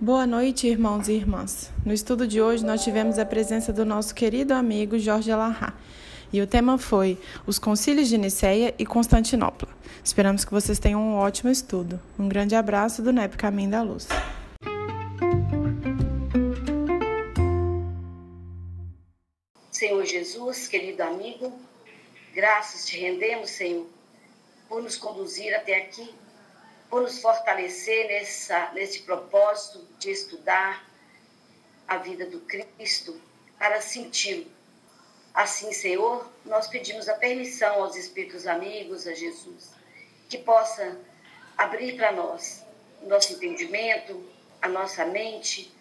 Boa 0.00 0.28
noite, 0.28 0.68
irmãos 0.68 1.08
e 1.08 1.14
irmãs. 1.14 1.72
No 1.84 1.92
estudo 1.92 2.24
de 2.24 2.40
hoje, 2.40 2.64
nós 2.64 2.84
tivemos 2.84 3.18
a 3.18 3.26
presença 3.26 3.72
do 3.72 3.84
nosso 3.84 4.14
querido 4.14 4.54
amigo 4.54 4.96
Jorge 4.96 5.32
Alahá. 5.32 5.74
E 6.32 6.40
o 6.40 6.46
tema 6.46 6.78
foi 6.78 7.18
Os 7.44 7.58
Concílios 7.58 8.08
de 8.08 8.16
Nicéia 8.16 8.72
e 8.78 8.86
Constantinopla. 8.86 9.68
Esperamos 10.04 10.44
que 10.44 10.52
vocês 10.52 10.78
tenham 10.78 11.02
um 11.02 11.16
ótimo 11.16 11.50
estudo. 11.50 12.00
Um 12.16 12.28
grande 12.28 12.54
abraço 12.54 13.02
do 13.02 13.12
NEP 13.12 13.36
Caminho 13.36 13.72
da 13.72 13.82
Luz. 13.82 14.06
Senhor 19.72 20.04
Jesus, 20.04 20.68
querido 20.68 21.02
amigo, 21.02 21.52
graças 22.32 22.86
te 22.86 22.96
rendemos, 23.00 23.50
Senhor, 23.50 23.84
por 24.68 24.80
nos 24.80 24.96
conduzir 24.96 25.52
até 25.56 25.76
aqui 25.76 26.08
por 26.90 27.02
nos 27.02 27.20
fortalecer 27.20 28.08
nessa, 28.08 28.72
nesse 28.72 29.02
propósito 29.02 29.86
de 29.98 30.10
estudar 30.10 30.86
a 31.86 31.98
vida 31.98 32.26
do 32.26 32.40
Cristo 32.40 33.20
para 33.58 33.80
senti-lo. 33.80 34.50
Assim, 35.34 35.72
Senhor, 35.72 36.28
nós 36.44 36.66
pedimos 36.66 37.08
a 37.08 37.14
permissão 37.14 37.82
aos 37.82 37.94
Espíritos 37.94 38.46
amigos, 38.46 39.06
a 39.06 39.14
Jesus, 39.14 39.70
que 40.28 40.38
possa 40.38 40.98
abrir 41.56 41.96
para 41.96 42.12
nós 42.12 42.64
nosso 43.02 43.34
entendimento, 43.34 44.22
a 44.60 44.68
nossa 44.68 45.04
mente, 45.04 45.72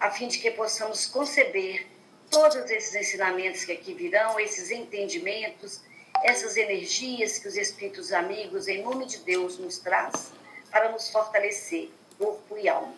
a 0.00 0.10
fim 0.10 0.28
de 0.28 0.38
que 0.38 0.50
possamos 0.50 1.06
conceber 1.06 1.86
todos 2.30 2.56
esses 2.70 2.94
ensinamentos 2.94 3.64
que 3.64 3.72
aqui 3.72 3.92
virão, 3.92 4.40
esses 4.40 4.70
entendimentos, 4.70 5.80
essas 6.22 6.56
energias 6.56 7.38
que 7.38 7.48
os 7.48 7.56
Espíritos 7.56 8.12
amigos, 8.12 8.68
em 8.68 8.82
nome 8.82 9.04
de 9.04 9.18
Deus, 9.18 9.58
nos 9.58 9.78
trazem 9.78 10.41
para 10.72 10.88
nos 10.88 11.10
fortalecer, 11.10 11.90
corpo 12.18 12.58
e 12.58 12.68
alma. 12.68 12.94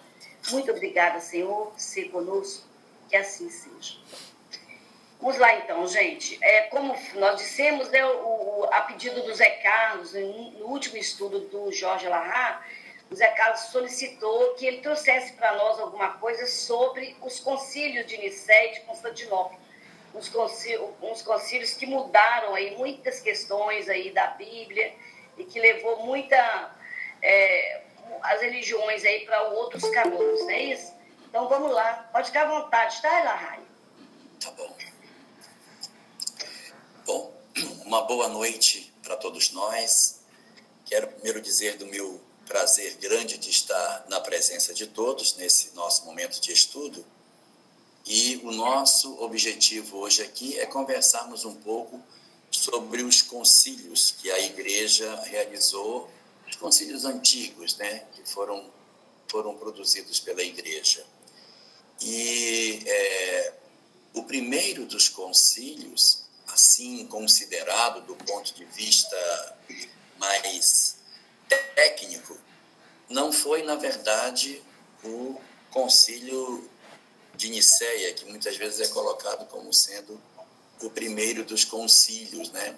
Muito 0.50 0.70
obrigada, 0.70 1.20
Senhor, 1.20 1.72
ser 1.76 2.04
conosco, 2.10 2.66
que 3.10 3.16
assim 3.16 3.50
seja. 3.50 3.98
Vamos 5.20 5.38
lá 5.38 5.54
então, 5.56 5.86
gente. 5.86 6.38
É, 6.42 6.62
como 6.64 6.94
nós 7.14 7.38
dissemos, 7.38 7.90
né, 7.90 8.04
o, 8.04 8.68
a 8.70 8.82
pedido 8.82 9.22
do 9.22 9.34
Zé 9.34 9.48
Carlos, 9.50 10.12
no 10.12 10.66
último 10.66 10.96
estudo 10.98 11.40
do 11.40 11.72
Jorge 11.72 12.06
Larra, 12.06 12.64
o 13.10 13.14
Zé 13.14 13.28
Carlos 13.28 13.60
solicitou 13.60 14.54
que 14.54 14.66
ele 14.66 14.78
trouxesse 14.78 15.32
para 15.32 15.54
nós 15.56 15.80
alguma 15.80 16.18
coisa 16.18 16.46
sobre 16.46 17.16
os 17.22 17.40
concílios 17.40 18.06
de 18.06 18.18
Nicéia 18.18 18.70
e 18.70 18.74
de 18.74 18.80
Constantinopla. 18.82 19.58
Uns 20.14 20.28
concílios, 20.28 20.90
uns 21.02 21.22
concílios 21.22 21.72
que 21.72 21.86
mudaram 21.86 22.54
aí 22.54 22.76
muitas 22.76 23.20
questões 23.20 23.88
aí 23.88 24.10
da 24.10 24.28
Bíblia 24.28 24.94
e 25.38 25.44
que 25.44 25.58
levou 25.58 26.04
muita 26.04 26.76
é, 27.24 27.82
as 28.22 28.40
religiões 28.42 29.02
aí 29.04 29.24
para 29.24 29.48
outros 29.48 29.82
caminhos, 29.90 30.40
não 30.40 30.50
é 30.50 30.62
isso? 30.62 30.92
Então 31.28 31.48
vamos 31.48 31.72
lá, 31.72 32.08
pode 32.12 32.28
ficar 32.28 32.42
à 32.46 32.60
vontade, 32.60 33.00
tá, 33.00 33.20
Elahai? 33.20 33.60
Tá 34.40 34.50
bom. 34.50 34.76
Bom, 37.06 37.34
uma 37.86 38.02
boa 38.02 38.28
noite 38.28 38.92
para 39.02 39.16
todos 39.16 39.50
nós. 39.52 40.20
Quero 40.84 41.08
primeiro 41.08 41.40
dizer 41.40 41.78
do 41.78 41.86
meu 41.86 42.20
prazer 42.46 42.96
grande 42.96 43.38
de 43.38 43.48
estar 43.48 44.04
na 44.08 44.20
presença 44.20 44.74
de 44.74 44.86
todos 44.86 45.34
nesse 45.36 45.74
nosso 45.74 46.04
momento 46.04 46.38
de 46.40 46.52
estudo. 46.52 47.04
E 48.06 48.36
o 48.44 48.52
nosso 48.52 49.18
objetivo 49.22 49.96
hoje 49.96 50.22
aqui 50.22 50.58
é 50.60 50.66
conversarmos 50.66 51.46
um 51.46 51.54
pouco 51.54 52.02
sobre 52.50 53.02
os 53.02 53.22
concílios 53.22 54.10
que 54.10 54.30
a 54.30 54.38
igreja 54.40 55.22
realizou 55.24 56.10
os 56.54 56.56
concílios 56.56 57.04
antigos, 57.04 57.76
né, 57.76 58.06
que 58.14 58.22
foram, 58.28 58.64
foram 59.28 59.56
produzidos 59.56 60.20
pela 60.20 60.42
igreja. 60.42 61.04
E 62.00 62.82
é, 62.86 63.52
o 64.14 64.22
primeiro 64.22 64.86
dos 64.86 65.08
concílios, 65.08 66.24
assim 66.46 67.06
considerado 67.06 68.02
do 68.02 68.14
ponto 68.14 68.54
de 68.54 68.64
vista 68.66 69.58
mais 70.18 70.96
técnico, 71.74 72.38
não 73.08 73.32
foi, 73.32 73.62
na 73.62 73.74
verdade, 73.74 74.62
o 75.02 75.40
concílio 75.70 76.70
de 77.34 77.48
Nicéia, 77.48 78.14
que 78.14 78.24
muitas 78.26 78.56
vezes 78.56 78.88
é 78.88 78.92
colocado 78.92 79.46
como 79.48 79.72
sendo 79.72 80.20
o 80.80 80.88
primeiro 80.88 81.44
dos 81.44 81.64
concílios, 81.64 82.50
né? 82.50 82.76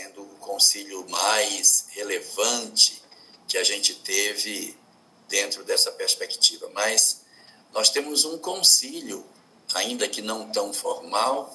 Sendo 0.00 0.22
o 0.22 0.36
concílio 0.36 1.06
mais 1.10 1.86
relevante 1.90 3.02
que 3.46 3.58
a 3.58 3.64
gente 3.64 3.94
teve 3.96 4.74
dentro 5.28 5.62
dessa 5.62 5.92
perspectiva. 5.92 6.70
Mas 6.72 7.20
nós 7.70 7.90
temos 7.90 8.24
um 8.24 8.38
concílio, 8.38 9.22
ainda 9.74 10.08
que 10.08 10.22
não 10.22 10.50
tão 10.50 10.72
formal, 10.72 11.54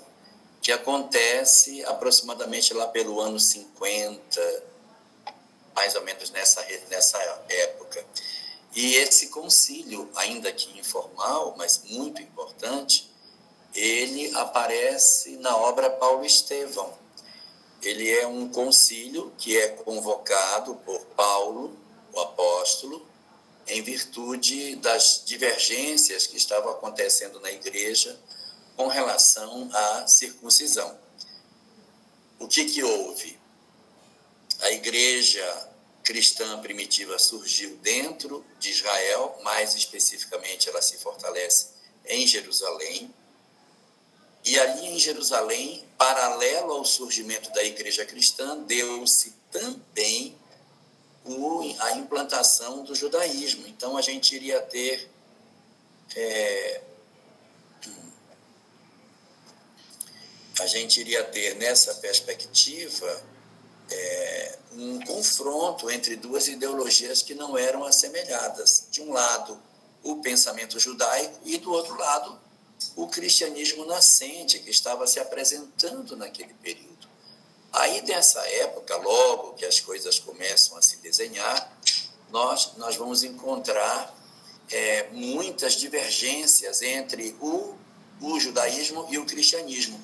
que 0.62 0.72
acontece 0.72 1.84
aproximadamente 1.86 2.72
lá 2.74 2.88
pelo 2.88 3.20
ano 3.20 3.40
50, 3.40 4.64
mais 5.76 5.96
ou 5.96 6.04
menos 6.04 6.30
nessa, 6.30 6.64
nessa 6.90 7.18
época. 7.50 8.06
E 8.76 8.96
esse 8.96 9.30
concílio, 9.30 10.08
ainda 10.16 10.52
que 10.52 10.78
informal, 10.78 11.56
mas 11.58 11.82
muito 11.86 12.22
importante, 12.22 13.12
ele 13.74 14.36
aparece 14.36 15.38
na 15.38 15.58
obra 15.58 15.90
Paulo 15.90 16.24
Estevão, 16.24 17.05
ele 17.88 18.10
é 18.10 18.26
um 18.26 18.50
concílio 18.50 19.32
que 19.38 19.58
é 19.58 19.70
convocado 19.70 20.76
por 20.78 21.06
Paulo, 21.08 21.78
o 22.14 22.20
apóstolo, 22.20 23.06
em 23.68 23.82
virtude 23.82 24.76
das 24.78 25.24
divergências 25.26 26.28
que 26.28 26.38
estavam 26.38 26.72
acontecendo 26.72 27.40
na 27.40 27.52
igreja 27.52 28.20
com 28.76 28.88
relação 28.88 29.70
à 29.74 30.08
circuncisão. 30.08 30.98
O 32.40 32.48
que, 32.48 32.66
que 32.66 32.84
houve? 32.84 33.40
A 34.62 34.72
igreja 34.72 35.72
cristã 36.04 36.62
primitiva 36.62 37.18
surgiu 37.18 37.76
dentro 37.78 38.46
de 38.60 38.70
Israel, 38.70 39.40
mais 39.44 39.74
especificamente 39.74 40.70
ela 40.70 40.82
se 40.82 40.98
fortalece 40.98 41.70
em 42.06 42.28
Jerusalém, 42.28 43.14
e 44.46 44.60
ali 44.60 44.88
em 44.88 45.00
Jerusalém, 45.00 45.84
paralelo 45.98 46.74
ao 46.74 46.86
surgimento 46.86 47.52
da 47.52 47.64
igreja 47.64 48.06
cristã, 48.06 48.58
deu-se 48.60 49.34
também 49.52 50.38
a 51.80 51.92
implantação 51.94 52.84
do 52.84 52.94
judaísmo. 52.94 53.66
Então 53.68 53.98
a 53.98 54.02
gente 54.02 54.36
iria 54.36 54.62
ter 54.62 55.10
é, 56.16 56.82
a 60.60 60.68
gente 60.68 61.00
iria 61.00 61.24
ter 61.24 61.56
nessa 61.56 61.96
perspectiva 61.96 63.24
é, 63.90 64.58
um 64.74 65.00
confronto 65.02 65.90
entre 65.90 66.16
duas 66.16 66.48
ideologias 66.48 67.22
que 67.22 67.34
não 67.34 67.58
eram 67.58 67.84
assemelhadas. 67.84 68.88
De 68.92 69.02
um 69.02 69.12
lado, 69.12 69.60
o 70.04 70.18
pensamento 70.18 70.80
judaico 70.80 71.40
e 71.44 71.58
do 71.58 71.72
outro 71.72 71.98
lado, 71.98 72.40
o 72.96 73.08
cristianismo 73.08 73.86
nascente 73.86 74.60
que 74.60 74.70
estava 74.70 75.06
se 75.06 75.20
apresentando 75.20 76.16
naquele 76.16 76.54
período. 76.56 77.08
Aí, 77.72 78.02
dessa 78.02 78.40
época, 78.48 78.96
logo 78.98 79.54
que 79.54 79.66
as 79.66 79.82
coisas 79.82 80.18
começam 80.18 80.78
a 80.78 80.82
se 80.82 80.98
desenhar, 80.98 81.78
nós, 82.30 82.74
nós 82.78 82.96
vamos 82.96 83.24
encontrar 83.24 84.16
é, 84.72 85.10
muitas 85.12 85.74
divergências 85.74 86.82
entre 86.82 87.36
o, 87.42 87.76
o 88.22 88.40
judaísmo 88.40 89.08
e 89.10 89.18
o 89.18 89.26
cristianismo. 89.26 90.00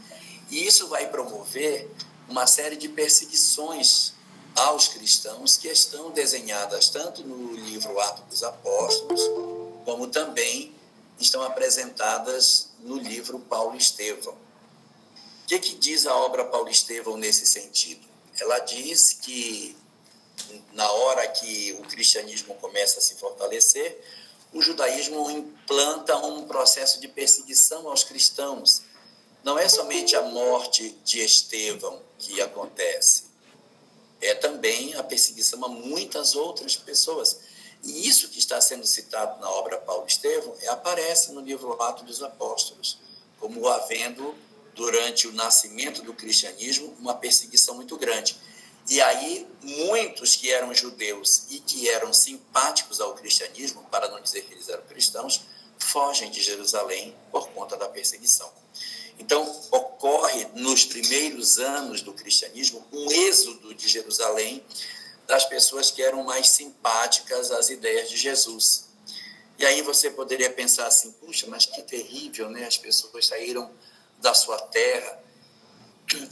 E 0.50 0.68
isso 0.68 0.88
vai 0.88 1.07
promover 1.09 1.90
uma 2.28 2.46
série 2.46 2.75
de 2.75 2.90
perseguições 2.90 4.13
aos 4.56 4.90
cristãos 4.90 5.56
que 5.56 5.69
estão 5.69 6.12
desenhadas 6.12 6.90
tanto 6.90 7.24
no 7.24 7.53
livro 7.53 7.97
Atos 8.01 8.25
dos 8.25 8.44
Apóstolos, 8.44 9.22
como 9.85 10.07
também 10.07 10.75
estão 11.21 11.44
apresentadas 11.44 12.69
no 12.79 12.97
livro 12.97 13.39
Paulo 13.39 13.75
Estevão. 13.75 14.33
O 14.33 15.47
que, 15.47 15.59
que 15.59 15.75
diz 15.75 16.06
a 16.06 16.15
obra 16.15 16.45
Paulo 16.45 16.69
Estevão 16.69 17.18
nesse 17.18 17.45
sentido? 17.45 18.07
Ela 18.39 18.59
diz 18.59 19.13
que, 19.13 19.75
na 20.73 20.89
hora 20.91 21.27
que 21.27 21.73
o 21.79 21.83
cristianismo 21.83 22.56
começa 22.56 23.00
a 23.00 23.01
se 23.01 23.15
fortalecer, 23.15 24.01
o 24.53 24.62
judaísmo 24.62 25.29
implanta 25.29 26.18
um 26.18 26.45
processo 26.45 27.00
de 27.00 27.07
perseguição 27.07 27.89
aos 27.89 28.03
cristãos. 28.03 28.81
Não 29.44 29.57
é 29.57 29.67
somente 29.67 30.15
a 30.15 30.21
morte 30.21 30.91
de 31.03 31.19
Estevão 31.19 32.01
que 32.17 32.41
acontece, 32.41 33.31
é 34.21 34.35
também 34.35 34.94
a 34.95 35.03
perseguição 35.03 35.65
a 35.65 35.67
muitas 35.67 36.35
outras 36.35 36.75
pessoas. 36.75 37.39
E 37.83 38.07
isso 38.07 38.30
que 38.30 38.39
está 38.39 38.62
sendo 38.62 38.86
citado 38.86 39.39
na 39.42 39.50
obra 39.50 39.78
Paulo 39.78 40.06
Estevão 40.07 40.56
aparece 40.68 41.31
no 41.31 41.42
livro 41.42 41.81
Atos 41.81 42.06
dos 42.06 42.24
Apóstolos, 42.24 43.00
como 43.39 43.68
havendo, 43.68 44.36
durante 44.75 45.28
o 45.28 45.33
nascimento 45.33 46.01
do 46.01 46.13
cristianismo, 46.13 46.95
uma 47.00 47.16
perseguição 47.16 47.75
muito 47.75 47.98
grande. 47.98 48.38
E 48.89 49.01
aí, 49.01 49.48
muitos 49.62 50.36
que 50.36 50.51
eram 50.51 50.74
judeus 50.74 51.45
e 51.50 51.60
que 51.60 51.89
eram 51.89 52.13
simpáticos 52.13 53.00
ao 53.00 53.13
cristianismo, 53.13 53.84
para 53.92 54.10
não 54.10 54.22
dizer 54.22 54.44
que 54.44 54.54
eles 54.54 54.69
eram 54.69 54.84
cristãos, 54.84 55.42
fogem 55.77 56.30
de 56.30 56.42
Jerusalém 56.42 57.16
por 57.31 57.50
conta 57.50 57.75
da 57.77 57.89
perseguição. 57.89 58.51
Então, 59.19 59.44
ocorre 59.72 60.48
nos 60.56 60.84
primeiros 60.86 61.60
anos 61.60 62.01
do 62.01 62.13
cristianismo 62.13 62.86
um 62.92 63.12
êxodo 63.12 63.74
de 63.74 63.88
Jerusalém 63.88 64.63
das 65.31 65.45
pessoas 65.45 65.89
que 65.89 66.04
eram 66.04 66.25
mais 66.25 66.50
simpáticas 66.50 67.51
às 67.51 67.69
ideias 67.69 68.10
de 68.10 68.18
Jesus. 68.18 68.89
E 69.57 69.66
aí 69.66 69.81
você 69.81 70.12
poderia 70.12 70.51
pensar 70.51 70.88
assim: 70.88 71.10
puxa, 71.13 71.48
mas 71.48 71.66
que 71.66 71.81
terrível, 71.83 72.50
né? 72.50 72.66
As 72.66 72.78
pessoas 72.78 73.28
saíram 73.28 73.72
da 74.19 74.33
sua 74.33 74.60
terra 74.60 75.24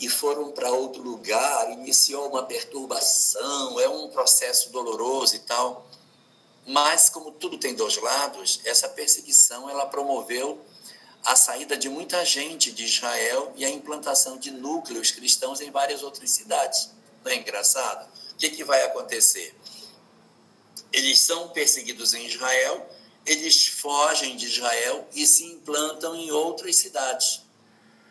e 0.01 0.09
foram 0.09 0.51
para 0.51 0.69
outro 0.69 1.01
lugar, 1.01 1.71
iniciou 1.71 2.27
uma 2.27 2.43
perturbação, 2.43 3.79
é 3.79 3.87
um 3.87 4.09
processo 4.09 4.69
doloroso 4.69 5.33
e 5.37 5.39
tal. 5.39 5.87
Mas 6.67 7.09
como 7.09 7.31
tudo 7.31 7.57
tem 7.57 7.73
dois 7.73 7.95
lados, 7.95 8.59
essa 8.65 8.89
perseguição 8.89 9.69
ela 9.69 9.85
promoveu 9.85 10.61
a 11.23 11.37
saída 11.37 11.77
de 11.77 11.87
muita 11.87 12.25
gente 12.25 12.69
de 12.69 12.83
Israel 12.83 13.53
e 13.55 13.63
a 13.63 13.69
implantação 13.69 14.37
de 14.37 14.51
núcleos 14.51 15.09
cristãos 15.11 15.61
em 15.61 15.71
várias 15.71 16.03
outras 16.03 16.29
cidades. 16.31 16.89
Não 17.23 17.31
é 17.31 17.37
engraçado? 17.37 18.19
Que, 18.39 18.49
que 18.49 18.63
vai 18.63 18.83
acontecer? 18.83 19.53
Eles 20.93 21.19
são 21.19 21.49
perseguidos 21.49 22.13
em 22.13 22.25
Israel, 22.25 22.89
eles 23.25 23.67
fogem 23.67 24.37
de 24.37 24.45
Israel 24.45 25.07
e 25.13 25.27
se 25.27 25.43
implantam 25.43 26.15
em 26.15 26.31
outras 26.31 26.77
cidades, 26.77 27.41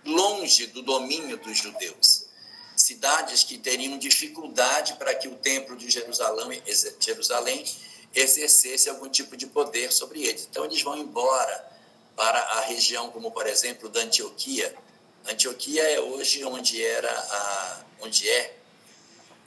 longe 0.04 0.66
do 0.66 0.82
domínio 0.82 1.38
dos 1.38 1.56
judeus. 1.56 2.26
Cidades 2.76 3.42
que 3.42 3.58
teriam 3.58 3.98
dificuldade 3.98 4.94
para 4.94 5.14
que 5.14 5.26
o 5.26 5.34
templo 5.34 5.75
de 5.76 5.90
Jerusalém, 5.90 6.62
Jerusalém 7.00 7.64
exercesse 8.14 8.88
algum 8.88 9.08
tipo 9.08 9.36
de 9.36 9.46
poder 9.46 9.90
sobre 9.92 10.22
eles. 10.24 10.46
Então, 10.48 10.64
eles 10.64 10.81
vão 10.82 10.96
embora 10.96 11.72
para 12.14 12.38
a 12.38 12.60
região, 12.60 13.10
como 13.10 13.31
por 13.31 13.46
exemplo, 13.46 13.88
da 13.88 14.00
Antioquia. 14.00 14.74
Antioquia 15.26 15.82
é 15.82 16.00
hoje 16.00 16.44
onde 16.44 16.84
era 16.84 17.10
a, 17.10 17.84
onde 18.00 18.28
é 18.28 18.57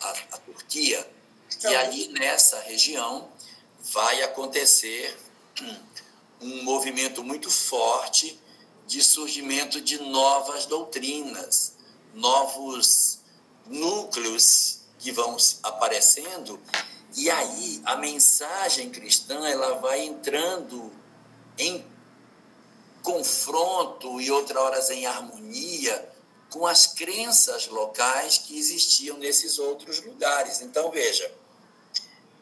a, 0.01 0.09
a 0.31 0.37
Turquia. 0.39 1.07
Então, 1.57 1.71
e 1.71 1.75
ali 1.75 2.07
nessa 2.09 2.59
região 2.61 3.29
vai 3.91 4.21
acontecer 4.23 5.17
um 6.41 6.63
movimento 6.63 7.23
muito 7.23 7.49
forte 7.49 8.39
de 8.87 9.03
surgimento 9.03 9.79
de 9.79 9.99
novas 9.99 10.65
doutrinas, 10.65 11.75
novos 12.13 13.19
núcleos 13.65 14.79
que 14.99 15.11
vão 15.11 15.37
aparecendo 15.63 16.59
e 17.15 17.29
aí 17.29 17.81
a 17.85 17.95
mensagem 17.97 18.89
cristã 18.89 19.45
ela 19.47 19.75
vai 19.79 20.05
entrando 20.05 20.91
em 21.57 21.85
confronto 23.03 24.21
e 24.21 24.31
outras 24.31 24.57
horas 24.57 24.89
em 24.89 25.05
harmonia 25.05 26.09
com 26.51 26.67
as 26.67 26.85
crenças 26.85 27.67
locais 27.67 28.37
que 28.37 28.59
existiam 28.59 29.17
nesses 29.17 29.57
outros 29.57 30.01
lugares. 30.01 30.61
Então, 30.61 30.91
veja, 30.91 31.33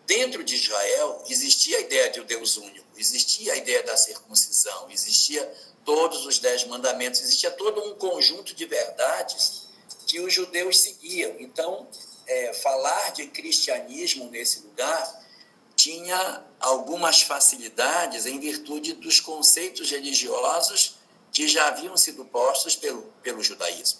dentro 0.05 0.43
de 0.43 0.55
Israel 0.55 1.23
existia 1.29 1.77
a 1.77 1.81
ideia 1.81 2.09
de 2.09 2.19
um 2.19 2.25
Deus 2.25 2.57
único, 2.57 2.85
existia 2.97 3.53
a 3.53 3.55
ideia 3.55 3.83
da 3.83 3.95
circuncisão, 3.95 4.89
existia 4.89 5.45
todos 5.85 6.25
os 6.25 6.39
dez 6.39 6.65
mandamentos, 6.65 7.21
existia 7.21 7.51
todo 7.51 7.81
um 7.83 7.95
conjunto 7.95 8.55
de 8.55 8.65
verdades 8.65 9.67
que 10.07 10.19
os 10.19 10.33
judeus 10.33 10.79
seguiam. 10.79 11.35
Então, 11.39 11.87
é, 12.25 12.53
falar 12.53 13.11
de 13.11 13.27
cristianismo 13.27 14.29
nesse 14.29 14.61
lugar 14.61 15.19
tinha 15.75 16.43
algumas 16.59 17.21
facilidades 17.21 18.25
em 18.25 18.39
virtude 18.39 18.93
dos 18.93 19.19
conceitos 19.19 19.91
religiosos 19.91 20.98
que 21.31 21.47
já 21.47 21.67
haviam 21.67 21.95
sido 21.97 22.25
postos 22.25 22.75
pelo, 22.75 23.01
pelo 23.23 23.43
judaísmo. 23.43 23.99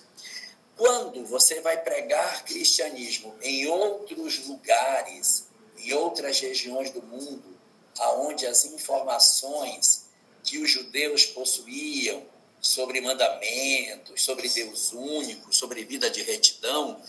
Quando 0.76 1.26
você 1.26 1.60
vai 1.62 1.78
pregar 1.82 2.46
cristianismo 2.46 3.36
em 3.42 3.68
outros 3.68 4.48
lugares, 4.48 5.48
em 5.78 5.94
outras 5.94 6.40
regiões 6.40 6.92
do 6.92 7.02
mundo, 7.02 7.58
aonde 8.00 8.46
as 8.46 8.66
informações 8.66 10.08
que 10.44 10.58
os 10.58 10.72
judeus 10.72 11.26
possuíam 11.26 12.24
sobre 12.62 13.02
mandamentos, 13.02 14.24
sobre 14.24 14.48
Deus 14.50 14.92
único, 14.94 15.54
sobre 15.54 15.84
vida 15.84 16.10
de 16.10 16.22
retidão, 16.24 17.02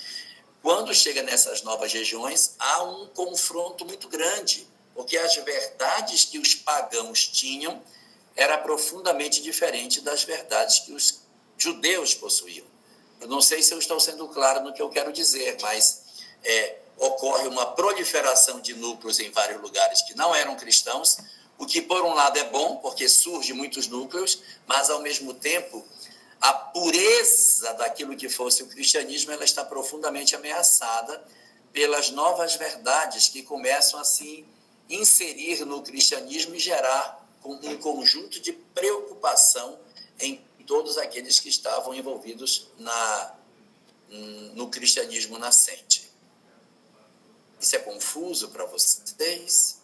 quando 0.63 0.95
chega 0.95 1.23
nessas 1.23 1.63
novas 1.63 1.93
regiões, 1.93 2.55
há 2.59 2.83
um 2.83 3.07
confronto 3.09 3.85
muito 3.85 4.09
grande, 4.09 4.67
porque 4.95 5.17
as 5.17 5.35
verdades 5.37 6.25
que 6.25 6.39
os 6.39 6.55
pagãos 6.55 7.27
tinham 7.27 7.83
era 8.41 8.57
profundamente 8.57 9.43
diferente 9.43 10.01
das 10.01 10.25
verdades 10.25 10.79
que 10.79 10.93
os 10.93 11.21
judeus 11.59 12.15
possuíam. 12.15 12.65
Eu 13.21 13.29
não 13.29 13.43
sei 13.43 13.63
se 13.63 13.75
eu 13.75 13.79
estou 13.79 14.01
sendo 14.01 14.27
claro 14.29 14.65
no 14.65 14.73
que 14.73 14.81
eu 14.81 14.89
quero 14.89 15.13
dizer, 15.13 15.59
mas 15.61 16.05
é, 16.43 16.79
ocorre 16.97 17.47
uma 17.49 17.67
proliferação 17.67 18.59
de 18.59 18.73
núcleos 18.73 19.21
em 19.21 19.31
vários 19.31 19.61
lugares 19.61 20.01
que 20.01 20.17
não 20.17 20.35
eram 20.35 20.57
cristãos, 20.57 21.19
o 21.59 21.67
que 21.67 21.83
por 21.83 22.03
um 22.03 22.15
lado 22.15 22.39
é 22.39 22.45
bom, 22.45 22.77
porque 22.77 23.11
surge 23.11 23.53
muitos 23.53 23.89
núcleos, 23.89 24.41
mas 24.67 24.89
ao 24.89 25.03
mesmo 25.03 25.35
tempo 25.35 25.87
a 26.41 26.55
pureza 26.55 27.75
daquilo 27.75 28.17
que 28.17 28.31
fosse 28.31 28.63
o 28.63 28.67
cristianismo 28.69 29.33
ela 29.33 29.45
está 29.45 29.63
profundamente 29.63 30.35
ameaçada 30.35 31.23
pelas 31.75 32.11
novas 32.11 32.57
verdades 32.57 33.29
que 33.29 33.43
começam 33.43 34.01
a 34.01 34.05
se 34.05 34.47
inserir 34.89 35.67
no 35.67 35.83
cristianismo 35.83 36.55
e 36.55 36.59
gerar 36.59 37.20
um 37.45 37.77
conjunto 37.79 38.41
de 38.41 38.53
preocupação 38.53 39.79
em 40.19 40.45
todos 40.67 40.99
aqueles 40.99 41.41
que 41.41 41.49
estavam 41.49 41.95
envolvidos 41.95 42.69
na, 42.79 43.35
no 44.55 44.69
cristianismo 44.69 45.39
nascente. 45.39 46.11
Isso 47.59 47.77
é 47.77 47.79
confuso 47.79 48.51
para 48.51 48.65
vocês? 48.65 49.81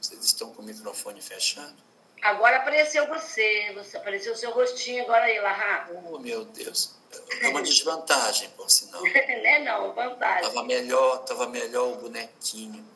Vocês 0.00 0.24
estão 0.24 0.52
com 0.52 0.62
o 0.62 0.64
microfone 0.64 1.20
fechado? 1.20 1.76
Agora 2.22 2.58
apareceu 2.58 3.06
você, 3.06 3.72
você 3.74 3.96
apareceu 3.96 4.32
o 4.32 4.36
seu 4.36 4.50
rostinho 4.50 5.02
agora 5.04 5.24
aí, 5.24 5.40
Larra. 5.40 5.90
Oh, 6.04 6.18
meu 6.18 6.44
Deus. 6.44 6.94
É 7.40 7.48
uma 7.48 7.62
desvantagem, 7.62 8.50
por 8.50 8.70
sinal. 8.70 9.02
não 9.02 9.08
é 9.08 9.64
não, 9.64 9.92
vantagem. 9.94 10.42
Tava 10.42 10.64
melhor, 10.64 11.18
tava 11.24 11.46
melhor 11.48 11.94
o 11.94 11.96
bonequinho. 11.96 12.86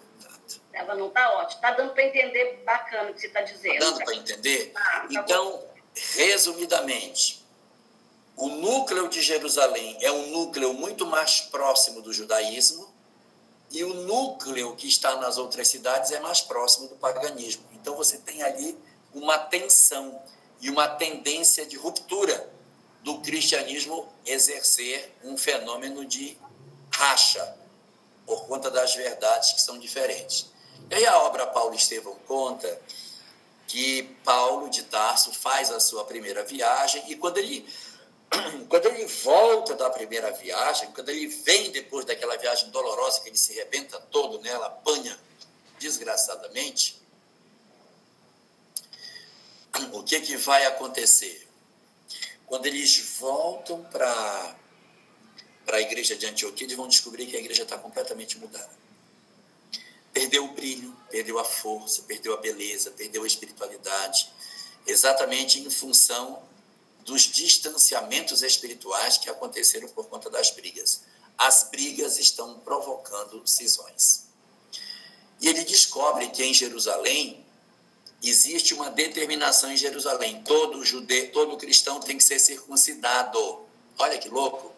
Tava, 0.75 0.95
não 0.97 1.09
tá 1.09 1.33
ótimo. 1.39 1.61
Tá 1.61 1.71
dando 1.71 1.93
para 1.95 2.05
entender 2.05 2.63
bacana 2.67 3.11
o 3.11 3.15
que 3.15 3.21
você 3.21 3.29
está 3.29 3.43
dizendo. 3.43 3.79
Tá 3.79 3.91
dando 3.91 4.05
para 4.05 4.15
entender? 4.15 4.73
Ah, 4.75 4.81
tá 4.81 5.07
então, 5.11 5.53
bom. 5.53 5.69
resumidamente, 6.17 7.47
o 8.37 8.49
núcleo 8.49 9.09
de 9.09 9.23
Jerusalém 9.23 9.97
é 10.01 10.11
um 10.11 10.27
núcleo 10.33 10.75
muito 10.75 11.07
mais 11.07 11.41
próximo 11.41 12.03
do 12.03 12.13
judaísmo 12.13 12.93
e 13.71 13.85
o 13.85 13.95
núcleo 13.95 14.75
que 14.75 14.89
está 14.89 15.17
nas 15.17 15.39
outras 15.39 15.69
cidades 15.69 16.11
é 16.11 16.19
mais 16.19 16.41
próximo 16.41 16.89
do 16.89 16.97
paganismo. 16.97 17.65
Então 17.73 17.95
você 17.95 18.19
tem 18.19 18.43
ali 18.43 18.77
uma 19.13 19.39
tensão 19.39 20.21
e 20.61 20.69
uma 20.69 20.89
tendência 20.89 21.65
de 21.65 21.77
ruptura 21.77 22.53
do 23.03 23.21
cristianismo 23.21 24.09
exercer 24.27 25.15
um 25.23 25.37
fenômeno 25.37 26.05
de 26.05 26.37
racha 26.93 27.57
por 28.27 28.47
conta 28.47 28.71
das 28.71 28.95
verdades 28.95 29.53
que 29.53 29.63
são 29.63 29.79
diferentes. 29.79 30.54
E 30.91 30.95
aí 30.95 31.07
a 31.07 31.19
obra 31.19 31.47
Paulo 31.47 31.75
Estevão 31.75 32.15
conta 32.27 32.81
que 33.67 34.03
Paulo 34.25 34.69
de 34.69 34.83
Tarso 34.85 35.33
faz 35.33 35.71
a 35.71 35.81
sua 35.81 36.05
primeira 36.05 36.45
viagem 36.45 37.11
e 37.11 37.17
quando 37.17 37.39
ele 37.39 37.67
quando 38.69 38.87
ele 38.87 39.07
volta 39.07 39.75
da 39.75 39.91
primeira 39.91 40.31
viagem, 40.33 40.91
quando 40.93 41.09
ele 41.09 41.27
vem 41.27 41.71
depois 41.71 42.05
daquela 42.05 42.37
viagem 42.37 42.71
dolorosa 42.71 43.21
que 43.21 43.29
ele 43.29 43.37
se 43.37 43.53
rebenta 43.53 44.01
todo 44.11 44.41
nela, 44.41 44.67
apanha 44.67 45.19
desgraçadamente, 45.79 47.03
o 49.93 50.03
que, 50.03 50.21
que 50.21 50.37
vai 50.37 50.65
acontecer? 50.67 51.49
Quando 52.47 52.67
eles 52.67 53.17
voltam 53.19 53.83
para 53.85 54.57
a 55.73 55.81
igreja 55.81 56.17
de 56.17 56.27
Antioquia, 56.27 56.67
eles 56.67 56.77
vão 56.77 56.87
descobrir 56.87 57.27
que 57.27 57.37
a 57.37 57.41
igreja 57.41 57.63
está 57.63 57.77
completamente 57.77 58.39
mudada. 58.39 58.84
Perdeu 60.15 60.45
o 60.45 60.53
brilho, 60.53 60.97
perdeu 61.11 61.41
a 61.41 61.45
força, 61.45 62.03
perdeu 62.03 62.33
a 62.33 62.37
beleza, 62.37 62.93
perdeu 62.93 63.25
a 63.25 63.27
espiritualidade, 63.27 64.31
exatamente 64.87 65.59
em 65.59 65.69
função 65.69 66.41
dos 67.05 67.23
distanciamentos 67.23 68.43
espirituais 68.43 69.19
que 69.19 69.29
aconteceram 69.29 69.89
por 69.89 70.07
conta 70.07 70.31
das 70.31 70.51
brigas. 70.51 71.03
As 71.37 71.69
brigas 71.71 72.19
estão 72.19 72.61
provocando 72.61 73.43
cisões. 73.45 74.25
E 75.41 75.49
ele 75.49 75.65
descobre 75.65 76.29
que 76.29 76.45
em 76.45 76.55
Jerusalém 76.55 77.45
existe 78.23 78.73
uma 78.73 78.91
determinação 78.91 79.73
em 79.73 79.77
Jerusalém. 79.77 80.43
Todo 80.45 80.85
judeu, 80.85 81.33
todo 81.33 81.57
cristão 81.57 81.99
tem 81.99 82.17
que 82.17 82.25
ser 82.25 82.39
circuncidado. 82.39 83.67
Olha 83.99 84.17
que 84.17 84.29
louco. 84.29 84.74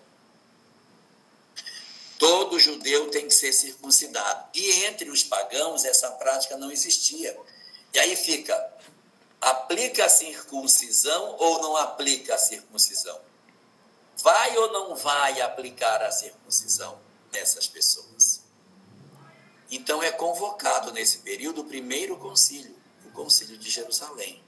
Todo 2.19 2.59
judeu 2.59 3.11
tem 3.11 3.29
que 3.29 3.35
ser 3.35 3.53
circuncidado. 3.53 4.49
E 4.55 4.85
entre 4.85 5.11
os 5.11 5.23
pagãos 5.23 5.85
essa 5.85 6.11
prática 6.13 6.57
não 6.57 6.71
existia. 6.71 7.39
E 7.93 7.99
aí 7.99 8.17
fica, 8.17 8.73
aplica 9.41 10.05
a 10.05 10.09
circuncisão 10.09 11.37
ou 11.39 11.63
não 11.63 11.77
aplica 11.77 12.35
a 12.35 12.39
circuncisão? 12.39 13.21
Vai 14.23 14.57
ou 14.57 14.73
não 14.73 14.97
vai 14.97 15.41
aplicar 15.41 16.03
a 16.03 16.11
circuncisão 16.11 16.99
nessas 17.33 17.67
pessoas? 17.67 18.43
Então 19.71 20.03
é 20.03 20.13
convocado 20.13 20.93
nesse 20.93 21.19
período 21.19 21.63
o 21.63 21.65
primeiro 21.65 22.17
concílio, 22.17 22.77
o 23.05 23.11
concílio 23.11 23.59
de 23.59 23.69
Jerusalém. 23.69 24.43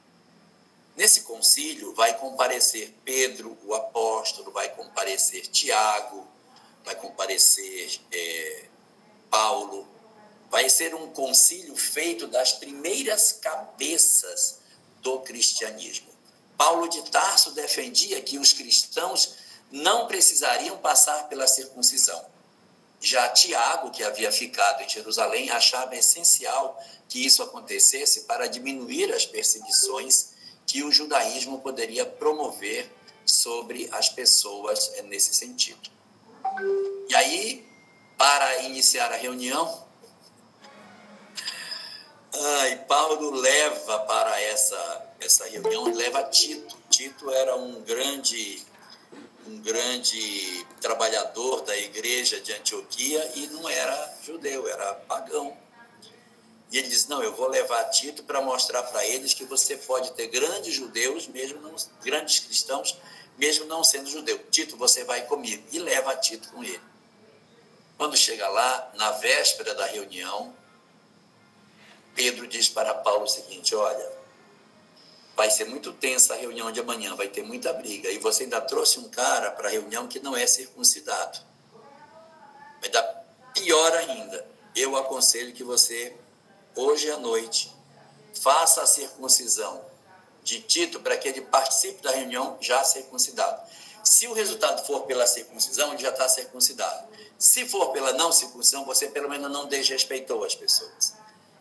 Nesse 0.97 1.23
concílio 1.23 1.95
vai 1.95 2.19
comparecer 2.19 2.95
Pedro, 3.05 3.57
o 3.65 3.75
apóstolo, 3.75 4.51
vai 4.51 4.69
comparecer 4.75 5.47
Tiago, 5.47 6.28
vai 6.89 6.97
comparecer 6.97 8.01
é, 8.11 8.65
Paulo. 9.31 9.87
Vai 10.51 10.71
ser 10.71 10.95
um 10.95 11.11
concílio 11.11 11.77
feito 11.77 12.27
das 12.27 12.55
primeiras 12.55 13.33
cabeças 13.33 14.61
do 15.03 15.21
cristianismo. 15.21 16.09
Paulo 16.57 16.89
de 16.89 17.03
Tarso 17.11 17.51
defendia 17.51 18.23
que 18.23 18.39
os 18.39 18.55
cristãos 18.55 19.35
não 19.71 20.07
precisariam 20.07 20.79
passar 20.79 21.29
pela 21.29 21.47
circuncisão. 21.47 22.25
Já 23.01 23.29
Tiago, 23.29 23.91
que 23.91 24.03
havia 24.03 24.33
ficado 24.33 24.83
em 24.83 24.89
Jerusalém, 24.89 25.51
achava 25.51 25.95
essencial 25.95 26.83
que 27.07 27.25
isso 27.25 27.43
acontecesse 27.43 28.23
para 28.23 28.47
diminuir 28.47 29.13
as 29.13 29.27
perseguições 29.27 30.31
que 30.67 30.83
o 30.83 30.91
judaísmo 30.91 31.61
poderia 31.61 32.07
promover 32.07 32.91
sobre 33.27 33.89
as 33.93 34.09
pessoas 34.09 34.91
nesse 35.05 35.35
sentido. 35.35 35.98
E 37.09 37.15
aí, 37.15 37.67
para 38.17 38.63
iniciar 38.63 39.13
a 39.13 39.17
reunião, 39.17 39.87
ai, 42.35 42.77
Paulo 42.89 43.31
leva 43.31 44.01
para 44.01 44.41
essa, 44.41 45.15
essa 45.21 45.49
reunião, 45.49 45.85
leva 45.95 46.23
Tito. 46.25 46.77
Tito 46.91 47.31
era 47.31 47.57
um 47.57 47.83
grande 47.83 48.67
um 49.47 49.63
grande 49.63 50.67
trabalhador 50.79 51.63
da 51.63 51.75
igreja 51.75 52.39
de 52.39 52.53
Antioquia 52.53 53.33
e 53.35 53.47
não 53.47 53.67
era 53.67 54.19
judeu, 54.23 54.69
era 54.69 54.95
pagão. 54.95 55.57
E 56.71 56.77
ele 56.77 56.89
diz: 56.89 57.07
Não, 57.09 57.23
eu 57.23 57.35
vou 57.35 57.49
levar 57.49 57.85
Tito 57.85 58.23
para 58.25 58.43
mostrar 58.43 58.83
para 58.83 59.05
eles 59.07 59.33
que 59.33 59.45
você 59.45 59.77
pode 59.77 60.13
ter 60.13 60.27
grandes 60.27 60.75
judeus, 60.75 61.27
mesmo 61.27 61.61
não, 61.63 61.75
grandes 62.03 62.41
cristãos, 62.41 62.99
mesmo 63.39 63.65
não 63.67 63.85
sendo 63.85 64.11
judeu. 64.11 64.39
Tito, 64.51 64.77
você 64.77 65.05
vai 65.05 65.25
comigo. 65.27 65.65
E 65.73 65.79
leva 65.79 66.15
Tito 66.17 66.49
com 66.51 66.63
ele. 66.63 66.81
Quando 67.97 68.17
chega 68.17 68.49
lá, 68.49 68.93
na 68.95 69.13
véspera 69.13 69.75
da 69.75 69.87
reunião, 69.87 70.55
Pedro 72.15 72.47
diz 72.47 72.69
para 72.69 72.95
Paulo 72.95 73.25
o 73.25 73.29
seguinte: 73.29 73.75
Olha, 73.75 74.13
vai 75.37 75.51
ser 75.51 75.67
muito 75.67 75.93
tensa 75.93 76.35
a 76.35 76.37
reunião 76.37 76.71
de 76.73 76.81
amanhã, 76.81 77.15
vai 77.15 77.29
ter 77.29 77.43
muita 77.43 77.73
briga. 77.73 78.11
E 78.11 78.19
você 78.19 78.43
ainda 78.43 78.61
trouxe 78.61 78.99
um 78.99 79.09
cara 79.09 79.53
para 79.53 79.69
a 79.69 79.71
reunião 79.71 80.09
que 80.09 80.19
não 80.21 80.37
é 80.37 80.47
circuncidado. 80.47 81.39
Vai 82.81 82.91
dar 82.91 83.03
pior 83.55 83.93
ainda. 83.95 84.47
Eu 84.75 84.97
aconselho 84.97 85.53
que 85.53 85.65
você, 85.65 86.17
hoje 86.75 87.11
à 87.11 87.17
noite, 87.17 87.73
faça 88.35 88.83
a 88.83 88.87
circuncisão 88.87 89.88
de 90.49 90.61
Tito 90.63 91.01
para 91.01 91.17
que 91.19 91.29
ele 91.29 91.43
participe 91.43 92.03
da 92.03 92.11
reunião 92.11 92.57
já 92.61 92.83
circuncidado. 92.83 93.61
Se 94.03 94.27
o 94.27 94.33
resultado 94.33 94.85
for 94.87 95.03
pela 95.03 95.27
circuncisão, 95.27 95.93
ele 95.93 96.03
já 96.03 96.09
está 96.09 96.27
circuncidado. 96.29 97.09
Se 97.39 97.69
for 97.69 97.93
pela 97.93 98.15
não 98.15 98.33
circuncisão, 98.33 98.85
você 98.87 99.09
pelo 99.09 99.29
menos 99.29 99.51
não 99.51 99.67
desrespeitou 99.67 100.43
as 100.45 100.55
pessoas. 100.55 101.13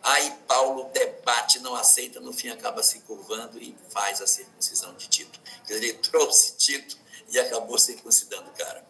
Aí 0.02 0.32
Paulo 0.46 0.90
debate, 0.92 1.58
não 1.60 1.74
aceita, 1.74 2.18
no 2.20 2.32
fim 2.32 2.48
acaba 2.48 2.82
se 2.82 3.00
curvando 3.00 3.60
e 3.60 3.76
faz 3.90 4.22
a 4.22 4.26
circuncisão 4.26 4.94
de 4.94 5.06
Tito. 5.08 5.38
Ele 5.68 5.92
trouxe 6.10 6.56
Tito 6.56 6.96
e 7.28 7.38
acabou 7.38 7.78
circuncidando 7.78 8.48
o 8.48 8.52
cara. 8.52 8.82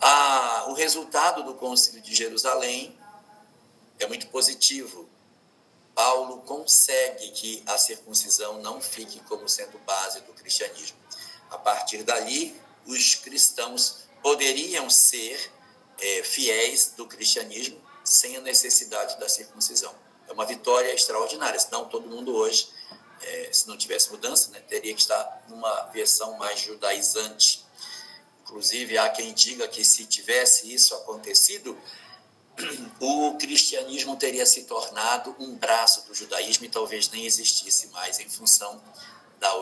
Ah, 0.00 0.64
o 0.68 0.72
resultado 0.72 1.44
do 1.44 1.54
concílio 1.54 2.02
de 2.02 2.12
Jerusalém 2.12 2.98
é 4.00 4.06
muito 4.08 4.26
positivo. 4.26 5.08
Paulo 5.94 6.38
consegue 6.42 7.30
que 7.30 7.62
a 7.66 7.76
circuncisão 7.76 8.60
não 8.60 8.80
fique 8.80 9.20
como 9.20 9.48
sendo 9.48 9.78
base 9.80 10.20
do 10.22 10.32
cristianismo. 10.32 10.96
A 11.50 11.58
partir 11.58 12.02
dali, 12.02 12.58
os 12.86 13.14
cristãos 13.14 14.04
poderiam 14.22 14.88
ser 14.88 15.52
é, 15.98 16.22
fiéis 16.22 16.94
do 16.96 17.06
cristianismo 17.06 17.80
sem 18.04 18.36
a 18.36 18.40
necessidade 18.40 19.18
da 19.18 19.28
circuncisão 19.28 19.94
é 20.28 20.32
uma 20.32 20.46
vitória 20.46 20.92
extraordinária. 20.94 21.58
Senão, 21.60 21.84
todo 21.84 22.08
mundo 22.08 22.34
hoje, 22.34 22.68
é, 23.20 23.50
se 23.52 23.68
não 23.68 23.76
tivesse 23.76 24.10
mudança, 24.10 24.50
né, 24.50 24.60
teria 24.60 24.94
que 24.94 25.00
estar 25.00 25.44
numa 25.48 25.82
versão 25.92 26.36
mais 26.38 26.60
judaizante. 26.60 27.64
Inclusive, 28.42 28.98
há 28.98 29.08
quem 29.10 29.32
diga 29.32 29.68
que 29.68 29.84
se 29.84 30.04
tivesse 30.06 30.72
isso 30.72 30.94
acontecido, 30.94 31.78
o 33.00 33.36
cristianismo 33.38 34.16
teria 34.16 34.46
se 34.46 34.64
tornado 34.64 35.34
um 35.38 35.54
braço 35.56 36.06
do 36.06 36.14
judaísmo 36.14 36.64
e 36.66 36.68
talvez 36.68 37.10
nem 37.10 37.24
existisse 37.24 37.88
mais 37.88 38.20
em 38.20 38.28
função 38.28 38.80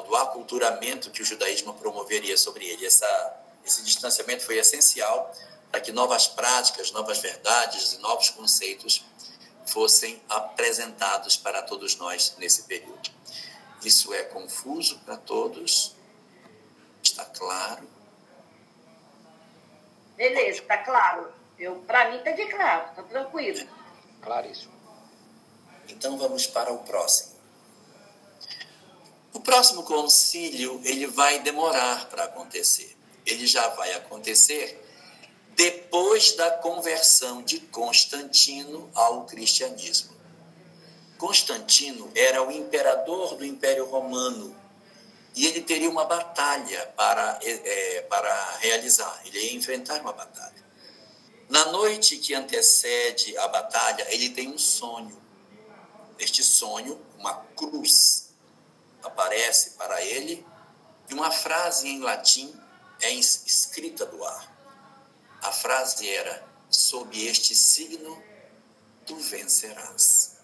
do 0.06 0.16
aculturamento 0.16 1.10
que 1.10 1.22
o 1.22 1.24
judaísmo 1.24 1.72
promoveria 1.74 2.36
sobre 2.36 2.66
ele. 2.66 2.84
Essa, 2.84 3.40
esse 3.64 3.82
distanciamento 3.82 4.44
foi 4.44 4.58
essencial 4.58 5.34
para 5.70 5.80
que 5.80 5.92
novas 5.92 6.26
práticas, 6.26 6.90
novas 6.90 7.18
verdades 7.18 7.94
e 7.94 7.98
novos 7.98 8.28
conceitos 8.30 9.04
fossem 9.66 10.20
apresentados 10.28 11.36
para 11.36 11.62
todos 11.62 11.96
nós 11.96 12.34
nesse 12.38 12.64
período. 12.64 13.10
Isso 13.82 14.12
é 14.12 14.24
confuso 14.24 14.98
para 14.98 15.16
todos? 15.16 15.94
Está 17.02 17.24
claro? 17.24 17.88
Beleza, 20.16 20.60
está 20.60 20.76
claro. 20.78 21.32
Para 21.86 22.10
mim 22.10 22.18
está 22.18 22.32
de 22.32 22.46
claro, 22.46 22.90
está 22.90 23.02
tranquilo. 23.02 23.68
Claríssimo. 24.22 24.72
Então 25.88 26.16
vamos 26.16 26.46
para 26.46 26.72
o 26.72 26.78
próximo. 26.78 27.38
O 29.32 29.40
próximo 29.40 29.82
concílio 29.82 30.80
ele 30.84 31.06
vai 31.06 31.40
demorar 31.40 32.06
para 32.08 32.24
acontecer. 32.24 32.96
Ele 33.26 33.46
já 33.46 33.68
vai 33.68 33.92
acontecer 33.92 34.80
depois 35.54 36.32
da 36.32 36.50
conversão 36.50 37.42
de 37.42 37.60
Constantino 37.60 38.90
ao 38.94 39.26
cristianismo. 39.26 40.18
Constantino 41.18 42.10
era 42.14 42.42
o 42.42 42.50
imperador 42.50 43.36
do 43.36 43.44
Império 43.44 43.84
Romano 43.84 44.56
e 45.36 45.46
ele 45.46 45.60
teria 45.60 45.90
uma 45.90 46.04
batalha 46.06 46.86
para, 46.96 47.38
é, 47.42 48.00
para 48.08 48.56
realizar, 48.58 49.20
ele 49.26 49.38
ia 49.38 49.54
enfrentar 49.54 50.00
uma 50.00 50.12
batalha. 50.12 50.59
Na 51.50 51.72
noite 51.72 52.16
que 52.18 52.32
antecede 52.32 53.36
a 53.36 53.48
batalha, 53.48 54.06
ele 54.14 54.30
tem 54.30 54.48
um 54.48 54.56
sonho. 54.56 55.20
Neste 56.16 56.44
sonho, 56.44 57.04
uma 57.18 57.34
cruz 57.56 58.28
aparece 59.02 59.70
para 59.70 60.00
ele 60.00 60.46
e 61.08 61.14
uma 61.14 61.32
frase 61.32 61.88
em 61.88 61.98
latim 61.98 62.54
é 63.02 63.10
escrita 63.10 64.06
do 64.06 64.24
ar. 64.24 64.56
A 65.42 65.50
frase 65.50 66.08
era: 66.08 66.46
sob 66.70 67.20
este 67.26 67.52
signo 67.56 68.22
tu 69.04 69.16
vencerás. 69.16 70.36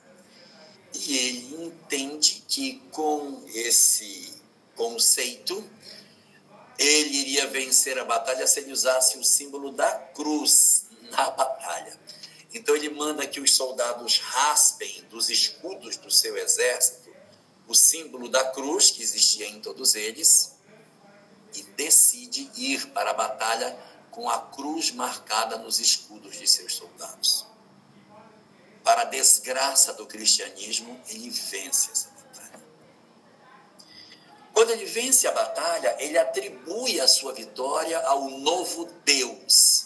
E 0.93 1.19
ele 1.19 1.67
entende 1.67 2.43
que 2.49 2.81
com 2.91 3.45
esse 3.55 4.43
conceito 4.75 5.71
ele 6.77 7.17
iria 7.17 7.47
vencer 7.47 7.97
a 7.97 8.05
batalha 8.05 8.45
se 8.45 8.59
ele 8.59 8.73
usasse 8.73 9.17
o 9.19 9.25
símbolo 9.25 9.71
da 9.71 9.93
cruz 10.15 10.86
na 11.17 11.31
batalha. 11.31 11.99
Então 12.53 12.77
ele 12.77 12.91
manda 12.91 13.27
que 13.27 13.41
os 13.41 13.55
soldados 13.55 14.19
raspem 14.19 15.05
dos 15.11 15.31
escudos 15.31 15.97
do 15.97 16.11
seu 16.11 16.37
exército 16.37 17.07
o 17.69 17.75
símbolo 17.75 18.29
da 18.29 18.45
cruz 18.51 18.91
que 18.91 19.03
existia 19.03 19.47
em 19.47 19.61
todos 19.61 19.95
eles 19.95 20.55
e 21.55 21.63
decide 21.63 22.51
ir 22.55 22.87
para 22.89 23.11
a 23.11 23.15
batalha 23.15 23.77
com 24.11 24.29
a 24.31 24.39
cruz 24.39 24.93
marcada 24.93 25.59
nos 25.59 25.81
escudos 25.81 26.37
de 26.39 26.47
seus 26.47 26.75
soldados. 26.75 27.47
Para 28.85 29.03
a 29.03 29.07
desgraça 29.07 29.93
do 29.95 30.07
cristianismo, 30.07 31.01
ele 31.09 31.29
vence 31.29 31.91
essa 31.91 32.09
batalha. 32.11 32.65
Quando 34.53 34.71
ele 34.71 34.87
vence 34.87 35.27
a 35.27 35.33
batalha, 35.33 35.97
ele 35.99 36.17
atribui 36.17 37.01
a 37.01 37.09
sua 37.09 37.33
vitória 37.33 37.99
ao 38.07 38.31
novo 38.31 38.85
Deus. 39.05 39.86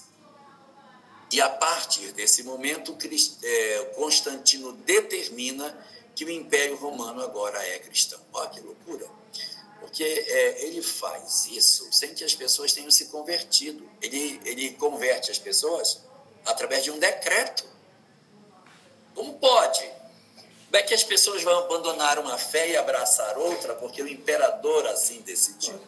E 1.33 1.41
a 1.41 1.49
partir 1.49 2.13
desse 2.13 2.43
momento, 2.43 2.97
é, 3.43 3.93
Constantino 3.95 4.73
determina 4.73 5.77
que 6.15 6.25
o 6.25 6.31
Império 6.31 6.77
Romano 6.77 7.23
agora 7.23 7.65
é 7.67 7.79
cristão. 7.79 8.21
Olha 8.33 8.51
que 8.51 8.61
loucura! 8.61 9.21
porque 9.81 10.05
é, 10.05 10.67
ele 10.67 10.83
faz 10.83 11.47
isso 11.47 11.89
sem 11.91 12.15
que 12.15 12.23
as 12.23 12.35
pessoas 12.35 12.73
tenham 12.73 12.91
se 12.91 13.07
convertido. 13.07 13.89
Ele, 14.01 14.41
ele 14.45 14.73
converte 14.75 15.31
as 15.31 15.39
pessoas 15.39 16.03
através 16.45 16.85
de 16.85 16.91
um 16.91 16.99
decreto. 16.99 17.65
Como 19.15 19.35
pode? 19.39 19.81
Como 19.81 20.77
é 20.77 20.83
que 20.83 20.95
as 20.95 21.03
pessoas 21.03 21.43
vão 21.43 21.59
abandonar 21.59 22.19
uma 22.19 22.39
fé 22.39 22.69
e 22.69 22.77
abraçar 22.77 23.37
outra 23.37 23.75
porque 23.75 24.01
o 24.01 24.09
imperador 24.09 24.87
assim 24.87 25.23
decidiu? 25.23 25.81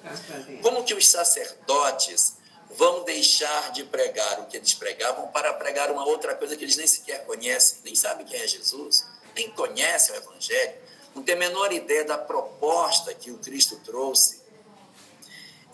Como 0.63 0.83
que 0.83 0.95
os 0.95 1.07
sacerdotes 1.07 2.35
vão 2.77 3.05
deixar 3.05 3.73
de 3.73 3.85
pregar 3.85 4.41
o 4.41 4.47
que 4.47 4.57
eles 4.57 4.75
pregavam 4.75 5.29
para 5.29 5.53
pregar 5.55 5.91
uma 5.91 6.05
outra 6.05 6.35
coisa 6.35 6.57
que 6.57 6.65
eles 6.65 6.77
nem 6.77 6.87
sequer 6.87 7.25
conhecem, 7.27 7.79
nem 7.85 7.95
sabem 7.95 8.27
quem 8.27 8.41
é 8.41 8.47
Jesus, 8.47 9.07
nem 9.35 9.51
conhecem 9.51 10.15
o 10.15 10.19
Evangelho, 10.19 10.75
não 11.15 11.23
tem 11.23 11.35
a 11.35 11.39
menor 11.39 11.73
ideia 11.73 12.05
da 12.05 12.17
proposta 12.17 13.13
que 13.15 13.31
o 13.31 13.39
Cristo 13.39 13.77
trouxe. 13.85 14.41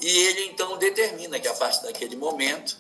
E 0.01 0.07
ele 0.07 0.47
então 0.47 0.77
determina 0.77 1.39
que 1.39 1.49
a 1.49 1.55
partir 1.55 1.83
daquele 1.83 2.17
momento 2.17 2.79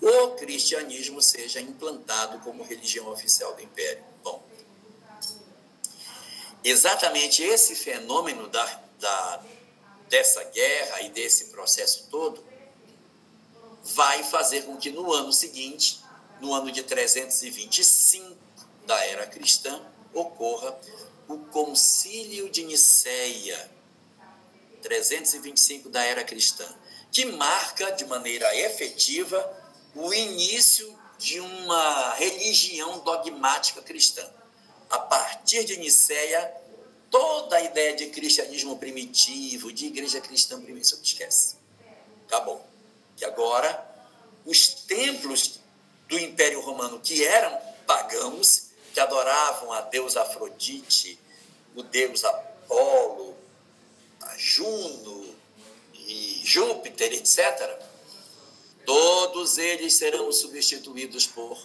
o 0.00 0.28
cristianismo 0.36 1.20
seja 1.20 1.60
implantado 1.60 2.38
como 2.40 2.62
religião 2.62 3.08
oficial 3.10 3.54
do 3.54 3.62
império. 3.62 4.04
Bom, 4.22 4.44
exatamente 6.62 7.42
esse 7.42 7.74
fenômeno 7.74 8.48
da, 8.48 8.82
da, 8.98 9.42
dessa 10.08 10.42
guerra 10.44 11.02
e 11.02 11.10
desse 11.10 11.46
processo 11.46 12.06
todo 12.10 12.47
vai 13.94 14.22
fazer 14.24 14.62
com 14.62 14.76
que 14.76 14.90
no 14.90 15.12
ano 15.12 15.32
seguinte, 15.32 16.00
no 16.40 16.52
ano 16.54 16.70
de 16.70 16.82
325 16.82 18.36
da 18.86 19.04
era 19.04 19.26
cristã, 19.26 19.80
ocorra 20.12 20.78
o 21.28 21.38
Concílio 21.38 22.48
de 22.48 22.64
Nicéia, 22.64 23.70
325 24.82 25.88
da 25.88 26.02
era 26.02 26.24
cristã, 26.24 26.66
que 27.10 27.24
marca 27.26 27.90
de 27.92 28.04
maneira 28.06 28.54
efetiva 28.56 29.38
o 29.94 30.12
início 30.12 30.96
de 31.18 31.40
uma 31.40 32.14
religião 32.14 33.00
dogmática 33.00 33.82
cristã. 33.82 34.26
A 34.88 34.98
partir 34.98 35.64
de 35.64 35.76
Nicéia, 35.76 36.54
toda 37.10 37.56
a 37.56 37.62
ideia 37.62 37.96
de 37.96 38.06
cristianismo 38.06 38.78
primitivo, 38.78 39.72
de 39.72 39.86
igreja 39.86 40.20
cristã 40.20 40.60
primitiva, 40.60 41.00
esquece. 41.02 41.56
Acabou. 42.26 42.64
E 43.20 43.24
agora, 43.24 43.86
os 44.44 44.68
templos 44.68 45.60
do 46.08 46.18
Império 46.18 46.60
Romano, 46.60 47.00
que 47.00 47.24
eram 47.24 47.58
pagãos, 47.86 48.68
que 48.92 49.00
adoravam 49.00 49.72
a 49.72 49.82
deusa 49.82 50.22
Afrodite, 50.22 51.18
o 51.74 51.82
deus 51.82 52.24
Apolo, 52.24 53.36
a 54.20 54.36
Juno 54.36 55.34
e 55.94 56.40
Júpiter, 56.44 57.12
etc., 57.12 57.78
todos 58.86 59.58
eles 59.58 59.94
serão 59.94 60.32
substituídos 60.32 61.26
por 61.26 61.58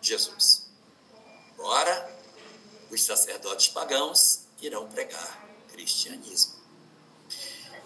Jesus. 0.00 0.68
Ora, 1.58 2.16
os 2.90 3.02
sacerdotes 3.02 3.68
pagãos 3.68 4.40
irão 4.62 4.88
pregar 4.88 5.48
cristianismo. 5.68 6.57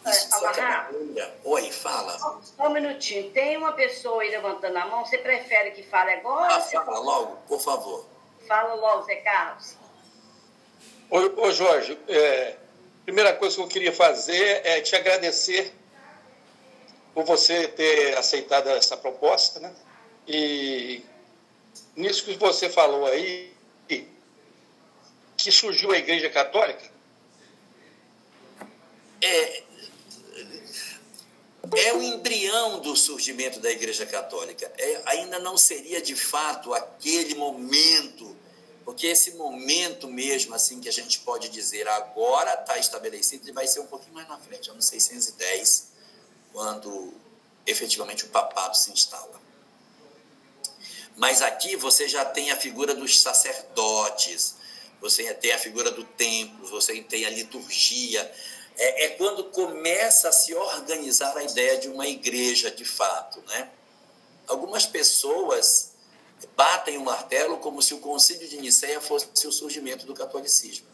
É, 0.05 1.31
Oi, 1.45 1.71
fala. 1.71 2.19
Só 2.19 2.43
um 2.67 2.71
minutinho. 2.71 3.31
Tem 3.31 3.57
uma 3.57 3.73
pessoa 3.73 4.23
aí 4.23 4.31
levantando 4.31 4.77
a 4.77 4.87
mão. 4.87 5.05
Você 5.05 5.19
prefere 5.19 5.71
que 5.73 5.83
fale 5.85 6.13
agora? 6.15 6.57
Ah, 6.57 6.61
fala 6.61 6.99
logo, 6.99 7.37
por 7.47 7.61
favor. 7.61 8.05
Fala 8.49 8.75
logo, 8.75 9.05
Zé 9.05 9.17
Carlos. 9.17 9.77
Ô, 11.09 11.19
ô 11.43 11.53
Jorge, 11.53 11.97
é, 12.09 12.57
primeira 13.05 13.35
coisa 13.35 13.57
que 13.57 13.63
eu 13.63 13.69
queria 13.69 13.93
fazer 13.93 14.63
é 14.65 14.81
te 14.81 14.97
agradecer 14.97 15.73
por 17.15 17.25
você 17.25 17.69
ter 17.69 18.17
aceitado 18.17 18.69
essa 18.71 18.97
proposta, 18.97 19.61
né? 19.61 19.73
E 20.27 21.05
nisso 21.95 22.25
que 22.25 22.37
você 22.37 22.69
falou 22.69 23.07
aí, 23.07 23.53
que 25.43 25.51
surgiu 25.51 25.91
a 25.91 25.99
Igreja 25.99 26.31
Católica. 26.31 26.91
É, 29.21 29.63
é 31.77 31.95
o 31.95 32.03
embrião 32.03 32.81
do 32.81 32.97
surgimento 32.97 33.61
da 33.61 33.71
Igreja 33.71 34.05
Católica. 34.05 34.71
É, 34.77 35.03
ainda 35.07 35.39
não 35.39 35.57
seria 35.57 36.01
de 36.03 36.17
fato 36.17 36.75
aquele 36.75 37.35
momento, 37.35 38.37
porque 38.85 39.07
esse 39.07 39.33
momento 39.33 40.09
mesmo, 40.09 40.55
assim, 40.55 40.81
que 40.81 40.89
a 40.89 40.93
gente 40.93 41.21
pode 41.21 41.49
dizer 41.49 41.87
agora 41.89 42.55
está 42.55 42.79
estabelecido, 42.79 43.45
ele 43.45 43.53
vai 43.53 43.67
ser 43.67 43.81
um 43.81 43.87
pouquinho 43.87 44.15
mais 44.15 44.29
na 44.29 44.39
frente, 44.39 44.71
anos 44.71 44.87
610, 44.87 45.93
quando 46.53 47.15
efetivamente 47.67 48.25
o 48.25 48.29
papado 48.29 48.77
se 48.77 48.91
instala. 48.91 49.41
Mas 51.17 51.43
aqui 51.43 51.77
você 51.77 52.09
já 52.09 52.25
tem 52.25 52.51
a 52.51 52.57
figura 52.57 52.95
dos 52.95 53.21
sacerdotes, 53.21 54.57
você 55.01 55.33
tem 55.35 55.53
a 55.53 55.59
figura 55.59 55.91
do 55.91 56.05
templo, 56.05 56.67
você 56.69 57.01
tem 57.03 57.25
a 57.25 57.31
liturgia. 57.31 58.33
É, 58.77 59.05
é, 59.05 59.09
quando 59.11 59.45
começa 59.45 60.29
a 60.29 60.33
se 60.33 60.55
organizar 60.55 61.37
a 61.37 61.45
ideia 61.45 61.79
de 61.79 61.89
uma 61.89 62.07
igreja 62.07 62.71
de 62.71 62.85
fato. 62.85 63.43
Né? 63.49 63.71
Algumas 64.47 64.87
pessoas 64.87 65.93
batem 66.57 66.99
o 66.99 67.05
martelo 67.05 67.59
como 67.59 67.83
se 67.83 67.95
o 67.95 67.99
concílio 67.99 68.49
de 68.49 68.59
Nicéia 68.59 69.01
fosse 69.01 69.47
o 69.47 69.53
surgimento 69.53 70.07
do 70.07 70.15
catolicismo. 70.15 70.87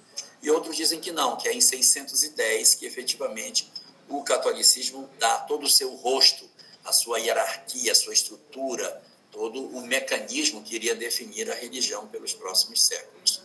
E 0.42 0.50
outros 0.50 0.76
dizem 0.76 1.00
que 1.00 1.10
não, 1.10 1.36
que 1.36 1.48
é 1.48 1.52
em 1.52 1.60
610 1.60 2.74
que 2.76 2.86
efetivamente 2.86 3.70
o 4.08 4.22
catolicismo 4.22 5.08
dá 5.18 5.38
todo 5.38 5.64
o 5.64 5.68
seu 5.68 5.94
rosto, 5.94 6.48
a 6.84 6.92
sua 6.92 7.18
hierarquia, 7.18 7.92
a 7.92 7.94
sua 7.94 8.12
estrutura, 8.12 9.02
todo 9.30 9.60
o 9.60 9.80
mecanismo 9.82 10.62
que 10.62 10.74
iria 10.74 10.94
definir 10.94 11.50
a 11.50 11.54
religião 11.54 12.06
pelos 12.06 12.32
próximos 12.32 12.82
séculos. 12.82 13.42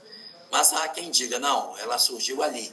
Mas 0.52 0.72
há 0.72 0.88
quem 0.88 1.10
diga, 1.10 1.39
não, 1.39 1.78
ela 1.80 1.98
surgiu 1.98 2.43
ali, 2.43 2.72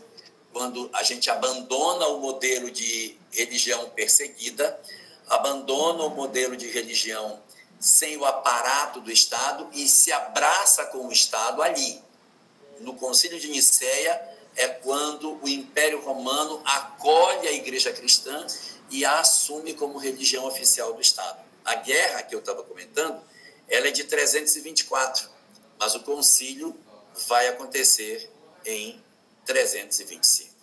quando 0.53 0.91
a 0.93 1.03
gente 1.03 1.31
abandona 1.31 2.07
o 2.09 2.21
modelo 2.21 2.71
de 2.71 3.17
religião 3.31 3.89
perseguida, 3.91 4.81
abandona 5.29 6.05
o 6.05 6.11
modelo 6.11 6.57
de 6.57 6.69
religião 6.69 7.41
sem 7.79 8.17
o 8.17 8.25
aparato 8.25 9.01
do 9.01 9.11
Estado 9.11 9.69
e 9.73 9.89
se 9.89 10.13
abraça 10.13 10.85
com 10.87 11.07
o 11.07 11.13
Estado 11.13 11.63
ali. 11.63 12.03
No 12.81 12.95
Concílio 12.95 13.39
de 13.39 13.49
Nicéia 13.49 14.21
é 14.57 14.69
quando 14.69 15.43
o 15.43 15.49
Império 15.49 16.01
Romano 16.01 16.61
acolhe 16.65 17.49
a 17.49 17.53
Igreja 17.53 17.93
Cristã 17.93 18.47
e 18.91 19.05
a 19.05 19.21
assume 19.21 19.75
como 19.75 19.99
religião 19.99 20.45
oficial 20.47 20.93
do 20.93 21.01
Estado. 21.01 21.41
A 21.65 21.77
guerra 21.77 22.23
que 22.23 22.35
eu 22.35 22.41
estava 22.41 22.63
comentando, 22.63 23.23
ela 23.69 23.89
é 23.89 23.91
de 23.91 24.05
324, 24.05 25.31
mas 25.79 25.95
o 25.95 26.01
concílio 26.01 26.77
vai 27.29 27.49
acontecer 27.49 28.31
em 28.67 29.01
325. 29.51 30.55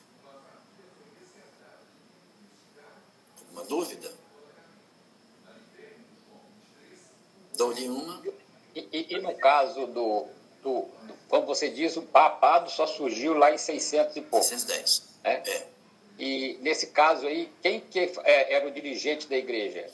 Alguma 3.41 3.63
dúvida? 3.65 4.11
Dou-lhe 7.57 7.89
uma. 7.89 8.23
E, 8.73 8.87
e, 8.93 9.15
e, 9.15 9.19
no 9.19 9.35
caso 9.35 9.87
do, 9.87 10.27
do, 10.63 10.85
do, 11.03 11.13
como 11.27 11.45
você 11.45 11.69
diz, 11.69 11.97
o 11.97 12.01
papado 12.01 12.69
só 12.71 12.87
surgiu 12.87 13.33
lá 13.33 13.53
em 13.53 13.57
600 13.57 14.15
e 14.15 14.21
pouco. 14.21 14.45
610. 14.45 15.03
É? 15.23 15.31
é. 15.31 15.67
E 16.17 16.57
nesse 16.61 16.87
caso 16.87 17.27
aí, 17.27 17.51
quem 17.61 17.81
que 17.81 17.99
é, 17.99 18.53
era 18.53 18.67
o 18.67 18.71
dirigente 18.71 19.27
da 19.27 19.35
igreja? 19.35 19.85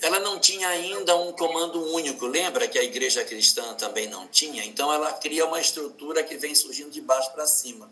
Ela 0.00 0.20
não 0.20 0.38
tinha 0.38 0.68
ainda 0.68 1.16
um 1.16 1.32
comando 1.32 1.82
único, 1.92 2.26
lembra 2.26 2.68
que 2.68 2.78
a 2.78 2.84
igreja 2.84 3.24
cristã 3.24 3.74
também 3.74 4.08
não 4.08 4.28
tinha? 4.28 4.62
Então 4.64 4.92
ela 4.92 5.12
cria 5.14 5.46
uma 5.46 5.60
estrutura 5.60 6.22
que 6.22 6.36
vem 6.36 6.54
surgindo 6.54 6.90
de 6.90 7.00
baixo 7.00 7.32
para 7.32 7.46
cima. 7.46 7.90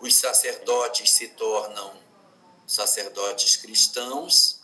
Os 0.00 0.14
sacerdotes 0.14 1.10
se 1.10 1.28
tornam 1.28 1.94
sacerdotes 2.66 3.56
cristãos, 3.56 4.60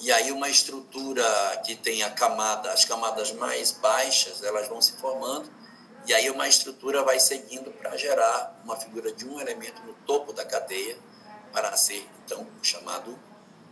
e 0.00 0.12
aí 0.12 0.30
uma 0.30 0.48
estrutura 0.48 1.24
que 1.64 1.74
tem 1.74 2.02
a 2.02 2.10
camada, 2.10 2.72
as 2.72 2.84
camadas 2.84 3.32
mais 3.32 3.72
baixas, 3.72 4.42
elas 4.42 4.68
vão 4.68 4.80
se 4.80 4.92
formando, 4.92 5.50
e 6.06 6.14
aí 6.14 6.30
uma 6.30 6.48
estrutura 6.48 7.02
vai 7.02 7.18
seguindo 7.18 7.70
para 7.70 7.96
gerar 7.96 8.60
uma 8.64 8.76
figura 8.76 9.12
de 9.12 9.26
um 9.26 9.40
elemento 9.40 9.82
no 9.82 9.94
topo 10.06 10.32
da 10.32 10.44
cadeia, 10.44 10.98
para 11.52 11.76
ser, 11.76 12.06
então, 12.24 12.46
chamado 12.62 13.18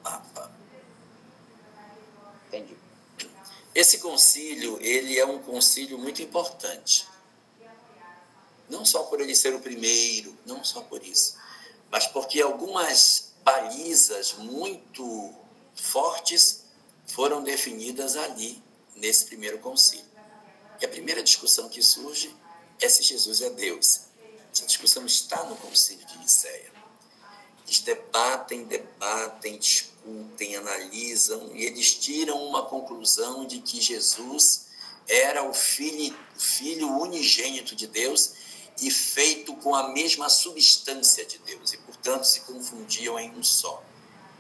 Papa. 0.03 0.51
Entendi. 2.47 2.77
Esse 3.75 3.99
concílio, 3.99 4.79
ele 4.81 5.19
é 5.19 5.27
um 5.27 5.39
concílio 5.39 5.99
muito 5.99 6.23
importante. 6.23 7.07
Não 8.69 8.85
só 8.85 9.05
por 9.05 9.21
ele 9.21 9.35
ser 9.35 9.55
o 9.55 9.61
primeiro, 9.61 10.37
não 10.45 10.65
só 10.65 10.81
por 10.81 11.03
isso, 11.05 11.37
mas 11.91 12.07
porque 12.07 12.41
algumas 12.41 13.33
balizas 13.45 14.35
muito 14.35 15.33
fortes 15.75 16.65
foram 17.07 17.43
definidas 17.43 18.17
ali, 18.17 18.63
nesse 18.97 19.27
primeiro 19.27 19.59
concílio. 19.59 20.05
E 20.81 20.85
a 20.85 20.89
primeira 20.89 21.23
discussão 21.23 21.69
que 21.69 21.83
surge 21.83 22.35
é 22.81 22.89
se 22.89 23.03
Jesus 23.03 23.41
é 23.41 23.51
Deus. 23.51 24.01
Essa 24.53 24.67
discussão 24.67 25.05
está 25.07 25.45
no 25.45 25.57
concílio 25.57 26.05
de 26.07 26.19
Nicéia. 26.19 26.73
Eles 27.67 27.81
debatem, 27.81 28.65
debatem, 28.65 29.59
discutem, 29.59 30.57
analisam 30.57 31.55
e 31.55 31.65
eles 31.65 31.95
tiram 31.95 32.43
uma 32.47 32.65
conclusão 32.65 33.45
de 33.45 33.61
que 33.61 33.81
Jesus 33.81 34.67
era 35.09 35.43
o 35.43 35.53
filho, 35.53 36.17
filho 36.37 36.89
unigênito 37.01 37.75
de 37.75 37.87
Deus 37.87 38.35
e 38.81 38.91
feito 38.91 39.55
com 39.57 39.75
a 39.75 39.89
mesma 39.89 40.29
substância 40.29 41.25
de 41.25 41.39
Deus, 41.39 41.73
e 41.73 41.79
portanto 41.79 42.25
se 42.25 42.41
confundiam 42.41 43.19
em 43.19 43.31
um 43.31 43.43
só. 43.43 43.83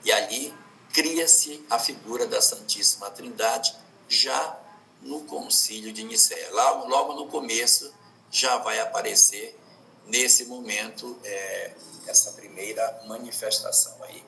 E 0.04 0.12
ali 0.12 0.54
cria-se 0.92 1.64
a 1.70 1.78
figura 1.78 2.26
da 2.26 2.40
Santíssima 2.40 3.10
Trindade 3.10 3.74
já 4.08 4.58
no 5.02 5.22
concílio 5.24 5.92
de 5.92 6.04
Nicéia. 6.04 6.50
Logo, 6.52 6.88
logo 6.88 7.14
no 7.14 7.28
começo 7.28 7.92
já 8.30 8.58
vai 8.58 8.78
aparecer 8.80 9.58
nesse 10.06 10.44
momento 10.44 11.18
é, 11.24 11.74
essa 12.06 12.32
primeira 12.32 13.02
manifestação 13.06 13.96
aí 14.04 14.24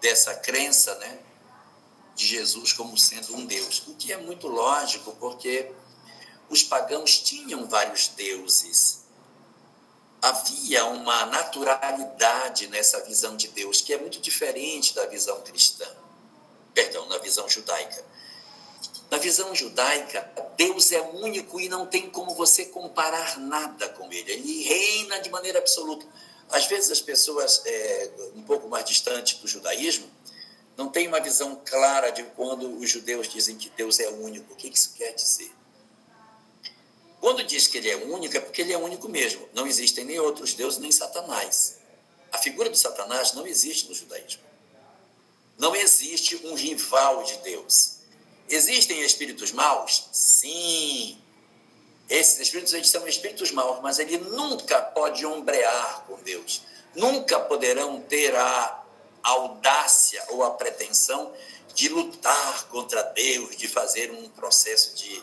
dessa 0.00 0.34
crença, 0.34 0.94
né, 0.96 1.18
de 2.14 2.26
Jesus 2.26 2.72
como 2.72 2.96
sendo 2.96 3.34
um 3.34 3.46
Deus, 3.46 3.82
o 3.86 3.94
que 3.94 4.12
é 4.12 4.16
muito 4.16 4.48
lógico 4.48 5.16
porque 5.16 5.72
os 6.48 6.62
pagãos 6.62 7.18
tinham 7.18 7.66
vários 7.66 8.08
deuses. 8.08 9.04
Havia 10.20 10.86
uma 10.86 11.26
naturalidade 11.26 12.66
nessa 12.68 13.00
visão 13.04 13.36
de 13.36 13.48
Deus 13.48 13.80
que 13.80 13.92
é 13.92 13.98
muito 13.98 14.20
diferente 14.20 14.94
da 14.94 15.06
visão 15.06 15.40
cristã, 15.42 15.86
perdão, 16.74 17.06
na 17.08 17.18
visão 17.18 17.48
judaica. 17.48 18.04
Na 19.10 19.16
visão 19.16 19.54
judaica, 19.54 20.30
Deus 20.56 20.92
é 20.92 21.00
único 21.00 21.60
e 21.60 21.68
não 21.68 21.86
tem 21.86 22.10
como 22.10 22.34
você 22.34 22.66
comparar 22.66 23.38
nada 23.38 23.88
com 23.90 24.12
ele. 24.12 24.30
Ele 24.32 24.62
reina 24.64 25.18
de 25.20 25.30
maneira 25.30 25.58
absoluta. 25.58 26.06
Às 26.50 26.66
vezes 26.66 26.90
as 26.90 27.00
pessoas 27.00 27.62
é, 27.64 28.10
um 28.34 28.42
pouco 28.42 28.68
mais 28.68 28.84
distantes 28.84 29.38
do 29.38 29.46
judaísmo 29.46 30.06
não 30.76 30.88
têm 30.88 31.08
uma 31.08 31.20
visão 31.20 31.60
clara 31.64 32.10
de 32.10 32.22
quando 32.36 32.78
os 32.78 32.90
judeus 32.90 33.28
dizem 33.28 33.56
que 33.56 33.70
Deus 33.70 33.98
é 33.98 34.08
único. 34.08 34.52
O 34.52 34.56
que 34.56 34.68
isso 34.68 34.94
quer 34.94 35.12
dizer? 35.12 35.52
Quando 37.20 37.42
diz 37.42 37.66
que 37.66 37.78
ele 37.78 37.90
é 37.90 37.96
único, 37.96 38.36
é 38.36 38.40
porque 38.40 38.62
ele 38.62 38.72
é 38.72 38.78
único 38.78 39.08
mesmo. 39.08 39.48
Não 39.52 39.66
existem 39.66 40.04
nem 40.04 40.18
outros 40.20 40.54
deuses, 40.54 40.78
nem 40.78 40.92
Satanás. 40.92 41.78
A 42.32 42.38
figura 42.38 42.70
de 42.70 42.78
Satanás 42.78 43.32
não 43.32 43.46
existe 43.46 43.88
no 43.88 43.94
judaísmo. 43.94 44.42
Não 45.58 45.74
existe 45.74 46.36
um 46.46 46.54
rival 46.54 47.24
de 47.24 47.36
Deus. 47.38 47.96
Existem 48.48 49.02
espíritos 49.02 49.50
maus? 49.52 50.08
Sim. 50.12 51.18
Esses 52.08 52.38
espíritos 52.38 52.72
eles 52.72 52.88
são 52.88 53.06
espíritos 53.06 53.50
maus, 53.50 53.80
mas 53.82 53.98
ele 53.98 54.16
nunca 54.18 54.80
pode 54.80 55.26
ombrear 55.26 56.04
com 56.06 56.16
Deus. 56.22 56.62
Nunca 56.94 57.40
poderão 57.40 58.00
ter 58.00 58.34
a 58.34 58.84
audácia 59.22 60.24
ou 60.28 60.44
a 60.44 60.52
pretensão 60.52 61.32
de 61.74 61.88
lutar 61.88 62.68
contra 62.68 63.02
Deus, 63.02 63.56
de 63.56 63.68
fazer 63.68 64.10
um 64.10 64.28
processo 64.30 64.94
de 64.94 65.22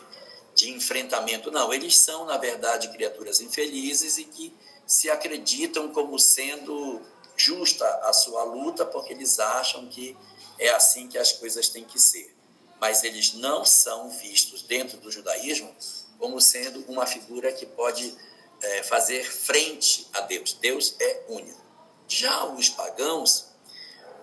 de 0.56 0.72
enfrentamento. 0.72 1.50
Não, 1.50 1.72
eles 1.72 1.96
são, 1.96 2.24
na 2.24 2.38
verdade, 2.38 2.88
criaturas 2.88 3.40
infelizes 3.40 4.16
e 4.16 4.24
que 4.24 4.52
se 4.86 5.10
acreditam 5.10 5.92
como 5.92 6.18
sendo 6.18 7.00
justa 7.36 7.86
a 8.04 8.12
sua 8.14 8.42
luta, 8.44 8.84
porque 8.86 9.12
eles 9.12 9.38
acham 9.38 9.86
que 9.86 10.16
é 10.58 10.70
assim 10.70 11.06
que 11.06 11.18
as 11.18 11.32
coisas 11.32 11.68
têm 11.68 11.84
que 11.84 12.00
ser. 12.00 12.34
Mas 12.80 13.04
eles 13.04 13.34
não 13.34 13.64
são 13.64 14.08
vistos 14.08 14.62
dentro 14.62 14.96
do 14.98 15.10
judaísmo 15.12 15.72
como 16.18 16.40
sendo 16.40 16.82
uma 16.88 17.04
figura 17.04 17.52
que 17.52 17.66
pode 17.66 18.16
é, 18.62 18.82
fazer 18.84 19.30
frente 19.30 20.08
a 20.14 20.22
Deus. 20.22 20.54
Deus 20.54 20.94
é 20.98 21.24
único. 21.28 21.60
Já 22.08 22.46
os 22.46 22.70
pagãos, 22.70 23.48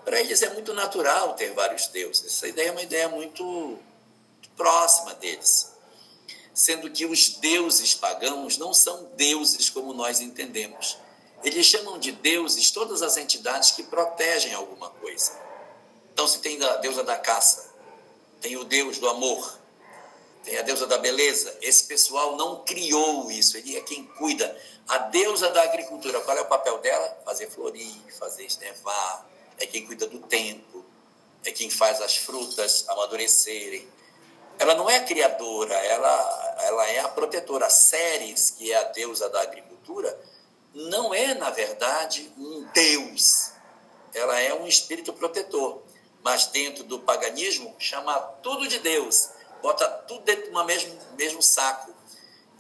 para 0.04 0.19
eles 0.19 0.41
é 0.41 0.50
muito 0.50 0.74
natural 0.74 1.36
ter 1.36 1.54
vários 1.54 1.88
deuses. 1.88 2.26
Essa 2.26 2.48
ideia 2.48 2.69
é 2.69 2.72
uma 2.72 2.82
ideia 2.82 3.10
muito 3.10 3.78
próxima 4.56 5.13
deles 5.15 5.73
sendo 6.54 6.89
que 6.89 7.06
os 7.06 7.30
deuses 7.30 7.96
pagãos 7.96 8.58
não 8.58 8.74
são 8.74 9.06
deuses 9.16 9.70
como 9.70 9.94
nós 9.94 10.22
entendemos. 10.22 10.98
Eles 11.44 11.66
chamam 11.66 12.00
de 12.00 12.12
deuses 12.12 12.72
todas 12.72 13.02
as 13.02 13.18
entidades 13.18 13.72
que 13.72 13.84
protegem 13.84 14.54
alguma 14.54 14.89
coisa. 14.89 15.32
Então, 16.13 16.28
se 16.28 16.39
tem 16.39 16.63
a 16.63 16.78
deusa 16.78 17.04
da 17.04 17.18
caça, 17.18 17.74
tem 18.39 18.56
o 18.56 18.63
deus 18.63 19.00
do 19.00 19.10
amor, 19.10 19.60
tem 20.44 20.58
a 20.58 20.62
deusa 20.62 20.86
da 20.86 20.98
beleza. 20.98 21.58
Esse 21.62 21.86
pessoal 21.86 22.36
não 22.38 22.63
criou 22.63 23.32
isso, 23.32 23.58
ele 23.58 23.76
é 23.76 23.82
quem 23.82 24.06
cuida. 24.06 24.56
A 24.88 24.98
deusa 25.00 25.50
da 25.50 25.63
agricultura, 25.63 26.22
qual 26.22 26.38
é 26.38 26.42
o 26.42 26.46
papel 26.46 26.78
dela? 26.80 27.22
Fazer 27.26 27.50
florir, 27.50 27.96
fazer 28.20 28.46
esnevar, 28.46 29.28
é 29.58 29.66
quem 29.66 29.86
cuida 29.86 30.08
do 30.08 30.20
tempo, 30.20 30.86
é 31.44 31.52
quem 31.52 31.70
faz 31.70 32.02
as 32.02 32.16
frutas 32.16 32.86
amadurecerem, 32.89 33.88
ela 34.60 34.76
não 34.76 34.89
é 34.89 34.98
a 34.98 35.04
criadora, 35.04 35.74
ela, 35.74 36.56
ela 36.62 36.89
é 36.89 37.00
a 37.00 37.08
protetora. 37.10 37.70
Ceres, 37.70 38.52
que 38.52 38.72
é 38.72 38.78
a 38.78 38.84
deusa 38.84 39.30
da 39.30 39.42
agricultura, 39.42 40.18
não 40.74 41.13
é, 41.13 41.34
na 41.34 41.50
verdade, 41.50 42.32
um 42.38 42.63
deus. 42.74 43.52
Ela 44.13 44.39
é 44.39 44.54
um 44.54 44.68
espírito 44.68 45.13
protetor. 45.13 45.82
Mas 46.24 46.48
dentro 46.48 46.84
do 46.86 47.00
paganismo, 47.00 47.76
chama 47.78 48.18
tudo 48.42 48.68
de 48.68 48.80
Deus. 48.80 49.30
Bota 49.62 49.88
tudo 50.08 50.24
dentro 50.24 50.52
do 50.52 50.63
mesmo, 50.63 50.98
mesmo 51.18 51.42
saco. 51.42 51.94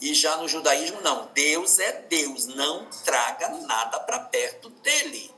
E 0.01 0.13
já 0.13 0.35
no 0.37 0.49
judaísmo, 0.49 0.99
não. 1.01 1.27
Deus 1.33 1.79
é 1.79 1.93
Deus. 2.09 2.45
Não 2.45 2.85
traga 3.05 3.49
nada 3.49 3.99
para 4.01 4.19
perto 4.19 4.69
dele. 4.69 5.33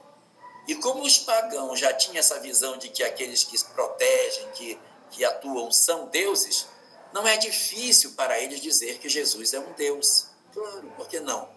E 0.68 0.74
como 0.76 1.04
os 1.04 1.20
pagãos 1.20 1.80
já 1.80 1.94
tinham 1.94 2.18
essa 2.18 2.40
visão 2.40 2.78
de 2.78 2.90
que 2.90 3.04
aqueles 3.04 3.44
que 3.44 3.64
protegem, 3.66 4.50
que 4.54 4.80
que 5.12 5.24
atuam 5.24 5.72
são 5.72 6.08
deuses, 6.08 6.68
não 7.14 7.28
é 7.28 7.38
difícil 7.38 8.12
para 8.12 8.40
eles 8.40 8.60
dizer 8.60 9.00
que 9.00 9.08
Jesus 9.08 9.54
é 9.54 9.60
um 9.60 9.72
Deus. 9.74 10.28
Claro, 10.54 10.92
por 10.98 11.08
que 11.08 11.20
não? 11.20 11.50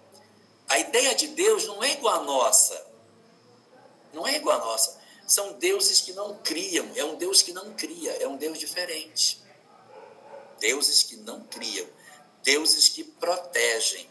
A 0.69 0.79
ideia 0.79 1.15
de 1.15 1.29
Deus 1.29 1.67
não 1.67 1.83
é 1.83 1.93
igual 1.93 2.21
à 2.21 2.25
nossa. 2.25 2.87
Não 4.13 4.27
é 4.27 4.37
igual 4.37 4.61
à 4.61 4.65
nossa. 4.65 5.01
São 5.27 5.55
deuses 5.55 6.01
que 6.01 6.13
não 6.13 6.39
criam. 6.39 6.91
É 6.95 7.05
um 7.05 7.17
Deus 7.17 7.43
que 7.43 7.53
não 7.53 7.75
cria. 7.75 8.13
É 8.23 8.29
um 8.29 8.37
Deus 8.37 8.59
diferente. 8.59 9.43
Deuses 10.61 11.03
que 11.03 11.17
não 11.17 11.43
criam. 11.45 11.87
Deuses 12.43 12.89
que 12.89 13.03
protegem. 13.03 14.09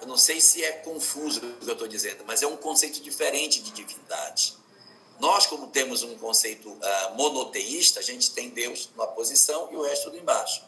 Eu 0.00 0.06
não 0.06 0.16
sei 0.16 0.40
se 0.40 0.64
é 0.64 0.72
confuso 0.72 1.40
o 1.40 1.58
que 1.58 1.68
eu 1.68 1.74
estou 1.74 1.86
dizendo, 1.86 2.24
mas 2.26 2.42
é 2.42 2.46
um 2.46 2.56
conceito 2.56 3.02
diferente 3.02 3.60
de 3.60 3.70
divindade. 3.70 4.56
Nós, 5.20 5.46
como 5.46 5.66
temos 5.66 6.02
um 6.02 6.16
conceito 6.16 6.70
uh, 6.70 7.14
monoteísta, 7.14 8.00
a 8.00 8.02
gente 8.02 8.32
tem 8.32 8.48
Deus 8.48 8.88
numa 8.96 9.06
posição 9.06 9.68
e 9.70 9.76
o 9.76 9.82
resto 9.82 10.04
tudo 10.04 10.16
embaixo. 10.16 10.64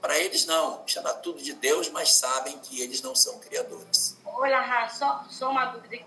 Para 0.00 0.18
eles, 0.18 0.44
não. 0.44 0.82
Chama 0.88 1.14
tudo 1.14 1.40
de 1.40 1.54
Deus, 1.54 1.88
mas 1.88 2.12
sabem 2.12 2.58
que 2.58 2.82
eles 2.82 3.00
não 3.00 3.14
são 3.14 3.38
criadores. 3.38 4.16
Olha, 4.24 4.60
Rá, 4.60 4.88
só, 4.88 5.24
só 5.30 5.50
uma 5.50 5.66
dúvida. 5.66 6.04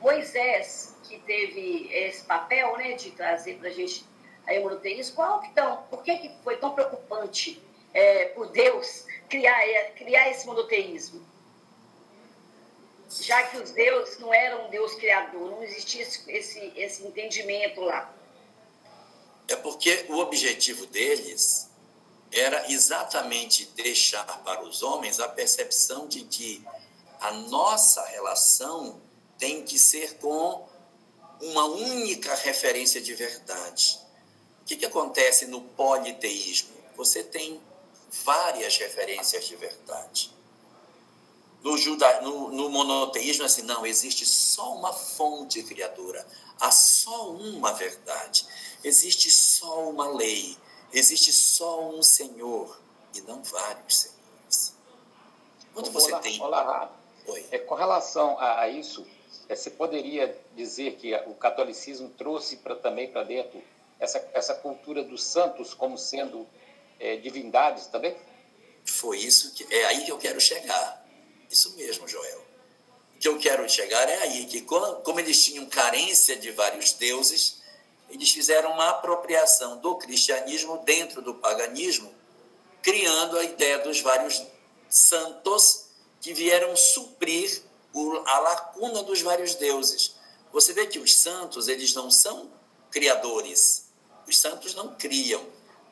Moisés, 0.00 0.96
que 1.04 1.18
teve 1.20 1.88
esse 1.92 2.24
papel 2.24 2.76
né, 2.76 2.94
de 2.94 3.12
trazer 3.12 3.58
para 3.58 3.68
a 3.68 3.72
gente 3.72 4.04
a 4.48 4.58
monoteísmo, 4.58 5.14
qual 5.14 5.40
que 5.40 5.52
tão, 5.52 5.82
por 5.84 6.02
que, 6.02 6.16
que 6.16 6.30
foi 6.42 6.56
tão 6.56 6.74
preocupante 6.74 7.62
é, 7.92 8.26
por 8.26 8.48
Deus 8.48 9.04
criar, 9.28 9.60
criar 9.94 10.30
esse 10.30 10.46
monoteísmo? 10.46 11.24
Já 13.18 13.42
que 13.44 13.56
os 13.58 13.70
deuses 13.72 14.18
não 14.18 14.32
eram 14.32 14.66
um 14.66 14.70
Deus 14.70 14.94
criador, 14.94 15.50
não 15.50 15.62
existia 15.62 16.02
esse, 16.02 16.72
esse 16.76 17.02
entendimento 17.02 17.80
lá. 17.80 18.14
É 19.48 19.56
porque 19.56 20.06
o 20.08 20.18
objetivo 20.18 20.86
deles 20.86 21.68
era 22.32 22.70
exatamente 22.70 23.66
deixar 23.74 24.24
para 24.44 24.62
os 24.62 24.82
homens 24.82 25.18
a 25.18 25.28
percepção 25.28 26.06
de 26.06 26.22
que 26.24 26.64
a 27.20 27.32
nossa 27.32 28.04
relação 28.06 29.00
tem 29.36 29.64
que 29.64 29.78
ser 29.78 30.16
com 30.18 30.68
uma 31.40 31.64
única 31.64 32.34
referência 32.36 33.00
de 33.00 33.14
verdade. 33.14 33.98
O 34.62 34.64
que, 34.66 34.76
que 34.76 34.86
acontece 34.86 35.46
no 35.46 35.62
politeísmo? 35.62 36.76
Você 36.96 37.24
tem 37.24 37.60
várias 38.24 38.76
referências 38.76 39.46
de 39.46 39.56
verdade. 39.56 40.32
No, 41.62 41.76
juda, 41.76 42.22
no, 42.22 42.50
no 42.50 42.70
monoteísmo, 42.70 43.44
assim, 43.44 43.62
não, 43.62 43.84
existe 43.84 44.24
só 44.24 44.74
uma 44.74 44.92
fonte 44.92 45.62
criadora, 45.62 46.26
há 46.58 46.70
só 46.70 47.30
uma 47.30 47.72
verdade, 47.72 48.46
existe 48.82 49.30
só 49.30 49.90
uma 49.90 50.08
lei, 50.08 50.56
existe 50.92 51.32
só 51.32 51.90
um 51.90 52.02
Senhor 52.02 52.80
e 53.14 53.20
não 53.22 53.42
vários 53.42 53.96
senhores. 53.96 54.74
Quando 55.74 55.90
você 55.90 56.12
olá, 56.12 56.20
tem. 56.20 56.40
Olá, 56.40 56.92
Oi. 57.26 57.46
É, 57.50 57.58
com 57.58 57.74
relação 57.74 58.38
a, 58.38 58.62
a 58.62 58.68
isso, 58.68 59.06
é, 59.48 59.54
você 59.54 59.70
poderia 59.70 60.36
dizer 60.56 60.96
que 60.96 61.14
o 61.26 61.34
catolicismo 61.34 62.08
trouxe 62.10 62.56
pra, 62.56 62.74
também 62.74 63.10
para 63.10 63.22
dentro 63.22 63.62
essa, 63.98 64.26
essa 64.32 64.54
cultura 64.54 65.04
dos 65.04 65.22
santos 65.22 65.74
como 65.74 65.98
sendo 65.98 66.46
é, 66.98 67.16
divindades 67.16 67.86
também? 67.86 68.16
Foi 68.84 69.18
isso 69.18 69.52
que. 69.52 69.72
É 69.72 69.86
aí 69.86 70.04
que 70.04 70.10
eu 70.10 70.18
quero 70.18 70.40
chegar. 70.40 70.99
Isso 71.50 71.74
mesmo, 71.76 72.06
Joel. 72.06 72.46
O 73.16 73.18
que 73.18 73.28
eu 73.28 73.38
quero 73.38 73.68
chegar 73.68 74.08
é 74.08 74.22
aí, 74.22 74.46
que 74.46 74.62
como 74.62 75.18
eles 75.18 75.44
tinham 75.44 75.66
carência 75.66 76.36
de 76.36 76.50
vários 76.52 76.92
deuses, 76.92 77.60
eles 78.08 78.30
fizeram 78.30 78.72
uma 78.72 78.90
apropriação 78.90 79.78
do 79.78 79.96
cristianismo 79.96 80.78
dentro 80.84 81.20
do 81.20 81.34
paganismo, 81.34 82.14
criando 82.82 83.38
a 83.38 83.44
ideia 83.44 83.78
dos 83.80 84.00
vários 84.00 84.42
santos 84.88 85.86
que 86.20 86.32
vieram 86.32 86.74
suprir 86.76 87.62
a 88.26 88.38
lacuna 88.38 89.02
dos 89.02 89.20
vários 89.20 89.54
deuses. 89.54 90.14
Você 90.52 90.72
vê 90.72 90.86
que 90.86 90.98
os 90.98 91.14
santos, 91.14 91.68
eles 91.68 91.94
não 91.94 92.10
são 92.10 92.50
criadores. 92.90 93.86
Os 94.26 94.38
santos 94.38 94.74
não 94.74 94.94
criam, 94.94 95.44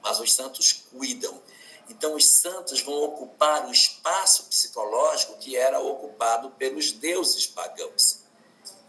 mas 0.03 0.19
os 0.21 0.33
santos 0.33 0.85
cuidam. 0.91 1.41
Então, 1.89 2.15
os 2.15 2.27
santos 2.27 2.81
vão 2.81 3.03
ocupar 3.03 3.67
o 3.67 3.73
espaço 3.73 4.45
psicológico 4.45 5.39
que 5.39 5.57
era 5.57 5.81
ocupado 5.81 6.51
pelos 6.51 6.93
deuses 6.93 7.47
pagãos. 7.47 8.21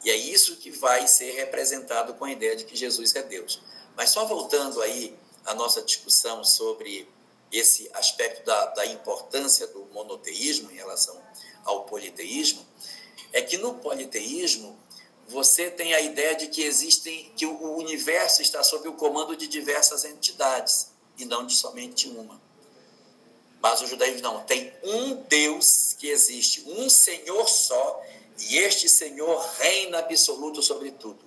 E 0.03 0.09
é 0.09 0.15
isso 0.15 0.57
que 0.57 0.71
vai 0.71 1.07
ser 1.07 1.31
representado 1.31 2.13
com 2.13 2.25
a 2.25 2.31
ideia 2.31 2.55
de 2.55 2.65
que 2.65 2.75
Jesus 2.75 3.15
é 3.15 3.23
Deus. 3.23 3.61
Mas 3.95 4.11
só 4.11 4.25
voltando 4.25 4.81
aí 4.81 5.17
à 5.45 5.53
nossa 5.53 5.81
discussão 5.81 6.43
sobre 6.43 7.07
esse 7.51 7.89
aspecto 7.93 8.45
da, 8.45 8.67
da 8.67 8.85
importância 8.85 9.67
do 9.67 9.85
monoteísmo 9.91 10.71
em 10.71 10.75
relação 10.75 11.19
ao 11.65 11.83
politeísmo, 11.85 12.65
é 13.33 13.41
que 13.41 13.57
no 13.57 13.75
politeísmo 13.75 14.77
você 15.27 15.69
tem 15.69 15.93
a 15.93 16.01
ideia 16.01 16.35
de 16.35 16.47
que 16.47 16.63
existem, 16.63 17.31
que 17.35 17.45
o 17.45 17.75
universo 17.75 18.41
está 18.41 18.63
sob 18.63 18.87
o 18.87 18.93
comando 18.93 19.35
de 19.35 19.47
diversas 19.47 20.05
entidades 20.05 20.91
e 21.17 21.25
não 21.25 21.45
de 21.45 21.55
somente 21.55 22.07
uma. 22.07 22.41
Mas 23.61 23.81
o 23.81 23.87
judaísmo 23.87 24.21
não, 24.21 24.41
tem 24.43 24.73
um 24.83 25.15
Deus 25.15 25.95
que 25.99 26.09
existe, 26.09 26.63
um 26.67 26.89
Senhor 26.89 27.47
só, 27.47 28.01
e 28.39 28.57
este 28.57 28.87
Senhor 28.87 29.37
reina 29.59 29.99
absoluto 29.99 30.63
sobre 30.63 30.91
tudo. 30.91 31.25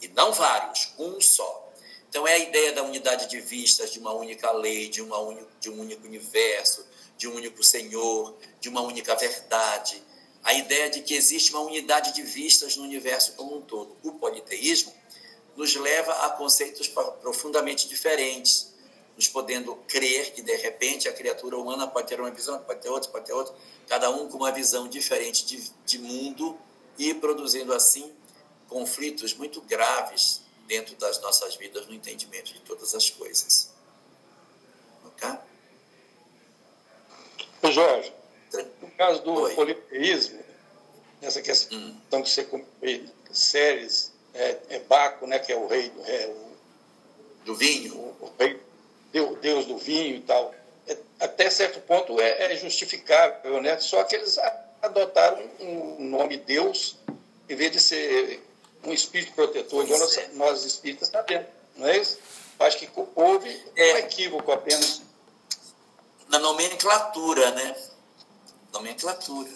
E 0.00 0.08
não 0.08 0.32
vários, 0.32 0.92
um 0.98 1.20
só. 1.20 1.66
Então 2.08 2.26
é 2.26 2.34
a 2.34 2.38
ideia 2.38 2.72
da 2.72 2.82
unidade 2.82 3.28
de 3.28 3.40
vistas, 3.40 3.90
de 3.90 3.98
uma 3.98 4.12
única 4.12 4.50
lei, 4.52 4.88
de, 4.88 5.02
uma 5.02 5.18
un... 5.20 5.44
de 5.60 5.70
um 5.70 5.80
único 5.80 6.06
universo, 6.06 6.86
de 7.18 7.26
um 7.28 7.34
único 7.34 7.62
Senhor, 7.64 8.36
de 8.60 8.68
uma 8.68 8.80
única 8.82 9.14
verdade. 9.16 10.00
A 10.44 10.54
ideia 10.54 10.88
de 10.88 11.02
que 11.02 11.14
existe 11.14 11.50
uma 11.50 11.60
unidade 11.60 12.14
de 12.14 12.22
vistas 12.22 12.76
no 12.76 12.84
universo 12.84 13.32
como 13.32 13.56
um 13.56 13.60
todo. 13.60 13.96
O 14.04 14.12
politeísmo 14.12 14.94
nos 15.56 15.74
leva 15.74 16.12
a 16.26 16.30
conceitos 16.30 16.86
profundamente 17.20 17.88
diferentes, 17.88 18.72
nos 19.16 19.28
podendo 19.28 19.74
crer 19.88 20.32
que, 20.32 20.42
de 20.42 20.54
repente, 20.56 21.08
a 21.08 21.12
criatura 21.12 21.56
humana 21.56 21.86
pode 21.86 22.08
ter 22.08 22.20
uma 22.20 22.30
visão, 22.30 22.58
pode 22.60 22.80
ter 22.80 22.90
outra, 22.90 23.10
pode 23.10 23.24
ter 23.24 23.32
outra, 23.32 23.54
cada 23.88 24.10
um 24.10 24.28
com 24.28 24.36
uma 24.36 24.52
visão 24.52 24.88
diferente 24.88 25.46
de, 25.46 25.70
de 25.84 25.98
mundo 25.98 26.58
e 26.98 27.14
produzindo, 27.14 27.72
assim, 27.72 28.12
conflitos 28.68 29.34
muito 29.34 29.60
graves 29.62 30.42
dentro 30.66 30.94
das 30.96 31.20
nossas 31.20 31.54
vidas 31.56 31.86
no 31.86 31.94
entendimento 31.94 32.52
de 32.52 32.60
todas 32.60 32.94
as 32.94 33.08
coisas. 33.08 33.72
Ok? 35.04 35.28
Ô 37.62 37.70
Jorge, 37.70 38.12
no 38.82 38.90
caso 38.92 39.22
do 39.22 39.32
Oi. 39.32 39.54
politeísmo, 39.54 40.44
nessa 41.20 41.40
questão 41.40 41.78
hum. 41.78 42.22
que 42.22 42.28
você 42.28 42.44
séries, 43.32 44.12
é, 44.34 44.58
é, 44.68 44.78
Baco, 44.80 45.26
né, 45.26 45.38
que 45.38 45.52
é 45.52 45.56
o 45.56 45.66
rei 45.66 45.88
do, 45.90 46.04
é, 46.04 46.26
o, 46.26 46.56
do 47.44 47.54
vinho, 47.54 47.94
o, 47.94 48.16
o 48.20 48.32
rei, 48.38 48.60
Deus 49.12 49.66
do 49.66 49.78
vinho 49.78 50.16
e 50.16 50.20
tal, 50.20 50.54
é, 50.86 50.96
até 51.20 51.50
certo 51.50 51.80
ponto 51.80 52.20
é, 52.20 52.52
é, 52.52 52.56
justificável, 52.56 53.60
né? 53.62 53.78
Só 53.78 54.04
que 54.04 54.16
eles 54.16 54.38
adotaram 54.82 55.42
um 55.60 56.04
nome 56.04 56.36
Deus 56.36 56.96
em 57.48 57.54
vez 57.54 57.72
de 57.72 57.80
ser 57.80 58.42
um 58.84 58.92
espírito 58.92 59.32
protetor, 59.32 59.84
igual 59.84 59.98
nós, 59.98 60.16
é. 60.16 60.28
nós 60.34 60.64
espíritas 60.64 61.08
sabemos, 61.08 61.46
não 61.76 61.88
é 61.88 61.98
isso? 61.98 62.18
Acho 62.58 62.78
que 62.78 62.88
houve 63.14 63.64
é. 63.76 63.94
um 63.94 63.98
equívoco 63.98 64.50
apenas. 64.50 65.02
Na 66.28 66.38
nomenclatura, 66.38 67.50
né? 67.52 67.76
Nomenclatura. 68.72 69.50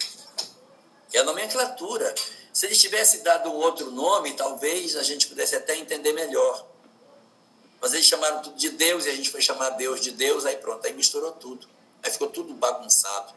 É 1.12 1.18
a 1.18 1.24
nomenclatura. 1.24 2.14
Se 2.52 2.66
eles 2.66 2.80
tivessem 2.80 3.22
dado 3.22 3.50
um 3.50 3.54
outro 3.54 3.90
nome, 3.90 4.34
talvez 4.34 4.96
a 4.96 5.02
gente 5.02 5.26
pudesse 5.26 5.56
até 5.56 5.76
entender 5.76 6.12
melhor. 6.12 6.69
Mas 7.80 7.92
eles 7.92 8.06
chamaram 8.06 8.42
tudo 8.42 8.56
de 8.56 8.70
Deus 8.70 9.06
e 9.06 9.08
a 9.08 9.14
gente 9.14 9.30
foi 9.30 9.40
chamar 9.40 9.70
Deus 9.70 10.00
de 10.00 10.10
Deus, 10.10 10.44
aí 10.44 10.56
pronto, 10.56 10.86
aí 10.86 10.92
misturou 10.92 11.32
tudo. 11.32 11.66
Aí 12.02 12.10
ficou 12.10 12.28
tudo 12.28 12.52
bagunçado. 12.54 13.32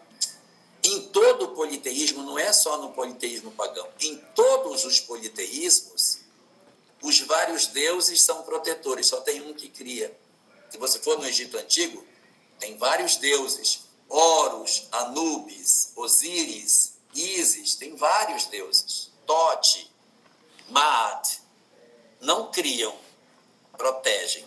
Em 0.84 1.02
todo 1.08 1.46
o 1.46 1.48
politeísmo, 1.50 2.24
não 2.24 2.38
é 2.38 2.52
só 2.52 2.78
no 2.78 2.92
politeísmo 2.92 3.52
pagão, 3.52 3.88
em 4.02 4.18
todos 4.36 4.84
os 4.84 5.00
politeísmos, 5.00 6.20
os 7.02 7.20
vários 7.22 7.68
deuses 7.68 8.22
são 8.22 8.44
protetores, 8.44 9.08
só 9.08 9.22
tem 9.22 9.42
um 9.42 9.54
que 9.54 9.70
cria. 9.70 10.18
Se 10.70 10.78
você 10.78 11.00
for 11.00 11.18
no 11.18 11.26
Egito 11.26 11.58
Antigo, 11.58 12.06
tem 12.60 12.78
vários 12.78 13.18
deuses: 13.18 13.82
Horus, 14.10 14.88
Anubis, 14.92 15.92
Osíris, 15.96 16.94
Ísis, 17.14 17.76
tem 17.76 17.96
vários 17.96 18.46
deuses. 18.48 19.12
Tote, 19.26 19.92
Maat. 20.70 21.40
Não 22.22 22.52
criam, 22.52 22.98
protegem. 23.78 24.46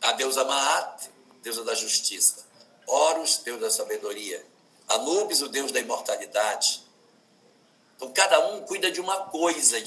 A 0.00 0.12
deusa 0.12 0.44
Maat, 0.44 1.10
deusa 1.42 1.64
da 1.64 1.74
justiça. 1.74 2.46
Horus, 2.86 3.38
deus 3.38 3.60
da 3.60 3.70
sabedoria. 3.70 4.44
Anubis, 4.88 5.42
o 5.42 5.48
deus 5.48 5.70
da 5.70 5.80
imortalidade. 5.80 6.82
Então, 7.96 8.10
cada 8.12 8.48
um 8.48 8.62
cuida 8.62 8.90
de 8.90 9.00
uma 9.00 9.26
coisa. 9.26 9.80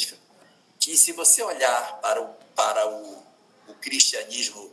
Que 0.79 0.97
se 0.97 1.11
você 1.11 1.41
olhar 1.41 1.99
para 2.01 2.21
o, 2.21 2.33
para 2.55 2.87
o, 2.87 3.23
o 3.67 3.73
cristianismo, 3.75 4.71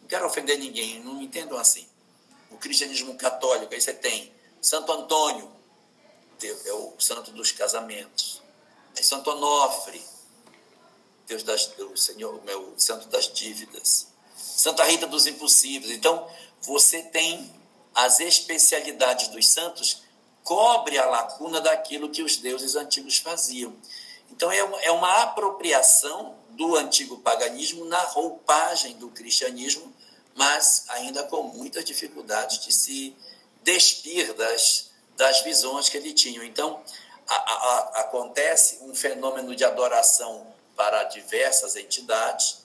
não 0.00 0.08
quero 0.08 0.26
ofender 0.26 0.58
ninguém, 0.58 1.00
não 1.00 1.20
entendam 1.20 1.58
assim. 1.58 1.88
O 2.50 2.56
cristianismo 2.56 3.16
católico, 3.16 3.72
aí 3.72 3.80
você 3.80 3.92
tem 3.92 4.32
Santo 4.60 4.92
Antônio, 4.92 5.50
é 6.42 6.72
o 6.72 6.94
santo 6.98 7.30
dos 7.32 7.52
casamentos. 7.52 8.42
Aí 8.96 9.04
Santo 9.04 9.30
Onofre, 9.30 10.02
Deus 11.30 11.44
das, 11.44 11.70
o 11.78 11.96
Senhor, 11.96 12.42
meu 12.44 12.74
santo 12.76 13.06
das 13.06 13.32
dívidas. 13.32 14.08
Santa 14.36 14.82
Rita 14.82 15.06
dos 15.06 15.26
impossíveis. 15.28 15.92
Então, 15.92 16.28
você 16.60 17.02
tem 17.04 17.54
as 17.94 18.18
especialidades 18.18 19.28
dos 19.28 19.46
santos 19.46 20.02
cobre 20.42 20.98
a 20.98 21.06
lacuna 21.06 21.60
daquilo 21.60 22.10
que 22.10 22.22
os 22.22 22.36
deuses 22.36 22.74
antigos 22.74 23.18
faziam. 23.18 23.72
Então 24.30 24.50
é 24.50 24.62
uma, 24.64 24.82
é 24.82 24.90
uma 24.90 25.22
apropriação 25.22 26.34
do 26.50 26.74
antigo 26.76 27.18
paganismo 27.18 27.84
na 27.84 28.00
roupagem 28.00 28.96
do 28.96 29.08
cristianismo, 29.10 29.94
mas 30.34 30.84
ainda 30.88 31.22
com 31.24 31.44
muita 31.44 31.84
dificuldade 31.84 32.60
de 32.64 32.72
se 32.72 33.14
despir 33.62 34.34
das, 34.34 34.90
das 35.16 35.42
visões 35.42 35.88
que 35.88 35.96
ele 35.96 36.12
tinha. 36.12 36.42
Então 36.44 36.82
a, 37.28 37.34
a, 37.34 37.78
acontece 38.00 38.78
um 38.82 38.94
fenômeno 38.94 39.54
de 39.54 39.64
adoração 39.64 40.46
para 40.80 41.04
diversas 41.04 41.76
entidades 41.76 42.64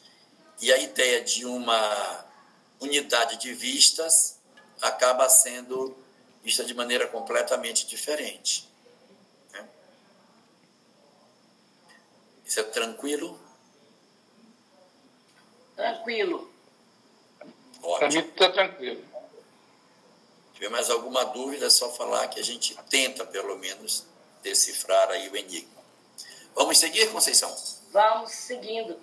e 0.62 0.72
a 0.72 0.78
ideia 0.78 1.22
de 1.22 1.46
uma 1.46 2.26
unidade 2.80 3.36
de 3.36 3.54
vistas 3.54 4.40
acaba 4.82 5.28
sendo 5.28 5.98
vista 6.42 6.64
de 6.64 6.74
maneira 6.74 7.08
completamente 7.08 7.86
diferente. 7.86 8.70
Né? 9.52 9.68
Isso 12.46 12.58
é 12.62 12.64
tranquilo? 12.64 13.38
Tranquilo. 15.76 16.50
Para 17.82 18.08
mim 18.08 18.20
está 18.20 18.50
tranquilo. 18.50 19.04
Se 20.48 20.54
tiver 20.54 20.70
mais 20.70 20.90
alguma 20.90 21.26
dúvida, 21.26 21.66
é 21.66 21.70
só 21.70 21.92
falar 21.92 22.30
que 22.30 22.40
a 22.40 22.44
gente 22.44 22.78
tenta, 22.90 23.26
pelo 23.26 23.58
menos, 23.58 24.06
decifrar 24.42 25.10
aí 25.10 25.28
o 25.28 25.36
enigma. 25.36 25.84
Vamos 26.56 26.78
seguir, 26.78 27.12
Conceição? 27.12 27.54
Vamos 27.96 28.32
seguindo. 28.32 29.00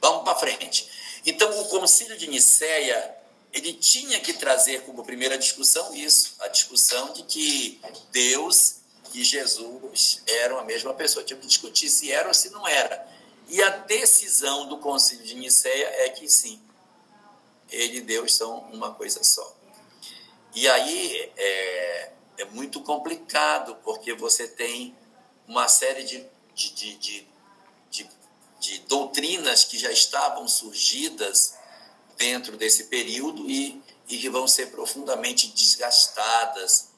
Vamos 0.00 0.24
para 0.24 0.34
frente. 0.34 0.88
Então, 1.26 1.60
o 1.60 1.68
Concílio 1.68 2.16
de 2.16 2.26
Nicéia 2.26 3.18
ele 3.52 3.74
tinha 3.74 4.18
que 4.18 4.32
trazer 4.32 4.80
como 4.86 5.04
primeira 5.04 5.36
discussão 5.36 5.94
isso, 5.94 6.34
a 6.40 6.48
discussão 6.48 7.12
de 7.12 7.22
que 7.24 7.78
Deus 8.10 8.76
e 9.12 9.22
Jesus 9.22 10.22
eram 10.26 10.58
a 10.58 10.64
mesma 10.64 10.94
pessoa. 10.94 11.22
Tinha 11.22 11.38
que 11.38 11.46
discutir 11.46 11.90
se 11.90 12.10
era 12.10 12.28
ou 12.28 12.32
se 12.32 12.48
não 12.48 12.66
era. 12.66 13.06
E 13.46 13.62
a 13.62 13.68
decisão 13.68 14.66
do 14.68 14.78
Concílio 14.78 15.26
de 15.26 15.34
Nicéia 15.34 15.84
é 16.06 16.08
que 16.08 16.26
sim, 16.30 16.58
ele 17.70 17.98
e 17.98 18.00
Deus 18.00 18.34
são 18.34 18.60
uma 18.72 18.94
coisa 18.94 19.22
só. 19.22 19.54
E 20.54 20.66
aí 20.66 21.30
é, 21.36 22.12
é 22.38 22.44
muito 22.46 22.80
complicado, 22.80 23.76
porque 23.84 24.14
você 24.14 24.48
tem 24.48 24.96
uma 25.46 25.68
série 25.68 26.04
de, 26.04 26.26
de, 26.54 26.72
de, 26.72 26.96
de, 26.96 27.20
de, 27.20 27.31
de 28.62 28.78
doutrinas 28.82 29.64
que 29.64 29.76
já 29.76 29.90
estavam 29.90 30.46
surgidas 30.46 31.54
dentro 32.16 32.56
desse 32.56 32.84
período 32.84 33.50
e, 33.50 33.82
e 34.08 34.16
que 34.16 34.30
vão 34.30 34.46
ser 34.46 34.70
profundamente 34.70 35.48
desgastadas. 35.48 36.88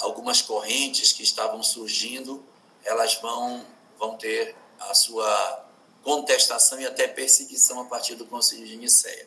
Algumas 0.00 0.42
correntes 0.42 1.14
que 1.14 1.22
estavam 1.22 1.62
surgindo, 1.62 2.44
elas 2.84 3.14
vão, 3.14 3.66
vão 3.98 4.18
ter 4.18 4.54
a 4.78 4.94
sua 4.94 5.66
contestação 6.04 6.78
e 6.78 6.86
até 6.86 7.08
perseguição 7.08 7.80
a 7.80 7.86
partir 7.86 8.14
do 8.14 8.26
Concílio 8.26 8.66
de 8.66 8.76
Nicéia. 8.76 9.26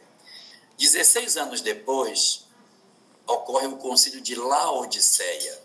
16 0.78 1.36
anos 1.36 1.62
depois, 1.62 2.46
ocorre 3.26 3.66
o 3.66 3.78
Concílio 3.78 4.22
de 4.22 4.36
Laodiceia. 4.36 5.60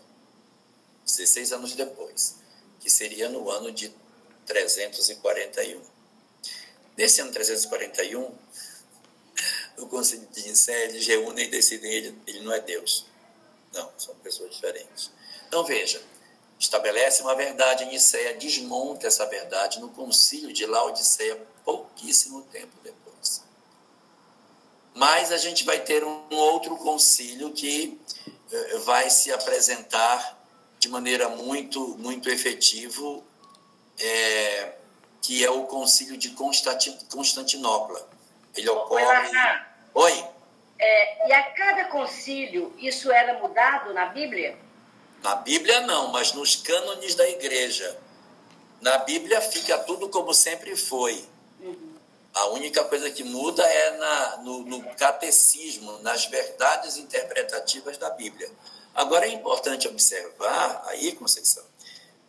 16 1.05 1.53
anos 1.53 1.73
depois, 1.73 2.37
que 2.79 2.89
seria 2.89 3.29
no 3.29 3.49
ano 3.51 3.71
de 3.71 3.93
341. 4.47 5.96
Nesse 6.97 7.21
ano 7.21 7.31
341, 7.31 8.35
o 9.77 9.85
Concílio 9.85 10.27
de 10.31 10.49
Nicéia, 10.49 10.85
eles 10.85 11.05
reúnem 11.05 11.45
e 11.45 11.49
decidem 11.49 11.91
ele, 11.91 12.21
ele 12.25 12.39
não 12.39 12.51
é 12.51 12.59
Deus. 12.59 13.05
Não, 13.71 13.91
são 13.97 14.15
pessoas 14.15 14.55
diferentes. 14.55 15.11
Então 15.47 15.63
veja, 15.63 16.01
estabelece 16.59 17.21
uma 17.21 17.35
verdade 17.35 17.83
em 17.83 17.89
Nicéia, 17.89 18.33
desmonta 18.33 19.05
essa 19.05 19.25
verdade 19.27 19.79
no 19.79 19.89
concílio 19.89 20.51
de 20.51 20.65
Laodiceia 20.65 21.39
pouquíssimo 21.63 22.41
tempo 22.51 22.73
depois. 22.83 23.43
Mas 24.95 25.31
a 25.31 25.37
gente 25.37 25.63
vai 25.63 25.79
ter 25.79 26.03
um 26.03 26.25
outro 26.31 26.75
concílio 26.77 27.51
que 27.51 28.01
eh, 28.51 28.77
vai 28.79 29.11
se 29.11 29.31
apresentar 29.31 30.35
de 30.79 30.89
maneira 30.89 31.29
muito, 31.29 31.95
muito 31.99 32.29
efetiva, 32.29 33.21
é, 33.99 34.76
que 35.21 35.43
é 35.43 35.49
o 35.49 35.63
concílio 35.63 36.17
de 36.17 36.29
Constantinopla. 37.09 38.07
Ele 38.55 38.69
ocorre... 38.69 39.05
Oi? 39.93 40.25
É, 40.79 41.27
e 41.27 41.33
a 41.33 41.43
cada 41.51 41.85
concílio, 41.85 42.73
isso 42.77 43.11
era 43.11 43.39
mudado 43.39 43.93
na 43.93 44.07
Bíblia? 44.07 44.57
Na 45.23 45.35
Bíblia 45.35 45.81
não, 45.81 46.09
mas 46.09 46.33
nos 46.33 46.55
cânones 46.55 47.15
da 47.15 47.27
igreja. 47.27 47.97
Na 48.79 48.99
Bíblia 48.99 49.41
fica 49.41 49.77
tudo 49.79 50.07
como 50.09 50.33
sempre 50.33 50.75
foi. 50.75 51.25
Uhum. 51.59 51.95
A 52.33 52.45
única 52.49 52.83
coisa 52.85 53.09
que 53.09 53.23
muda 53.23 53.63
é 53.63 53.97
na, 53.97 54.37
no, 54.37 54.59
no 54.59 54.83
catecismo, 54.95 55.97
nas 56.03 56.27
verdades 56.27 56.97
interpretativas 56.97 57.97
da 57.97 58.11
Bíblia. 58.11 58.51
Agora 58.93 59.25
é 59.25 59.29
importante 59.29 59.87
observar, 59.87 60.83
aí, 60.85 61.13
Conceição, 61.13 61.63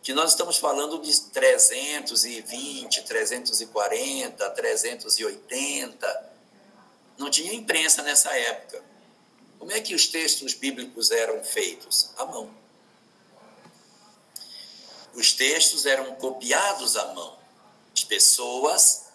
que 0.01 0.13
nós 0.13 0.31
estamos 0.31 0.57
falando 0.57 0.99
de 1.01 1.21
320, 1.21 3.03
340, 3.03 4.49
380. 4.49 6.29
Não 7.17 7.29
tinha 7.29 7.53
imprensa 7.53 8.01
nessa 8.01 8.31
época. 8.35 8.83
Como 9.57 9.71
é 9.71 9.81
que 9.81 9.93
os 9.93 10.07
textos 10.07 10.53
bíblicos 10.53 11.11
eram 11.11 11.43
feitos? 11.43 12.11
À 12.17 12.25
mão 12.25 12.59
os 15.19 15.33
textos 15.33 15.85
eram 15.85 16.15
copiados 16.15 16.95
à 16.95 17.13
mão. 17.13 17.37
As 17.93 18.03
pessoas, 18.03 19.05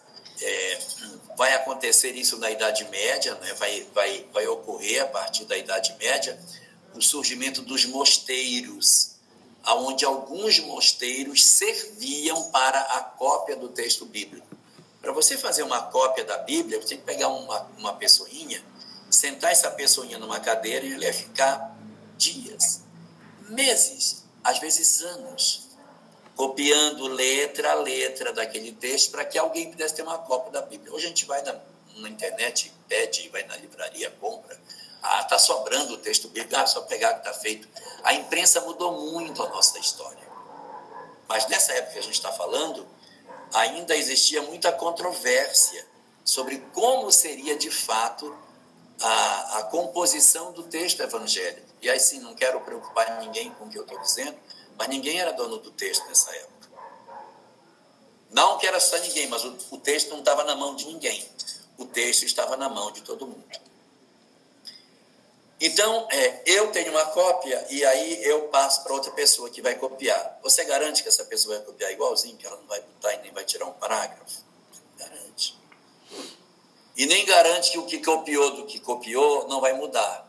é, 0.41 0.79
vai 1.35 1.53
acontecer 1.53 2.11
isso 2.11 2.37
na 2.37 2.51
Idade 2.51 2.85
Média, 2.85 3.35
né? 3.35 3.53
vai, 3.55 3.87
vai, 3.93 4.25
vai 4.31 4.47
ocorrer 4.47 5.03
a 5.03 5.07
partir 5.07 5.45
da 5.45 5.57
Idade 5.57 5.95
Média 5.97 6.39
o 6.93 7.01
surgimento 7.01 7.61
dos 7.61 7.85
mosteiros, 7.85 9.14
aonde 9.65 10.05
alguns 10.05 10.59
mosteiros 10.59 11.43
serviam 11.43 12.51
para 12.51 12.79
a 12.79 13.01
cópia 13.01 13.55
do 13.55 13.67
texto 13.69 14.05
bíblico. 14.05 14.45
Para 15.01 15.11
você 15.11 15.37
fazer 15.37 15.63
uma 15.63 15.81
cópia 15.81 16.23
da 16.23 16.37
Bíblia, 16.37 16.79
você 16.79 16.89
tem 16.89 16.97
que 16.99 17.03
pegar 17.03 17.29
uma, 17.29 17.61
uma 17.77 17.93
pessoinha, 17.93 18.63
sentar 19.09 19.51
essa 19.51 19.69
pessoinha 19.71 20.17
numa 20.17 20.39
cadeira 20.39 20.85
e 20.85 20.93
ele 20.93 21.05
ia 21.05 21.13
ficar 21.13 21.75
dias, 22.17 22.81
meses, 23.49 24.23
às 24.43 24.59
vezes 24.59 25.01
anos, 25.01 25.65
copiando 26.35 27.07
letra 27.07 27.71
a 27.71 27.75
letra 27.75 28.33
daquele 28.33 28.71
texto 28.71 29.11
para 29.11 29.25
que 29.25 29.37
alguém 29.37 29.71
pudesse 29.71 29.95
ter 29.95 30.01
uma 30.01 30.17
cópia 30.17 30.51
da 30.51 30.61
Bíblia. 30.61 30.93
Hoje 30.93 31.05
a 31.05 31.09
gente 31.09 31.25
vai 31.25 31.41
na, 31.41 31.55
na 31.97 32.09
internet, 32.09 32.71
pede, 32.87 33.29
vai 33.29 33.43
na 33.45 33.55
livraria, 33.57 34.11
compra. 34.19 34.59
Ah, 35.01 35.21
está 35.21 35.37
sobrando 35.37 35.93
o 35.93 35.97
texto 35.97 36.27
bíblico, 36.27 36.55
ah, 36.55 36.65
só 36.65 36.81
pegar 36.81 37.13
que 37.13 37.27
está 37.27 37.33
feito. 37.33 37.67
A 38.03 38.13
imprensa 38.13 38.61
mudou 38.61 39.11
muito 39.11 39.41
a 39.43 39.49
nossa 39.49 39.77
história. 39.79 40.25
Mas 41.27 41.47
nessa 41.47 41.73
época 41.73 41.93
que 41.93 41.99
a 41.99 42.03
gente 42.03 42.13
está 42.13 42.31
falando, 42.31 42.87
ainda 43.53 43.95
existia 43.95 44.41
muita 44.41 44.71
controvérsia 44.71 45.85
sobre 46.23 46.57
como 46.73 47.11
seria 47.11 47.55
de 47.55 47.69
fato 47.69 48.35
a, 49.01 49.59
a 49.59 49.63
composição 49.63 50.51
do 50.51 50.63
texto 50.63 51.01
evangélico. 51.01 51.67
E 51.81 51.89
aí 51.89 51.99
sim, 51.99 52.19
não 52.19 52.33
quero 52.33 52.59
preocupar 52.61 53.21
ninguém 53.21 53.51
com 53.51 53.65
o 53.65 53.69
que 53.69 53.77
eu 53.77 53.83
estou 53.83 53.99
dizendo, 53.99 54.37
mas 54.77 54.87
ninguém 54.87 55.19
era 55.19 55.31
dono 55.33 55.57
do 55.57 55.71
texto 55.71 56.05
nessa 56.07 56.35
época. 56.35 56.55
Não 58.31 58.57
que 58.57 58.67
era 58.67 58.79
só 58.79 58.97
ninguém, 58.97 59.27
mas 59.27 59.43
o, 59.45 59.55
o 59.71 59.77
texto 59.77 60.09
não 60.09 60.19
estava 60.19 60.43
na 60.43 60.55
mão 60.55 60.75
de 60.75 60.85
ninguém. 60.85 61.25
O 61.77 61.85
texto 61.85 62.23
estava 62.23 62.57
na 62.57 62.67
mão 62.67 62.91
de 62.91 63.01
todo 63.01 63.27
mundo. 63.27 63.45
Então, 65.65 66.07
é, 66.11 66.41
eu 66.45 66.71
tenho 66.71 66.91
uma 66.91 67.05
cópia 67.07 67.65
e 67.69 67.83
aí 67.83 68.23
eu 68.23 68.43
passo 68.49 68.83
para 68.83 68.93
outra 68.93 69.11
pessoa 69.11 69.49
que 69.49 69.61
vai 69.61 69.75
copiar. 69.75 70.39
Você 70.43 70.63
garante 70.63 71.01
que 71.01 71.09
essa 71.09 71.25
pessoa 71.25 71.57
vai 71.57 71.65
copiar 71.65 71.91
igualzinho, 71.91 72.37
que 72.37 72.45
ela 72.45 72.57
não 72.57 72.67
vai 72.67 72.81
botar 72.81 73.13
e 73.13 73.21
nem 73.23 73.31
vai 73.31 73.43
tirar 73.43 73.65
um 73.65 73.73
parágrafo? 73.73 74.43
Garante. 74.97 75.57
E 76.95 77.05
nem 77.05 77.25
garante 77.25 77.71
que 77.71 77.77
o 77.77 77.85
que 77.85 77.97
copiou 77.99 78.51
do 78.51 78.65
que 78.65 78.79
copiou 78.79 79.47
não 79.47 79.59
vai 79.59 79.73
mudar 79.73 80.25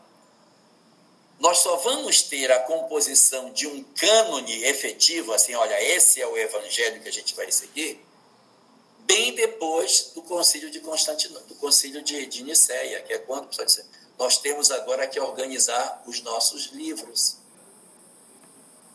nós 1.39 1.59
só 1.59 1.75
vamos 1.77 2.23
ter 2.23 2.51
a 2.51 2.59
composição 2.59 3.51
de 3.51 3.67
um 3.67 3.83
cânone 3.95 4.63
efetivo, 4.63 5.33
assim, 5.33 5.53
olha, 5.53 5.79
esse 5.81 6.19
é 6.21 6.27
o 6.27 6.35
evangelho 6.35 7.01
que 7.01 7.07
a 7.07 7.11
gente 7.11 7.35
vai 7.35 7.51
seguir, 7.51 8.03
bem 9.01 9.35
depois 9.35 10.11
do 10.15 10.21
concílio 10.23 10.71
de 10.71 10.79
Constantinopla, 10.79 11.47
do 11.47 11.55
concílio 11.55 12.01
de, 12.01 12.25
de 12.25 12.43
que 12.43 13.13
é 13.13 13.19
quando 13.19 13.49
nós 14.17 14.37
temos 14.37 14.71
agora 14.71 15.07
que 15.07 15.19
organizar 15.19 16.03
os 16.05 16.21
nossos 16.21 16.67
livros. 16.67 17.37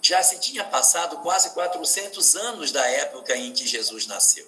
Já 0.00 0.22
se 0.22 0.40
tinha 0.40 0.64
passado 0.64 1.18
quase 1.18 1.50
400 1.50 2.34
anos 2.34 2.72
da 2.72 2.84
época 2.88 3.36
em 3.36 3.52
que 3.52 3.66
Jesus 3.66 4.06
nasceu. 4.06 4.46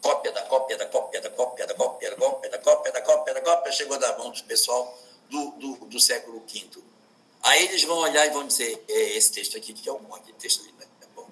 Cópia 0.00 0.32
da 0.32 0.42
cópia 0.42 0.76
da 0.76 0.86
cópia 0.86 1.20
da 1.20 1.28
cópia 1.28 1.66
da 1.66 1.74
cópia 1.74 2.10
da 2.10 2.16
cópia 2.16 2.50
da 2.50 2.58
cópia 2.58 2.92
da 2.92 3.02
cópia 3.02 3.34
da 3.34 3.40
cópia 3.42 3.72
chegou 3.72 3.98
da 3.98 4.16
mão 4.16 4.30
do 4.30 4.42
pessoal 4.44 4.96
do, 5.28 5.50
do, 5.52 5.72
do 5.86 6.00
século 6.00 6.42
V. 6.46 6.66
Aí 7.42 7.64
eles 7.64 7.82
vão 7.84 7.98
olhar 7.98 8.26
e 8.26 8.30
vão 8.30 8.46
dizer, 8.46 8.82
é 8.88 9.16
esse 9.16 9.32
texto 9.32 9.56
aqui 9.56 9.72
que 9.72 9.88
é 9.88 9.92
o 9.92 9.98
bom, 9.98 10.14
aquele 10.14 10.36
texto 10.38 10.62
ali 10.62 10.74
é 11.02 11.06
bom. 11.14 11.28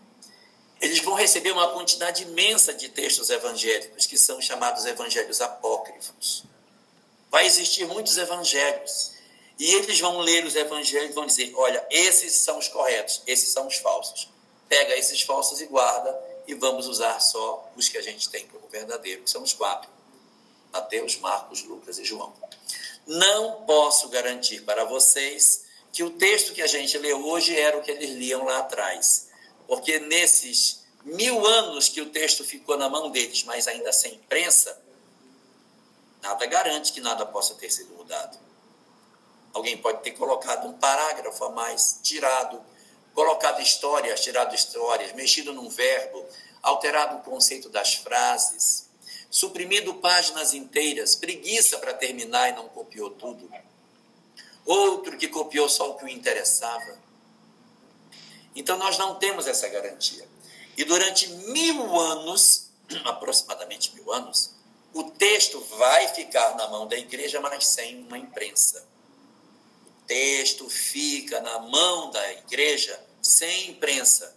Eles 0.81 0.99
vão 1.01 1.14
receber 1.14 1.53
uma 1.53 1.72
quantidade 1.72 2.25
imensa 2.25 2.75
de 2.75 2.88
textos 2.90 3.31
evangélicos, 3.31 4.07
que 4.07 4.18
são 4.18 4.40
chamados 4.40 4.85
evangelhos 4.85 5.40
apócrifos. 5.40 6.44
Vai 7.37 7.44
existir 7.44 7.87
muitos 7.87 8.16
evangelhos. 8.16 9.12
E 9.59 9.75
eles 9.75 10.01
vão 10.01 10.20
ler 10.20 10.46
os 10.46 10.57
evangelhos 10.57 11.11
e 11.11 11.12
vão 11.12 11.27
dizer, 11.27 11.53
olha, 11.55 11.87
esses 11.90 12.33
são 12.33 12.57
os 12.57 12.66
corretos, 12.66 13.20
esses 13.27 13.51
são 13.51 13.66
os 13.66 13.77
falsos. 13.77 14.31
Pega 14.66 14.96
esses 14.96 15.20
falsos 15.20 15.61
e 15.61 15.66
guarda, 15.66 16.18
e 16.46 16.55
vamos 16.55 16.87
usar 16.87 17.20
só 17.20 17.70
os 17.77 17.90
que 17.90 17.99
a 17.99 18.01
gente 18.01 18.31
tem 18.31 18.46
como 18.46 18.66
verdadeiro, 18.68 19.22
que 19.22 19.29
são 19.29 19.42
os 19.42 19.53
quatro. 19.53 19.90
Mateus, 20.72 21.18
Marcos, 21.18 21.62
Lucas 21.62 21.99
e 21.99 22.07
João. 22.07 22.33
Não 23.07 23.66
posso 23.66 24.09
garantir 24.09 24.62
para 24.62 24.87
vocês 24.87 25.66
que 25.92 26.03
o 26.03 26.12
texto 26.12 26.55
que 26.55 26.62
a 26.62 26.66
gente 26.66 26.96
lê 26.96 27.12
hoje 27.12 27.55
era 27.55 27.77
o 27.77 27.83
que 27.83 27.90
eles 27.90 28.12
liam 28.12 28.46
lá 28.46 28.61
atrás. 28.61 29.29
Porque 29.66 29.99
nesses 29.99 30.87
mil 31.05 31.46
anos 31.46 31.90
que 31.90 32.01
o 32.01 32.09
texto 32.09 32.42
ficou 32.44 32.79
na 32.79 32.88
mão 32.88 33.11
deles, 33.11 33.44
mas 33.44 33.68
ainda 33.68 33.92
sem 33.92 34.14
imprensa, 34.14 34.86
nada 36.28 36.46
garante 36.46 36.92
que 36.92 37.00
nada 37.00 37.24
possa 37.26 37.54
ter 37.54 37.70
sido 37.70 37.94
mudado. 37.94 38.38
Alguém 39.52 39.76
pode 39.78 40.02
ter 40.02 40.12
colocado 40.12 40.66
um 40.66 40.72
parágrafo 40.74 41.44
a 41.44 41.50
mais, 41.50 42.00
tirado, 42.02 42.60
colocado 43.14 43.60
histórias, 43.60 44.20
tirado 44.20 44.54
histórias, 44.54 45.12
mexido 45.12 45.52
num 45.52 45.68
verbo, 45.68 46.24
alterado 46.62 47.16
o 47.16 47.20
conceito 47.20 47.68
das 47.68 47.94
frases 47.94 48.86
suprimido 49.30 49.94
páginas 49.94 50.54
inteiras, 50.54 51.14
preguiça 51.14 51.79
para 51.79 51.92
terminar 51.92 52.48
e 52.48 52.52
não 52.52 52.68
copiou 52.68 53.10
tudo. 53.10 53.50
Outro 54.64 55.16
que 55.18 55.29
copiou 55.29 55.68
só 55.68 55.90
o 55.90 55.94
que 55.96 56.04
o 56.04 56.08
interessava. 56.08 56.98
Então 58.54 58.79
nós 58.79 58.96
não 58.96 59.16
temos 59.16 59.46
essa 59.46 59.68
garantia. 59.68 60.27
E 60.77 60.85
durante 60.85 61.29
mil 61.29 62.00
anos, 62.00 62.70
aproximadamente 63.04 63.94
mil 63.94 64.10
anos, 64.10 64.52
o 64.99 65.11
texto 65.11 65.61
vai 65.77 66.09
ficar 66.09 66.57
na 66.57 66.69
mão 66.69 66.87
da 66.87 66.97
igreja, 66.97 67.40
mas 67.40 67.67
sem 67.67 68.03
uma 68.03 68.17
imprensa. 68.17 68.87
O 69.87 70.07
texto 70.07 70.69
fica 70.69 71.40
na 71.40 71.59
mão 71.59 72.11
da 72.11 72.33
igreja 72.33 72.99
sem 73.21 73.71
imprensa 73.71 74.37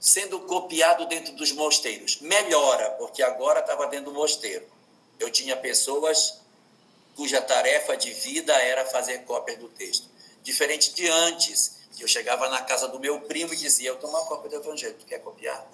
sendo 0.00 0.40
copiado 0.40 1.06
dentro 1.06 1.32
dos 1.34 1.52
mosteiros. 1.52 2.20
Melhora, 2.20 2.90
porque 2.92 3.22
agora 3.22 3.60
estava 3.60 3.86
dentro 3.86 4.06
do 4.06 4.14
mosteiro. 4.14 4.66
Eu 5.18 5.30
tinha 5.30 5.56
pessoas 5.56 6.38
cuja 7.16 7.42
tarefa 7.42 7.96
de 7.96 8.12
vida 8.12 8.52
era 8.62 8.86
fazer 8.86 9.24
cópias 9.24 9.58
do 9.58 9.68
texto. 9.68 10.08
Diferente 10.42 10.94
de 10.94 11.08
antes, 11.08 11.78
que 11.96 12.04
eu 12.04 12.08
chegava 12.08 12.48
na 12.48 12.62
casa 12.62 12.86
do 12.86 13.00
meu 13.00 13.20
primo 13.22 13.52
e 13.52 13.56
dizia: 13.56 13.90
Eu 13.90 13.96
tenho 13.96 14.12
uma 14.12 14.24
cópia 14.24 14.50
do 14.50 14.56
Evangelho, 14.56 14.94
tu 14.94 15.04
quer 15.04 15.18
copiar? 15.18 15.66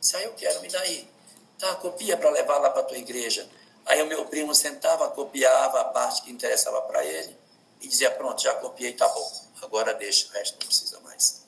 Se 0.00 0.16
aí 0.16 0.24
eu 0.24 0.34
quero, 0.34 0.60
me 0.60 0.68
dá 0.68 0.80
aí. 0.80 1.08
Tá, 1.58 1.74
copia 1.76 2.16
para 2.16 2.30
levar 2.30 2.58
lá 2.58 2.70
para 2.70 2.82
tua 2.82 2.98
igreja. 2.98 3.48
Aí 3.86 4.00
o 4.02 4.06
meu 4.06 4.24
primo 4.26 4.54
sentava, 4.54 5.10
copiava 5.10 5.80
a 5.80 5.84
parte 5.84 6.22
que 6.22 6.30
interessava 6.30 6.80
para 6.82 7.04
ele 7.04 7.36
e 7.80 7.88
dizia: 7.88 8.10
Pronto, 8.10 8.40
já 8.40 8.54
copiei, 8.54 8.92
tá 8.92 9.08
bom. 9.08 9.32
Agora 9.62 9.94
deixa, 9.94 10.28
o 10.28 10.32
resto 10.32 10.58
não 10.60 10.66
precisa 10.66 11.00
mais. 11.00 11.42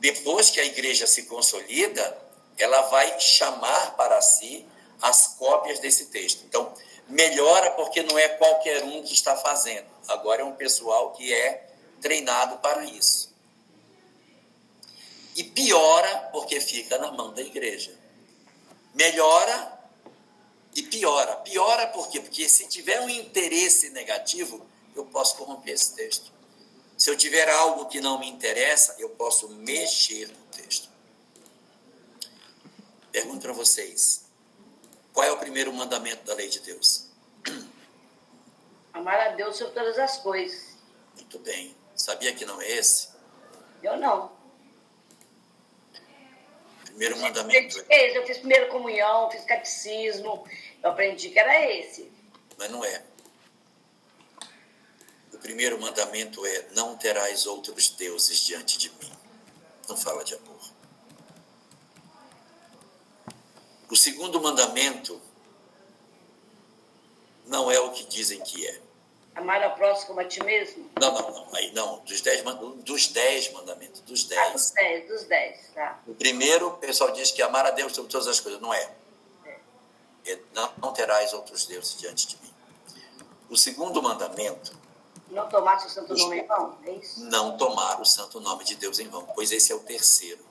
Depois 0.00 0.50
que 0.50 0.60
a 0.60 0.64
igreja 0.64 1.06
se 1.06 1.24
consolida, 1.24 2.18
ela 2.58 2.82
vai 2.82 3.18
chamar 3.20 3.96
para 3.96 4.20
si 4.20 4.66
as 5.00 5.28
cópias 5.38 5.78
desse 5.78 6.06
texto. 6.06 6.44
Então, 6.44 6.72
melhora 7.08 7.70
porque 7.72 8.02
não 8.02 8.18
é 8.18 8.28
qualquer 8.28 8.82
um 8.84 9.02
que 9.02 9.12
está 9.12 9.36
fazendo. 9.36 9.86
Agora 10.08 10.42
é 10.42 10.44
um 10.44 10.54
pessoal 10.54 11.12
que 11.12 11.32
é 11.32 11.68
treinado 12.00 12.58
para 12.58 12.84
isso. 12.84 13.32
E 15.36 15.42
piora 15.42 16.28
porque 16.32 16.60
fica 16.60 16.98
na 16.98 17.10
mão 17.10 17.32
da 17.32 17.42
igreja. 17.42 17.92
Melhora 18.94 19.73
e 20.74 20.82
piora. 20.82 21.36
Piora 21.36 21.86
por 21.88 22.08
quê? 22.08 22.20
Porque 22.20 22.48
se 22.48 22.66
tiver 22.68 23.00
um 23.00 23.08
interesse 23.08 23.90
negativo, 23.90 24.66
eu 24.94 25.04
posso 25.06 25.36
corromper 25.36 25.74
esse 25.74 25.94
texto. 25.94 26.32
Se 26.96 27.10
eu 27.10 27.16
tiver 27.16 27.48
algo 27.48 27.86
que 27.86 28.00
não 28.00 28.18
me 28.18 28.28
interessa, 28.28 28.94
eu 28.98 29.10
posso 29.10 29.48
mexer 29.48 30.28
no 30.28 30.44
texto. 30.56 30.88
Pergunto 33.10 33.40
para 33.40 33.52
vocês: 33.52 34.24
qual 35.12 35.26
é 35.26 35.32
o 35.32 35.38
primeiro 35.38 35.72
mandamento 35.72 36.24
da 36.24 36.34
lei 36.34 36.48
de 36.48 36.60
Deus? 36.60 37.06
Amar 38.92 39.18
a 39.20 39.28
Deus 39.30 39.56
sobre 39.56 39.74
todas 39.74 39.98
as 39.98 40.18
coisas. 40.18 40.76
Muito 41.16 41.38
bem. 41.40 41.76
Sabia 41.94 42.34
que 42.34 42.44
não 42.44 42.60
é 42.60 42.70
esse? 42.70 43.08
Eu 43.82 43.96
não. 43.96 44.32
Primeiro 46.94 47.18
mandamento. 47.18 47.84
Esse, 47.90 48.16
eu 48.16 48.24
fiz 48.24 48.38
primeira 48.38 48.66
comunhão, 48.66 49.28
fiz 49.28 49.44
catecismo, 49.44 50.46
eu 50.80 50.90
aprendi 50.90 51.28
que 51.28 51.38
era 51.38 51.68
esse. 51.72 52.10
Mas 52.56 52.70
não 52.70 52.84
é. 52.84 53.02
O 55.32 55.38
primeiro 55.38 55.80
mandamento 55.80 56.46
é: 56.46 56.66
não 56.70 56.96
terás 56.96 57.46
outros 57.46 57.90
deuses 57.90 58.38
diante 58.38 58.78
de 58.78 58.90
mim. 58.90 59.12
Não 59.88 59.96
fala 59.96 60.24
de 60.24 60.34
amor. 60.34 60.60
O 63.90 63.96
segundo 63.96 64.40
mandamento 64.40 65.20
não 67.46 67.70
é 67.70 67.80
o 67.80 67.90
que 67.90 68.04
dizem 68.04 68.40
que 68.40 68.64
é. 68.66 68.80
Amar 69.34 69.62
ao 69.64 69.74
próximo 69.74 70.08
como 70.08 70.20
a 70.20 70.24
ti 70.24 70.42
mesmo? 70.44 70.88
Não, 71.00 71.12
não, 71.12 71.30
não. 71.30 71.54
Aí 71.54 71.72
não. 71.72 71.98
Dos 72.00 72.20
dez, 72.20 72.42
dos 72.84 73.08
dez 73.08 73.52
mandamentos. 73.52 74.00
Dos 74.02 74.24
dez. 74.24 74.40
Ah, 74.40 74.52
dos 74.52 74.70
dez, 74.70 75.08
dos 75.08 75.24
dez, 75.24 75.58
tá. 75.74 76.00
O 76.06 76.14
primeiro, 76.14 76.68
o 76.68 76.76
pessoal 76.76 77.10
diz 77.10 77.32
que 77.32 77.42
amar 77.42 77.66
a 77.66 77.70
Deus 77.70 77.92
sobre 77.92 78.10
todas 78.10 78.28
as 78.28 78.38
coisas. 78.38 78.60
Não 78.60 78.72
é. 78.72 78.90
é. 79.44 80.32
é 80.32 80.38
não, 80.54 80.72
não 80.78 80.92
terás 80.92 81.32
outros 81.32 81.66
deuses 81.66 81.98
diante 81.98 82.28
de 82.28 82.36
mim. 82.42 82.54
O 83.50 83.56
segundo 83.56 84.00
mandamento. 84.00 84.84
Não 85.30 85.48
tomar 85.48 85.84
o 85.84 85.88
santo 85.90 86.14
nome 86.16 86.40
em 86.40 86.46
vão, 86.46 86.78
é 86.84 86.92
isso? 86.92 87.24
Não 87.24 87.56
tomar 87.56 88.00
o 88.00 88.04
santo 88.04 88.40
nome 88.40 88.62
de 88.62 88.76
Deus 88.76 89.00
em 89.00 89.08
vão, 89.08 89.26
pois 89.34 89.50
esse 89.50 89.72
é 89.72 89.74
o 89.74 89.80
terceiro. 89.80 90.44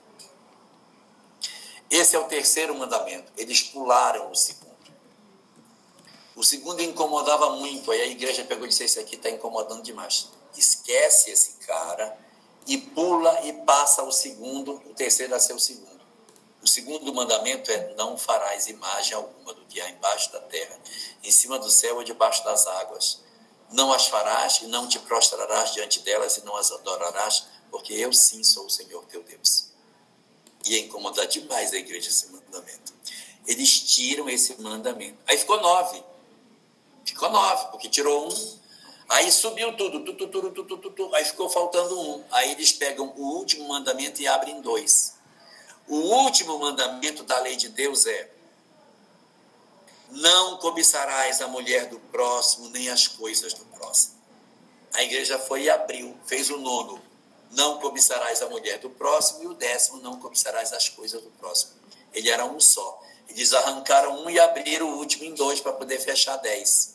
Esse 1.90 2.16
é 2.16 2.18
o 2.18 2.24
terceiro 2.24 2.74
mandamento. 2.74 3.32
Eles 3.36 3.62
pularam 3.62 4.30
o 4.30 4.34
segundo. 4.34 4.63
O 6.36 6.42
segundo 6.42 6.82
incomodava 6.82 7.50
muito, 7.50 7.90
aí 7.92 8.00
a 8.00 8.06
igreja 8.06 8.44
pegou 8.44 8.66
e 8.66 8.68
disse: 8.68 8.84
Esse 8.84 8.98
aqui 8.98 9.14
está 9.14 9.30
incomodando 9.30 9.82
demais. 9.82 10.30
Esquece 10.56 11.30
esse 11.30 11.52
cara 11.66 12.18
e 12.66 12.78
pula 12.78 13.40
e 13.46 13.52
passa 13.52 14.02
o 14.02 14.10
segundo, 14.10 14.82
o 14.86 14.94
terceiro 14.94 15.34
a 15.34 15.38
ser 15.38 15.52
o 15.52 15.60
segundo. 15.60 16.02
O 16.60 16.66
segundo 16.66 17.14
mandamento 17.14 17.70
é: 17.70 17.94
Não 17.94 18.16
farás 18.16 18.66
imagem 18.66 19.14
alguma 19.14 19.54
do 19.54 19.64
que 19.66 19.80
há 19.80 19.88
embaixo 19.90 20.32
da 20.32 20.40
terra, 20.40 20.76
em 21.22 21.30
cima 21.30 21.58
do 21.58 21.70
céu 21.70 21.96
ou 21.96 22.04
debaixo 22.04 22.42
das 22.44 22.66
águas. 22.66 23.22
Não 23.70 23.92
as 23.92 24.06
farás 24.06 24.60
e 24.62 24.66
não 24.66 24.88
te 24.88 24.98
prostrarás 24.98 25.72
diante 25.72 26.00
delas 26.00 26.36
e 26.36 26.44
não 26.44 26.56
as 26.56 26.70
adorarás, 26.72 27.46
porque 27.70 27.92
eu 27.92 28.12
sim 28.12 28.42
sou 28.42 28.66
o 28.66 28.70
Senhor 28.70 29.04
teu 29.06 29.22
Deus. 29.22 29.72
Ia 30.66 30.78
incomodar 30.78 31.26
demais 31.26 31.72
a 31.72 31.76
igreja 31.76 32.08
esse 32.08 32.28
mandamento. 32.28 32.92
Eles 33.46 33.80
tiram 33.80 34.28
esse 34.28 34.60
mandamento. 34.60 35.18
Aí 35.26 35.36
ficou 35.36 35.60
nove. 35.60 36.02
Ficou 37.24 37.30
nove, 37.30 37.66
porque 37.70 37.88
tirou 37.88 38.28
um. 38.28 38.58
Aí 39.08 39.32
subiu 39.32 39.74
tudo, 39.76 40.00
tu, 40.04 40.14
tu, 40.14 40.28
tu, 40.28 40.50
tu, 40.50 40.76
tu, 40.76 40.90
tu, 40.90 41.14
aí 41.14 41.24
ficou 41.24 41.48
faltando 41.48 41.98
um. 41.98 42.22
Aí 42.30 42.52
eles 42.52 42.72
pegam 42.72 43.14
o 43.16 43.36
último 43.36 43.68
mandamento 43.68 44.20
e 44.20 44.26
abrem 44.26 44.60
dois. 44.60 45.14
O 45.88 45.96
último 45.96 46.58
mandamento 46.58 47.22
da 47.22 47.38
lei 47.40 47.56
de 47.56 47.70
Deus 47.70 48.06
é: 48.06 48.30
não 50.10 50.58
cobiçarás 50.58 51.40
a 51.40 51.48
mulher 51.48 51.86
do 51.86 51.98
próximo, 51.98 52.68
nem 52.68 52.90
as 52.90 53.06
coisas 53.06 53.54
do 53.54 53.64
próximo. 53.66 54.14
A 54.92 55.02
igreja 55.02 55.38
foi 55.38 55.62
e 55.62 55.70
abriu, 55.70 56.14
fez 56.26 56.50
o 56.50 56.58
nono. 56.58 57.00
Não 57.52 57.78
cobiçarás 57.78 58.42
a 58.42 58.48
mulher 58.48 58.78
do 58.78 58.90
próximo, 58.90 59.44
e 59.44 59.46
o 59.46 59.54
décimo, 59.54 59.98
não 60.02 60.18
cobiçarás 60.18 60.72
as 60.72 60.88
coisas 60.88 61.22
do 61.22 61.30
próximo. 61.30 61.72
Ele 62.12 62.28
era 62.28 62.44
um 62.44 62.60
só. 62.60 63.00
Eles 63.28 63.54
arrancaram 63.54 64.24
um 64.24 64.28
e 64.28 64.38
abriram 64.38 64.90
o 64.90 64.98
último 64.98 65.24
em 65.24 65.34
dois 65.34 65.60
para 65.60 65.72
poder 65.72 65.98
fechar 66.00 66.36
dez. 66.36 66.93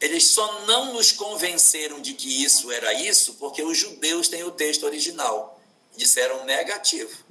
Eles 0.00 0.28
só 0.28 0.60
não 0.66 0.92
nos 0.92 1.12
convenceram 1.12 2.00
de 2.00 2.14
que 2.14 2.44
isso 2.44 2.70
era 2.70 2.92
isso 2.92 3.34
porque 3.34 3.62
os 3.62 3.76
judeus 3.78 4.28
têm 4.28 4.44
o 4.44 4.50
texto 4.50 4.84
original. 4.84 5.60
Disseram 5.96 6.44
negativo. 6.44 7.24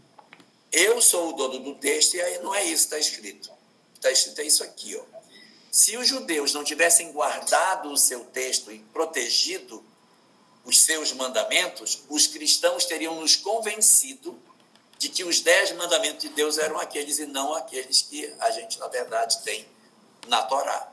Eu 0.71 1.01
sou 1.01 1.29
o 1.29 1.33
dono 1.33 1.59
do 1.59 1.75
texto 1.75 2.15
e 2.15 2.21
aí 2.21 2.39
não 2.39 2.55
é 2.55 2.63
isso 2.63 2.87
que 2.87 2.95
está 2.95 2.99
escrito. 2.99 3.51
Está 3.93 4.11
escrito 4.11 4.41
é 4.41 4.45
isso 4.45 4.63
aqui. 4.63 4.95
Ó. 4.95 5.03
Se 5.71 5.97
os 5.97 6.07
judeus 6.07 6.53
não 6.53 6.63
tivessem 6.63 7.11
guardado 7.11 7.91
o 7.91 7.97
seu 7.97 8.21
texto 8.25 8.71
e 8.71 8.79
protegido 8.79 9.83
os 10.65 10.81
seus 10.81 11.11
mandamentos, 11.11 12.03
os 12.09 12.27
cristãos 12.27 12.85
teriam 12.85 13.19
nos 13.19 13.35
convencido 13.35 14.39
de 14.97 15.09
que 15.09 15.23
os 15.23 15.41
dez 15.41 15.71
mandamentos 15.73 16.21
de 16.21 16.29
Deus 16.29 16.57
eram 16.57 16.79
aqueles 16.79 17.19
e 17.19 17.25
não 17.25 17.53
aqueles 17.53 18.01
que 18.01 18.33
a 18.39 18.51
gente, 18.51 18.79
na 18.79 18.87
verdade, 18.87 19.41
tem 19.43 19.67
na 20.27 20.41
Torá. 20.43 20.92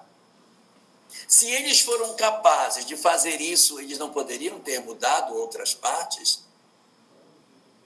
Se 1.28 1.50
eles 1.50 1.80
foram 1.80 2.14
capazes 2.14 2.84
de 2.84 2.96
fazer 2.96 3.40
isso, 3.40 3.78
eles 3.80 3.98
não 3.98 4.10
poderiam 4.10 4.58
ter 4.60 4.80
mudado 4.80 5.34
outras 5.34 5.74
partes? 5.74 6.44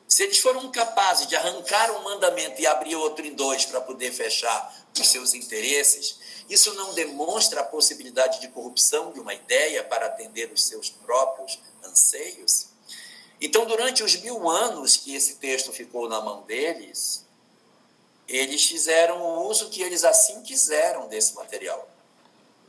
Se 0.06 0.22
eles 0.22 0.38
foram 0.38 0.70
capazes 0.70 1.26
de 1.26 1.34
arrancar 1.34 1.90
um 1.90 2.02
mandamento 2.02 2.60
e 2.60 2.66
abrir 2.66 2.94
outro 2.94 3.26
em 3.26 3.34
dois 3.34 3.64
para 3.64 3.80
poder 3.80 4.12
fechar 4.12 4.86
os 4.98 5.08
seus 5.08 5.34
interesses, 5.34 6.18
isso 6.48 6.72
não 6.74 6.94
demonstra 6.94 7.60
a 7.60 7.64
possibilidade 7.64 8.40
de 8.40 8.48
corrupção 8.48 9.12
de 9.12 9.20
uma 9.20 9.34
ideia 9.34 9.82
para 9.82 10.06
atender 10.06 10.52
os 10.52 10.64
seus 10.64 10.88
próprios 10.88 11.58
anseios? 11.82 12.68
Então, 13.40 13.66
durante 13.66 14.02
os 14.02 14.14
mil 14.16 14.48
anos 14.48 14.96
que 14.96 15.14
esse 15.14 15.34
texto 15.36 15.72
ficou 15.72 16.08
na 16.08 16.20
mão 16.20 16.42
deles, 16.42 17.24
eles 18.28 18.64
fizeram 18.64 19.20
o 19.20 19.48
uso 19.48 19.68
que 19.68 19.82
eles 19.82 20.04
assim 20.04 20.42
quiseram 20.42 21.08
desse 21.08 21.34
material. 21.34 21.88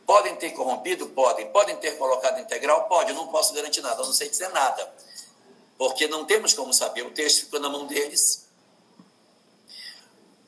Podem 0.05 0.35
ter 0.35 0.51
corrompido? 0.51 1.07
Podem. 1.09 1.51
Podem 1.51 1.75
ter 1.77 1.97
colocado 1.97 2.39
integral? 2.39 2.87
Pode. 2.87 3.09
Eu 3.09 3.15
não 3.15 3.27
posso 3.27 3.53
garantir 3.53 3.81
nada, 3.81 4.01
eu 4.01 4.05
não 4.05 4.13
sei 4.13 4.29
dizer 4.29 4.49
nada. 4.49 4.93
Porque 5.77 6.07
não 6.07 6.25
temos 6.25 6.53
como 6.53 6.73
saber. 6.73 7.05
O 7.05 7.11
texto 7.11 7.45
ficou 7.45 7.59
na 7.59 7.69
mão 7.69 7.87
deles. 7.87 8.45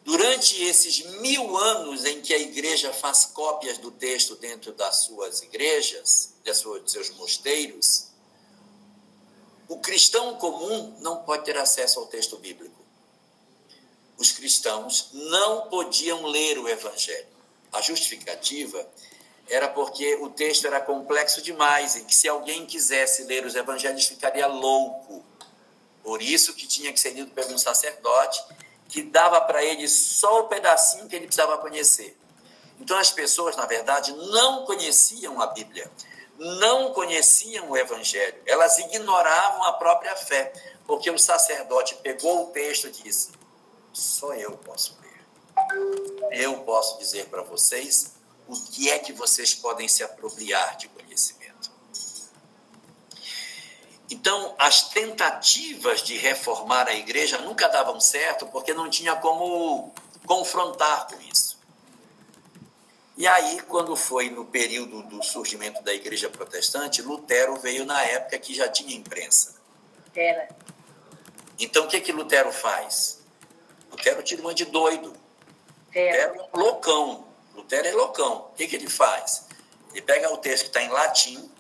Durante 0.06 0.64
esses 0.64 1.06
mil 1.20 1.58
anos 1.58 2.06
em 2.06 2.22
que 2.22 2.34
a 2.34 2.40
igreja 2.40 2.94
faz 2.94 3.26
cópias 3.26 3.78
do 3.78 3.92
texto 3.92 4.36
dentro 4.36 4.72
das 4.72 5.04
suas 5.04 5.42
igrejas, 5.42 6.34
dos 6.46 6.92
seus 6.92 7.10
mosteiros, 7.10 8.08
o 9.68 9.80
cristão 9.80 10.36
comum 10.36 10.96
não 11.02 11.24
pode 11.24 11.44
ter 11.44 11.58
acesso 11.58 12.00
ao 12.00 12.06
texto 12.06 12.38
bíblico. 12.38 12.78
Os 14.18 14.32
cristãos 14.32 15.10
não 15.12 15.68
podiam 15.68 16.26
ler 16.26 16.58
o 16.58 16.70
evangelho. 16.70 17.28
A 17.74 17.82
justificativa 17.82 18.88
era 19.50 19.68
porque 19.68 20.16
o 20.16 20.30
texto 20.30 20.68
era 20.68 20.80
complexo 20.80 21.42
demais 21.42 21.96
e 21.96 22.04
que 22.04 22.16
se 22.16 22.28
alguém 22.28 22.66
quisesse 22.66 23.24
ler 23.24 23.46
os 23.46 23.56
evangelhos 23.56 24.06
ficaria 24.06 24.48
louco. 24.48 25.24
Por 26.04 26.22
isso 26.22 26.54
que 26.54 26.68
tinha 26.68 26.92
que 26.94 27.00
ser 27.00 27.12
lido 27.12 27.32
por 27.32 27.46
um 27.46 27.58
sacerdote 27.58 28.44
que 28.88 29.02
dava 29.02 29.42
para 29.42 29.64
ele 29.64 29.88
só 29.88 30.42
o 30.42 30.48
pedacinho 30.48 31.08
que 31.08 31.16
ele 31.16 31.26
precisava 31.28 31.58
conhecer. 31.58 32.18
Então 32.80 32.98
as 32.98 33.12
pessoas, 33.12 33.56
na 33.56 33.66
verdade, 33.66 34.14
não 34.14 34.66
conheciam 34.66 35.42
a 35.42 35.48
Bíblia 35.48 35.92
não 36.38 36.94
conheciam 36.94 37.70
o 37.70 37.78
Evangelho, 37.78 38.36
elas 38.46 38.78
ignoravam 38.78 39.64
a 39.64 39.74
própria 39.74 40.16
fé, 40.16 40.54
porque 40.86 41.10
o 41.10 41.18
sacerdote 41.18 41.96
pegou 41.96 42.44
o 42.44 42.52
texto 42.52 42.88
e 42.88 42.92
disse: 42.92 43.32
só 43.92 44.34
eu 44.34 44.52
posso 44.58 44.98
ler. 45.02 45.08
Eu 46.32 46.60
posso 46.60 46.98
dizer 47.00 47.26
para 47.28 47.42
vocês 47.42 48.16
o 48.48 48.56
que 48.72 48.90
é 48.90 49.00
que 49.00 49.12
vocês 49.14 49.54
podem 49.54 49.88
se 49.88 50.04
apropriar 50.04 50.78
de 50.78 50.88
conhecimento. 50.88 51.72
Então, 54.10 54.56
as 54.58 54.90
tentativas 54.90 56.02
de 56.02 56.18
reformar 56.18 56.88
a 56.88 56.94
igreja 56.94 57.40
nunca 57.40 57.68
davam 57.68 58.00
certo 58.00 58.48
porque 58.48 58.74
não 58.74 58.90
tinha 58.90 59.16
como 59.18 59.94
confrontar 60.26 61.08
com 61.08 61.20
isso. 61.22 61.60
E 63.18 63.28
aí, 63.28 63.60
quando 63.62 63.96
foi 63.96 64.30
no 64.30 64.46
período 64.46 65.02
do 65.04 65.24
surgimento 65.24 65.82
da 65.84 65.94
igreja 65.94 66.30
protestante, 66.30 67.02
Lutero 67.02 67.56
veio 67.58 67.84
na 67.84 68.02
época 68.04 68.38
que 68.38 68.54
já 68.54 68.70
tinha 68.70 68.96
imprensa. 68.96 69.56
Era. 70.16 70.48
Então, 71.60 71.86
o 71.86 71.88
que 71.88 72.00
que 72.00 72.12
Lutero 72.12 72.52
faz? 72.52 73.20
Lutero 73.92 74.22
tira 74.24 74.42
uma 74.42 74.54
de 74.54 74.66
doido. 74.66 75.14
Lutero 75.88 76.40
é 76.40 76.50
um 76.54 76.60
loucão. 76.60 77.27
Lutero 77.68 77.86
é 77.86 77.92
loucão. 77.92 78.48
O 78.50 78.56
que, 78.56 78.66
que 78.66 78.78
ele 78.78 78.90
faz? 78.90 79.44
Ele 79.92 80.02
pega 80.02 80.34
o 80.34 80.38
texto 80.38 80.64
que 80.64 80.70
está 80.70 80.82
em 80.82 80.88
latim, 80.88 81.52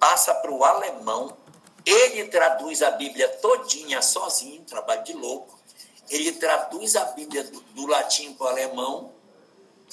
passa 0.00 0.34
para 0.34 0.50
o 0.50 0.64
alemão, 0.64 1.36
ele 1.84 2.28
traduz 2.28 2.82
a 2.82 2.92
Bíblia 2.92 3.28
todinha 3.28 4.00
sozinho, 4.00 4.64
trabalho 4.64 5.04
de 5.04 5.12
louco. 5.12 5.58
Ele 6.08 6.32
traduz 6.32 6.96
a 6.96 7.04
Bíblia 7.06 7.44
do, 7.44 7.60
do 7.60 7.86
latim 7.86 8.32
para 8.32 8.46
o 8.46 8.48
alemão, 8.48 9.12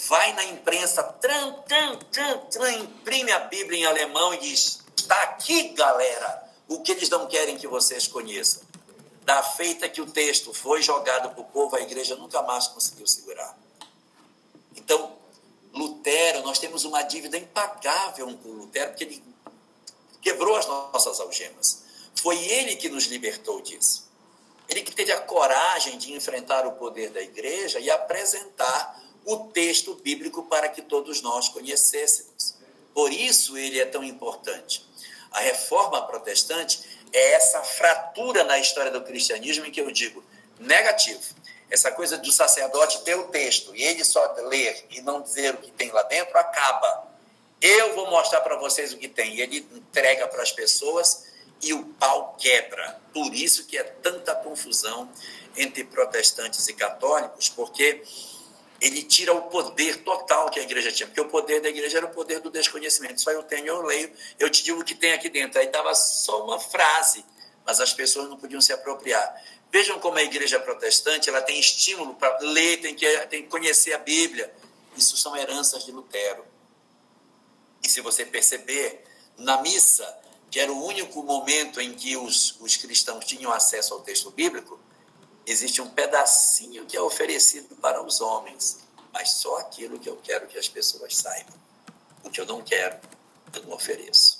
vai 0.07 0.32
na 0.34 0.45
imprensa, 0.45 1.03
tran, 1.03 1.51
tran, 1.67 1.97
tran, 2.11 2.38
tran, 2.49 2.72
imprime 2.72 3.34
a 3.34 3.39
Bíblia 3.39 3.80
em 3.82 3.86
alemão 3.86 4.34
e 4.34 4.38
diz: 4.38 4.80
está 4.97 5.22
aqui, 5.24 5.70
galera, 5.74 6.49
o 6.65 6.80
que 6.80 6.93
eles 6.93 7.09
não 7.09 7.28
querem 7.28 7.57
que 7.57 7.67
vocês 7.67 8.07
conheçam. 8.07 8.63
Da 9.24 9.43
feita 9.43 9.89
que 9.89 10.01
o 10.01 10.09
texto 10.09 10.53
foi 10.53 10.82
jogado 10.82 11.32
para 11.32 11.41
o 11.41 11.45
povo, 11.45 11.76
a 11.76 11.82
igreja 11.82 12.15
nunca 12.15 12.41
mais 12.41 12.67
conseguiu 12.67 13.05
segurar. 13.05 13.55
Então, 14.90 15.16
Lutero, 15.72 16.42
nós 16.42 16.58
temos 16.58 16.84
uma 16.84 17.04
dívida 17.04 17.38
impagável 17.38 18.26
com 18.42 18.50
Lutero, 18.50 18.90
porque 18.90 19.04
ele 19.04 19.24
quebrou 20.20 20.56
as 20.56 20.66
nossas 20.66 21.20
algemas. 21.20 21.84
Foi 22.16 22.36
ele 22.36 22.76
que 22.76 22.90
nos 22.90 23.06
libertou 23.06 23.62
disso. 23.62 24.10
Ele 24.68 24.82
que 24.82 24.92
teve 24.92 25.12
a 25.12 25.22
coragem 25.22 25.96
de 26.00 26.12
enfrentar 26.14 26.66
o 26.66 26.72
poder 26.72 27.12
da 27.12 27.22
igreja 27.22 27.80
e 27.80 27.88
apresentar 27.92 29.00
o 29.26 29.38
texto 29.50 29.94
bíblico 29.94 30.42
para 30.46 30.68
que 30.70 30.82
todos 30.82 31.22
nós 31.22 31.50
conhecêssemos. 31.50 32.56
Por 32.92 33.14
isso 33.14 33.56
ele 33.56 33.80
é 33.80 33.86
tão 33.86 34.04
importante. 34.04 34.84
A 35.30 35.40
reforma 35.40 36.02
protestante 36.08 36.82
é 37.14 37.34
essa 37.34 37.62
fratura 37.62 38.44
na 38.44 38.58
história 38.58 38.90
do 38.90 39.04
cristianismo 39.04 39.68
em 39.68 39.72
que 39.72 39.82
eu 39.82 39.92
digo 39.92 40.24
negativo. 40.60 41.22
Essa 41.70 41.91
coisa 41.91 42.17
do 42.17 42.32
sacerdote 42.32 43.01
ter 43.03 43.15
o 43.15 43.28
texto 43.28 43.76
e 43.76 43.84
ele 43.84 44.03
só 44.03 44.34
ler 44.45 44.86
e 44.89 45.01
não 45.01 45.22
dizer 45.22 45.53
o 45.53 45.57
que 45.57 45.72
tem 45.72 45.91
lá 45.91 46.03
dentro 46.03 46.38
acaba. 46.38 47.07
Eu 47.61 47.93
vou 47.93 48.09
mostrar 48.09 48.41
para 48.41 48.55
vocês 48.55 48.93
o 48.93 48.97
que 48.97 49.07
tem. 49.07 49.36
E 49.36 49.41
ele 49.41 49.57
entrega 49.74 50.28
para 50.28 50.41
as 50.41 50.51
pessoas 50.51 51.26
e 51.61 51.74
o 51.74 51.86
pau 51.86 52.36
quebra. 52.39 52.99
Por 53.13 53.34
isso 53.34 53.65
que 53.65 53.78
é 53.78 53.84
tanta 53.84 54.34
confusão 54.36 55.09
entre 55.57 55.84
protestantes 55.84 56.67
e 56.67 56.74
católicos, 56.74 57.49
porque 57.49 58.01
ele 58.80 59.03
tira 59.03 59.34
o 59.34 59.43
poder 59.43 60.03
total 60.03 60.49
que 60.49 60.59
a 60.59 60.63
igreja 60.63 60.91
tinha, 60.91 61.05
porque 61.05 61.20
o 61.20 61.28
poder 61.28 61.61
da 61.61 61.67
igreja 61.67 61.97
era 61.97 62.05
o 62.05 62.09
poder 62.09 62.39
do 62.39 62.49
desconhecimento. 62.49 63.20
Só 63.20 63.32
eu 63.32 63.43
tenho, 63.43 63.67
eu 63.67 63.82
leio, 63.82 64.11
eu 64.39 64.49
te 64.49 64.63
digo 64.63 64.80
o 64.80 64.86
que 64.86 64.95
tem 64.95 65.11
aqui 65.11 65.30
dentro. 65.30 65.59
Aí 65.59 65.67
dava 65.67 65.93
só 65.93 66.45
uma 66.45 66.59
frase, 66.59 67.26
mas 67.65 67.82
as 67.82 67.93
pessoas 67.93 68.30
não 68.30 68.38
podiam 68.38 68.61
se 68.61 68.72
apropriar. 68.72 69.36
Vejam 69.72 69.99
como 69.99 70.17
a 70.17 70.24
igreja 70.24 70.59
protestante 70.59 71.30
ela 71.30 71.41
tem 71.41 71.59
estímulo 71.59 72.15
para 72.15 72.39
ler, 72.39 72.82
tem 72.82 72.95
que, 72.95 73.05
tem 73.28 73.43
que 73.43 73.49
conhecer 73.49 73.93
a 73.93 73.99
Bíblia. 73.99 74.51
Isso 74.97 75.15
são 75.15 75.38
heranças 75.38 75.86
de 75.86 75.91
Lutero. 75.91 76.43
E 77.84 77.88
se 77.88 78.01
você 78.01 78.26
perceber, 78.26 79.03
na 79.38 79.61
missa, 79.61 80.17
que 80.49 80.59
era 80.59 80.72
o 80.72 80.86
único 80.86 81.22
momento 81.24 81.80
em 81.80 81.93
que 81.93 82.17
os, 82.17 82.59
os 82.59 82.76
cristãos 82.78 83.26
tinham 83.26 83.51
acesso 83.51 83.93
ao 83.93 84.01
texto 84.01 84.32
bíblico, 84.32 84.80
existe 85.45 85.82
um 85.82 85.89
pedacinho 85.89 86.86
que 86.86 86.97
é 86.97 87.01
oferecido 87.01 87.76
para 87.76 88.01
os 88.01 88.22
homens, 88.22 88.80
mas 89.13 89.30
só 89.32 89.59
aquilo 89.59 89.99
que 89.99 90.09
eu 90.09 90.17
quero 90.17 90.47
que 90.47 90.57
as 90.57 90.67
pessoas 90.67 91.15
saibam. 91.15 91.55
O 92.24 92.30
que 92.30 92.41
eu 92.41 92.45
não 92.45 92.61
quero, 92.61 92.99
eu 93.53 93.63
não 93.63 93.74
ofereço. 93.74 94.39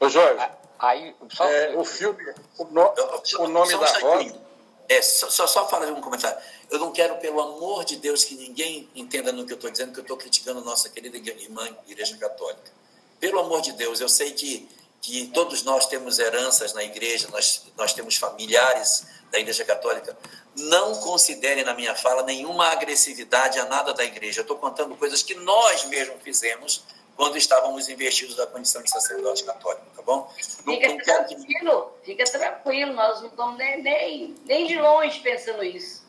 Ô 0.00 0.08
Jorge, 0.08 0.46
aí, 0.78 1.14
só... 1.32 1.44
é, 1.44 1.76
o 1.76 1.84
filme, 1.84 2.22
o, 2.58 2.64
no, 2.64 2.94
o 3.40 3.48
nome 3.48 3.76
da 3.78 3.98
roda... 3.98 4.46
É, 4.88 5.02
só, 5.02 5.28
só, 5.28 5.48
só 5.48 5.68
falar 5.68 5.88
um 5.88 6.00
comentário. 6.00 6.38
Eu 6.70 6.78
não 6.78 6.92
quero, 6.92 7.16
pelo 7.16 7.40
amor 7.40 7.84
de 7.84 7.96
Deus, 7.96 8.22
que 8.22 8.36
ninguém 8.36 8.88
entenda 8.94 9.32
no 9.32 9.44
que 9.44 9.52
eu 9.52 9.56
estou 9.56 9.68
dizendo, 9.68 9.92
que 9.92 9.98
eu 9.98 10.02
estou 10.02 10.16
criticando 10.16 10.60
a 10.60 10.62
nossa 10.62 10.88
querida 10.88 11.16
irmã 11.16 11.68
Igreja 11.88 12.16
Católica. 12.16 12.70
Pelo 13.18 13.40
amor 13.40 13.62
de 13.62 13.72
Deus, 13.72 14.00
eu 14.00 14.08
sei 14.08 14.30
que 14.30 14.68
que 15.06 15.28
todos 15.28 15.62
nós 15.62 15.86
temos 15.86 16.18
heranças 16.18 16.72
na 16.72 16.82
igreja, 16.82 17.28
nós, 17.30 17.62
nós 17.76 17.92
temos 17.92 18.16
familiares 18.16 19.06
da 19.30 19.38
Igreja 19.38 19.64
Católica. 19.64 20.18
Não 20.56 20.96
considerem 20.96 21.62
na 21.62 21.74
minha 21.74 21.94
fala 21.94 22.24
nenhuma 22.24 22.66
agressividade 22.72 23.58
a 23.60 23.66
nada 23.66 23.94
da 23.94 24.04
igreja. 24.04 24.40
Eu 24.40 24.42
estou 24.42 24.58
contando 24.58 24.96
coisas 24.96 25.22
que 25.22 25.36
nós 25.36 25.84
mesmos 25.84 26.20
fizemos 26.24 26.82
quando 27.16 27.36
estávamos 27.38 27.88
investidos 27.88 28.36
da 28.36 28.46
condição 28.46 28.82
de 28.82 28.90
sacerdote 28.90 29.44
católico, 29.44 29.86
tá 29.96 30.02
bom? 30.02 30.30
Não, 30.64 30.74
fica 30.74 30.88
não 30.88 30.98
tranquilo, 30.98 31.92
que... 32.02 32.10
fica 32.10 32.24
tranquilo, 32.24 32.92
nós 32.92 33.20
não 33.20 33.28
estamos 33.28 33.56
nem, 33.56 33.82
nem, 33.82 34.34
nem 34.44 34.66
de 34.66 34.78
longe 34.78 35.20
pensando 35.20 35.64
isso. 35.64 36.04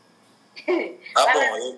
Tá 1.14 1.34
bom, 1.34 1.58
eu 1.58 1.78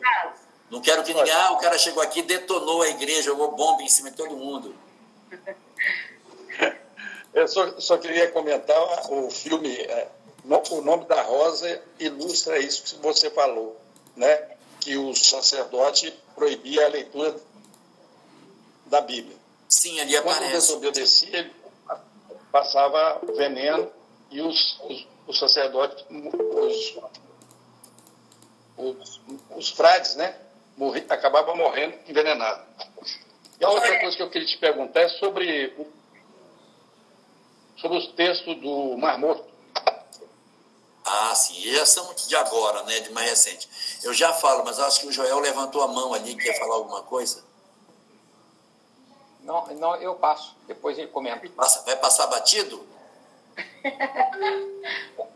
não 0.71 0.81
quero 0.81 1.03
que 1.03 1.13
ninguém, 1.13 1.33
ah, 1.33 1.51
o 1.51 1.57
cara 1.57 1.77
chegou 1.77 2.01
aqui, 2.01 2.21
detonou 2.21 2.81
a 2.81 2.89
igreja, 2.89 3.23
jogou 3.23 3.51
bomba 3.51 3.83
em 3.83 3.89
cima 3.89 4.09
de 4.09 4.17
todo 4.17 4.35
mundo. 4.35 4.75
Eu 7.31 7.47
só, 7.47 7.79
só 7.79 7.97
queria 7.97 8.31
comentar 8.31 8.75
o 9.11 9.29
filme, 9.29 9.71
é, 9.71 10.07
O 10.71 10.81
Nome 10.81 11.05
da 11.05 11.21
Rosa 11.21 11.79
ilustra 11.99 12.57
isso 12.57 12.83
que 12.83 12.95
você 13.03 13.29
falou, 13.29 13.79
né? 14.15 14.49
que 14.79 14.97
o 14.97 15.13
sacerdote 15.13 16.13
proibia 16.35 16.85
a 16.85 16.89
leitura 16.89 17.35
da 18.89 19.01
Bíblia. 19.01 19.37
Sim, 19.67 19.99
ali 19.99 20.17
aparece. 20.17 20.41
Quando 20.41 20.51
desobedecia, 20.51 21.39
ele 21.39 21.53
passava 22.51 23.21
veneno 23.35 23.91
e 24.31 24.41
os, 24.41 24.79
os, 24.81 25.07
os 25.27 25.39
sacerdotes, 25.39 26.05
os, 26.09 26.97
os, 28.77 29.21
os 29.55 29.69
frades, 29.69 30.15
né? 30.15 30.35
Morri, 30.75 31.05
acabavam 31.09 31.55
morrendo 31.55 31.97
envenenados. 32.07 32.65
E 33.59 33.65
a 33.65 33.69
outra 33.69 33.99
coisa 33.99 34.15
que 34.15 34.23
eu 34.23 34.29
queria 34.29 34.47
te 34.47 34.57
perguntar 34.57 35.01
é 35.01 35.09
sobre 35.09 35.73
o 35.77 35.99
sobre 37.79 37.97
os 37.97 38.07
textos 38.13 38.59
do 38.59 38.97
Mar 38.97 39.17
Morto. 39.17 39.45
Ah, 41.05 41.33
sim. 41.33 41.55
E 41.57 41.85
são 41.85 42.13
de 42.13 42.35
agora, 42.35 42.83
né? 42.83 42.99
De 42.99 43.09
mais 43.11 43.29
recente. 43.29 43.69
Eu 44.03 44.13
já 44.13 44.33
falo, 44.33 44.63
mas 44.63 44.79
acho 44.79 45.01
que 45.01 45.07
o 45.07 45.11
Joel 45.11 45.39
levantou 45.39 45.81
a 45.81 45.87
mão 45.87 46.13
ali, 46.13 46.35
quer 46.35 46.57
falar 46.59 46.75
alguma 46.75 47.01
coisa? 47.03 47.43
Não, 49.49 49.65
não 49.77 49.95
eu 49.95 50.13
passo. 50.13 50.55
Depois 50.67 50.95
ele 50.95 51.07
comenta. 51.07 51.49
Passa, 51.49 51.81
vai 51.81 51.95
passar 51.95 52.27
batido? 52.27 52.85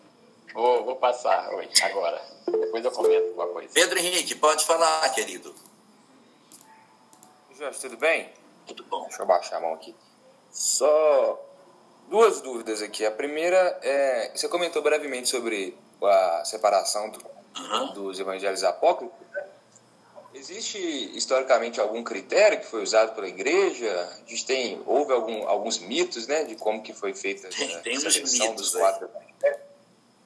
vou, 0.54 0.86
vou 0.86 0.96
passar 0.98 1.52
hoje, 1.52 1.82
agora. 1.82 2.24
Depois 2.46 2.86
eu 2.86 2.92
comento 2.92 3.30
alguma 3.30 3.48
coisa. 3.48 3.74
Pedro 3.74 3.98
Henrique, 3.98 4.36
pode 4.36 4.66
falar, 4.66 5.10
querido. 5.16 5.56
Jorge, 7.58 7.80
tudo 7.80 7.98
bem? 7.98 8.32
Tudo 8.68 8.84
bom. 8.84 9.02
Deixa 9.06 9.24
eu 9.24 9.26
baixar 9.26 9.58
a 9.58 9.62
mão 9.62 9.74
aqui. 9.74 9.96
Só 10.52 11.44
duas 12.08 12.40
dúvidas 12.40 12.84
aqui. 12.84 13.04
A 13.04 13.12
primeira 13.12 13.80
é, 13.82 14.32
você 14.36 14.48
comentou 14.48 14.84
brevemente 14.84 15.28
sobre 15.28 15.76
a 16.04 16.46
separação 16.46 17.10
do, 17.10 17.26
uhum. 17.58 17.94
dos 17.94 18.20
evangelhos 18.20 18.64
apócrifos. 18.64 19.24
Existe 20.34 20.78
historicamente 21.16 21.80
algum 21.80 22.04
critério 22.04 22.60
que 22.60 22.66
foi 22.66 22.82
usado 22.82 23.14
pela 23.14 23.28
igreja? 23.28 24.10
A 24.26 24.30
gente 24.30 24.46
tem 24.46 24.82
houve 24.86 25.14
algum, 25.14 25.48
alguns 25.48 25.80
mitos, 25.80 26.28
né, 26.28 26.44
de 26.44 26.56
como 26.56 26.82
que 26.82 26.94
foi 26.94 27.14
feita 27.14 27.50
tem, 27.50 27.76
a 27.76 27.80
tem 27.80 28.00
seleção 28.00 28.56
dos 28.56 28.74
quatro 28.74 29.10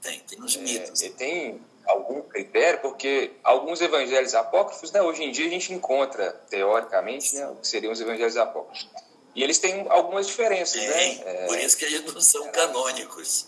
Tem, 0.01 0.19
tem 0.21 0.41
uns 0.41 0.55
é, 0.55 0.59
mitos. 0.59 1.01
E 1.01 1.09
tem 1.09 1.61
algum 1.85 2.21
critério, 2.21 2.79
porque 2.79 3.31
alguns 3.43 3.81
evangelhos 3.81 4.33
apócrifos, 4.33 4.91
né, 4.91 5.01
hoje 5.01 5.23
em 5.23 5.31
dia 5.31 5.47
a 5.47 5.49
gente 5.49 5.73
encontra 5.73 6.31
teoricamente, 6.49 7.35
né, 7.35 7.47
o 7.47 7.55
que 7.55 7.67
seriam 7.67 7.91
os 7.91 7.99
evangelhos 7.99 8.37
apócrifos. 8.37 8.89
E 9.35 9.43
eles 9.43 9.59
têm 9.59 9.85
algumas 9.89 10.25
diferenças, 10.25 10.81
né? 10.81 11.21
É, 11.23 11.45
por 11.45 11.59
isso 11.59 11.77
que 11.77 11.85
eles 11.85 12.11
não 12.11 12.19
são 12.19 12.47
canônicos. 12.47 13.47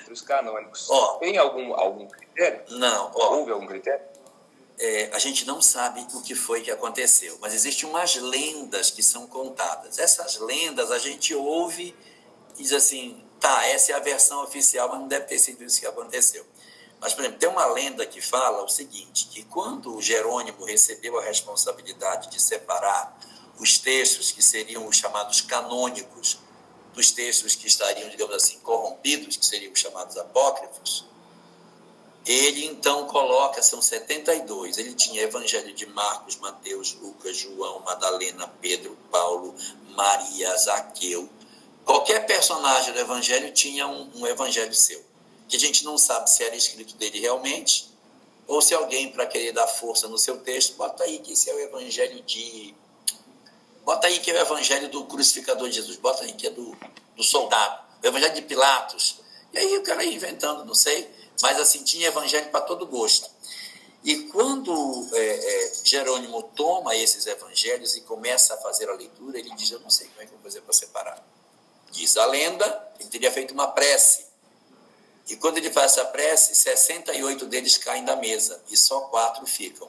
Entre 0.00 0.12
os 0.12 0.20
canônicos. 0.20 0.88
Tem 1.20 1.38
algum, 1.38 1.72
algum 1.74 2.08
critério? 2.08 2.62
Não. 2.70 3.12
Houve 3.14 3.52
algum 3.52 3.66
critério? 3.66 4.11
É, 4.84 5.10
a 5.12 5.18
gente 5.20 5.46
não 5.46 5.62
sabe 5.62 6.04
o 6.12 6.20
que 6.22 6.34
foi 6.34 6.60
que 6.60 6.68
aconteceu, 6.68 7.38
mas 7.40 7.54
existem 7.54 7.88
umas 7.88 8.16
lendas 8.16 8.90
que 8.90 9.00
são 9.00 9.28
contadas. 9.28 9.96
Essas 9.96 10.38
lendas 10.38 10.90
a 10.90 10.98
gente 10.98 11.32
ouve 11.36 11.94
e 12.58 12.62
diz 12.64 12.72
assim, 12.72 13.24
tá, 13.38 13.64
essa 13.68 13.92
é 13.92 13.94
a 13.94 14.00
versão 14.00 14.42
oficial, 14.42 14.88
mas 14.88 14.98
não 14.98 15.06
deve 15.06 15.26
ter 15.26 15.38
sido 15.38 15.62
isso 15.62 15.78
que 15.78 15.86
aconteceu. 15.86 16.44
Mas, 17.00 17.14
por 17.14 17.20
exemplo, 17.20 17.38
tem 17.38 17.48
uma 17.48 17.64
lenda 17.66 18.04
que 18.04 18.20
fala 18.20 18.64
o 18.64 18.68
seguinte, 18.68 19.28
que 19.28 19.44
quando 19.44 20.00
Jerônimo 20.02 20.64
recebeu 20.64 21.16
a 21.16 21.22
responsabilidade 21.22 22.28
de 22.28 22.42
separar 22.42 23.16
os 23.60 23.78
textos 23.78 24.32
que 24.32 24.42
seriam 24.42 24.88
os 24.88 24.96
chamados 24.96 25.40
canônicos, 25.42 26.40
dos 26.92 27.12
textos 27.12 27.54
que 27.54 27.68
estariam, 27.68 28.08
digamos 28.08 28.34
assim, 28.34 28.58
corrompidos, 28.58 29.36
que 29.36 29.46
seriam 29.46 29.72
os 29.72 29.78
chamados 29.78 30.16
apócrifos, 30.16 31.06
ele 32.24 32.66
então 32.66 33.06
coloca, 33.06 33.60
são 33.62 33.82
72. 33.82 34.78
Ele 34.78 34.94
tinha 34.94 35.22
Evangelho 35.22 35.72
de 35.74 35.86
Marcos, 35.86 36.36
Mateus, 36.36 36.94
Lucas, 36.94 37.36
João, 37.36 37.80
Madalena, 37.80 38.46
Pedro, 38.60 38.96
Paulo, 39.10 39.54
Maria, 39.90 40.56
Zaqueu. 40.56 41.28
Qualquer 41.84 42.24
personagem 42.26 42.92
do 42.92 43.00
Evangelho 43.00 43.52
tinha 43.52 43.88
um, 43.88 44.08
um 44.14 44.26
Evangelho 44.26 44.72
seu, 44.72 45.02
que 45.48 45.56
a 45.56 45.60
gente 45.60 45.84
não 45.84 45.98
sabe 45.98 46.30
se 46.30 46.44
era 46.44 46.54
escrito 46.54 46.94
dele 46.94 47.18
realmente, 47.18 47.90
ou 48.46 48.62
se 48.62 48.72
alguém, 48.72 49.10
para 49.10 49.26
querer 49.26 49.52
dar 49.52 49.66
força 49.66 50.06
no 50.06 50.16
seu 50.16 50.38
texto, 50.38 50.76
bota 50.76 51.02
aí 51.02 51.18
que 51.18 51.32
esse 51.32 51.50
é 51.50 51.54
o 51.54 51.58
Evangelho 51.58 52.22
de. 52.22 52.72
Bota 53.84 54.06
aí 54.06 54.20
que 54.20 54.30
é 54.30 54.34
o 54.34 54.38
Evangelho 54.38 54.88
do 54.88 55.04
crucificador 55.06 55.68
de 55.68 55.74
Jesus, 55.74 55.96
bota 55.96 56.22
aí 56.22 56.32
que 56.32 56.46
é 56.46 56.50
do, 56.50 56.76
do 57.16 57.24
soldado, 57.24 57.82
o 58.00 58.06
Evangelho 58.06 58.34
de 58.34 58.42
Pilatos. 58.42 59.16
E 59.52 59.58
aí 59.58 59.76
o 59.76 59.82
cara 59.82 60.04
inventando, 60.04 60.64
não 60.64 60.74
sei 60.74 61.10
mas 61.42 61.58
assim, 61.58 61.82
tinha 61.82 62.06
evangelho 62.06 62.50
para 62.50 62.60
todo 62.60 62.86
gosto. 62.86 63.28
E 64.04 64.24
quando 64.28 65.08
é, 65.12 65.18
é, 65.18 65.72
Jerônimo 65.84 66.42
toma 66.54 66.94
esses 66.96 67.26
evangelhos 67.26 67.96
e 67.96 68.00
começa 68.02 68.54
a 68.54 68.56
fazer 68.56 68.88
a 68.88 68.94
leitura, 68.94 69.38
ele 69.38 69.54
diz: 69.54 69.70
Eu 69.70 69.80
não 69.80 69.90
sei 69.90 70.08
como 70.08 70.22
é 70.22 70.26
que 70.26 70.32
eu 70.32 70.38
vou 70.38 70.44
fazer 70.44 70.60
para 70.60 70.72
separar. 70.72 71.26
Diz 71.90 72.16
a 72.16 72.26
lenda, 72.26 72.92
ele 72.98 73.08
teria 73.08 73.30
feito 73.30 73.52
uma 73.52 73.68
prece. 73.68 74.26
E 75.28 75.36
quando 75.36 75.58
ele 75.58 75.70
faz 75.70 75.92
essa 75.92 76.04
prece, 76.06 76.54
68 76.54 77.46
deles 77.46 77.76
caem 77.76 78.04
da 78.04 78.16
mesa 78.16 78.60
e 78.70 78.76
só 78.76 79.02
quatro 79.02 79.46
ficam. 79.46 79.88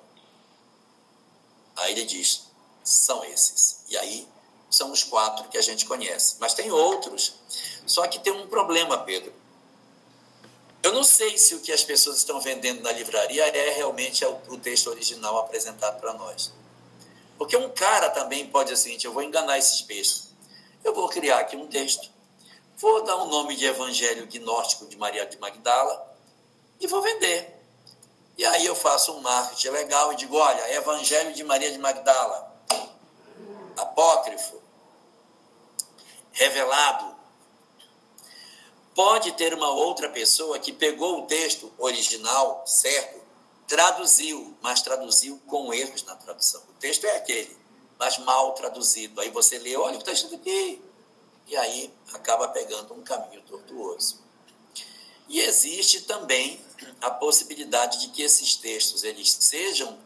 Aí 1.76 1.94
ele 1.94 2.06
diz: 2.06 2.48
São 2.84 3.24
esses. 3.26 3.80
E 3.90 3.98
aí 3.98 4.28
são 4.70 4.92
os 4.92 5.04
quatro 5.04 5.48
que 5.50 5.58
a 5.58 5.62
gente 5.62 5.86
conhece. 5.86 6.36
Mas 6.40 6.54
tem 6.54 6.72
outros. 6.72 7.36
Só 7.86 8.08
que 8.08 8.20
tem 8.20 8.34
um 8.34 8.48
problema, 8.48 8.98
Pedro. 9.00 9.43
Eu 10.84 10.92
não 10.92 11.04
sei 11.04 11.38
se 11.38 11.56
o 11.56 11.62
que 11.62 11.72
as 11.72 11.82
pessoas 11.82 12.18
estão 12.18 12.42
vendendo 12.42 12.82
na 12.82 12.92
livraria 12.92 13.48
é 13.48 13.70
realmente 13.70 14.26
o 14.26 14.58
texto 14.58 14.90
original 14.90 15.38
apresentado 15.38 15.98
para 16.02 16.14
nós. 16.14 16.52
Porque 17.38 17.56
um 17.56 17.70
cara 17.70 18.10
também 18.10 18.48
pode 18.48 18.70
dizer 18.70 18.82
o 18.82 18.84
seguinte: 18.84 19.06
eu 19.06 19.14
vou 19.14 19.24
enganar 19.24 19.58
esses 19.58 19.80
bestas. 19.82 20.28
Eu 20.84 20.94
vou 20.94 21.08
criar 21.08 21.40
aqui 21.40 21.56
um 21.56 21.68
texto, 21.68 22.10
vou 22.78 23.02
dar 23.06 23.16
um 23.24 23.28
nome 23.28 23.56
de 23.56 23.66
Evangelho 23.66 24.28
Gnóstico 24.28 24.86
de 24.86 24.98
Maria 24.98 25.26
de 25.26 25.38
Magdala 25.38 26.14
e 26.82 26.86
vou 26.86 27.02
vender. 27.02 27.58
E 28.38 28.46
aí 28.46 28.66
eu 28.66 28.76
faço 28.76 29.14
um 29.14 29.22
marketing 29.22 29.70
legal 29.70 30.12
e 30.12 30.18
digo: 30.18 30.36
olha, 30.36 30.76
Evangelho 30.76 31.34
de 31.34 31.46
Maria 31.46 31.72
de 31.72 31.78
Magdala, 31.78 32.54
apócrifo, 33.78 34.62
revelado 36.34 37.13
Pode 38.96 39.32
ter 39.34 39.54
uma 39.54 39.70
outra 39.70 40.10
pessoa 40.10 40.60
que 40.60 40.72
pegou 40.72 41.20
o 41.20 41.26
texto 41.26 41.72
original, 41.78 42.64
certo? 42.68 43.22
Traduziu, 43.68 44.56
mas 44.62 44.82
traduziu 44.82 45.42
com 45.48 45.74
erros 45.74 46.04
na 46.04 46.16
tradução. 46.16 46.62
O 46.70 46.74
texto 46.74 47.06
é 47.06 47.18
aquele, 47.18 47.58
mas 47.98 48.20
mal 48.20 48.54
traduzido. 48.54 49.20
Aí 49.20 49.30
você 49.32 49.58
lê, 49.58 49.76
olha 49.76 49.96
o 49.96 49.98
que 49.98 50.04
está 50.04 50.12
escrito 50.12 50.36
aqui. 50.36 50.82
E 51.48 51.58
aí 51.58 51.94
acaba 52.14 52.48
pegando 52.50 52.94
um 52.94 53.04
caminho 53.04 53.42
tortuoso. 53.42 54.22
E 55.28 55.40
existe 55.40 56.02
também 56.02 56.60
a 57.02 57.10
possibilidade 57.10 58.00
de 58.00 58.10
que 58.10 58.22
esses 58.22 58.56
textos 58.56 59.04
eles 59.04 59.32
sejam 59.32 59.98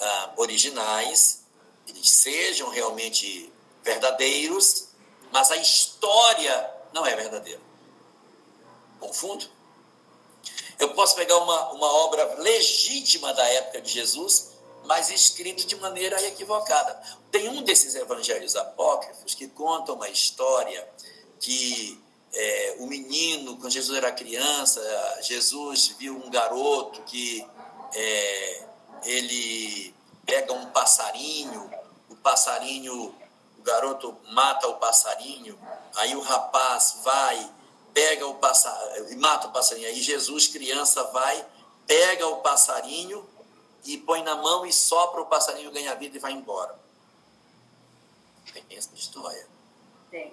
ah, 0.00 0.32
originais, 0.36 1.42
eles 1.88 2.08
sejam 2.08 2.68
realmente 2.68 3.52
verdadeiros, 3.82 4.88
mas 5.32 5.50
a 5.50 5.56
história 5.56 6.70
não 6.92 7.04
é 7.04 7.16
verdadeira. 7.16 7.67
Confundo? 8.98 9.46
Eu 10.78 10.94
posso 10.94 11.16
pegar 11.16 11.36
uma, 11.38 11.72
uma 11.72 11.92
obra 12.04 12.34
legítima 12.40 13.34
da 13.34 13.44
época 13.48 13.80
de 13.80 13.90
Jesus, 13.90 14.52
mas 14.84 15.10
escrito 15.10 15.66
de 15.66 15.76
maneira 15.76 16.22
equivocada. 16.24 17.00
Tem 17.30 17.48
um 17.48 17.62
desses 17.62 17.94
evangelhos 17.94 18.54
apócrifos 18.54 19.34
que 19.34 19.48
conta 19.48 19.92
uma 19.92 20.08
história 20.08 20.88
que 21.40 22.00
é, 22.32 22.76
o 22.78 22.86
menino, 22.86 23.56
quando 23.56 23.72
Jesus 23.72 23.96
era 23.96 24.12
criança, 24.12 24.80
Jesus 25.22 25.94
viu 25.98 26.14
um 26.16 26.30
garoto 26.30 27.02
que 27.02 27.46
é, 27.94 28.62
ele 29.04 29.94
pega 30.24 30.52
um 30.52 30.66
passarinho, 30.66 31.70
o 32.08 32.16
passarinho, 32.16 33.14
o 33.58 33.62
garoto 33.62 34.16
mata 34.30 34.68
o 34.68 34.74
passarinho, 34.74 35.58
aí 35.96 36.14
o 36.14 36.20
rapaz 36.20 36.98
vai 37.02 37.50
pega 37.98 38.28
o 38.28 38.34
passarinho, 38.36 39.10
e 39.10 39.16
mata 39.16 39.48
o 39.48 39.52
passarinho. 39.52 39.88
Aí 39.88 40.00
Jesus, 40.00 40.46
criança, 40.46 41.02
vai, 41.04 41.44
pega 41.84 42.28
o 42.28 42.36
passarinho 42.36 43.28
e 43.84 43.98
põe 43.98 44.22
na 44.22 44.36
mão 44.36 44.64
e 44.64 44.72
sopra 44.72 45.20
o 45.20 45.26
passarinho, 45.26 45.72
ganha 45.72 45.96
vida 45.96 46.16
e 46.16 46.20
vai 46.20 46.32
embora. 46.32 46.78
Tem 48.52 48.78
essa 48.78 48.90
história. 48.94 49.46
Tem. 50.12 50.32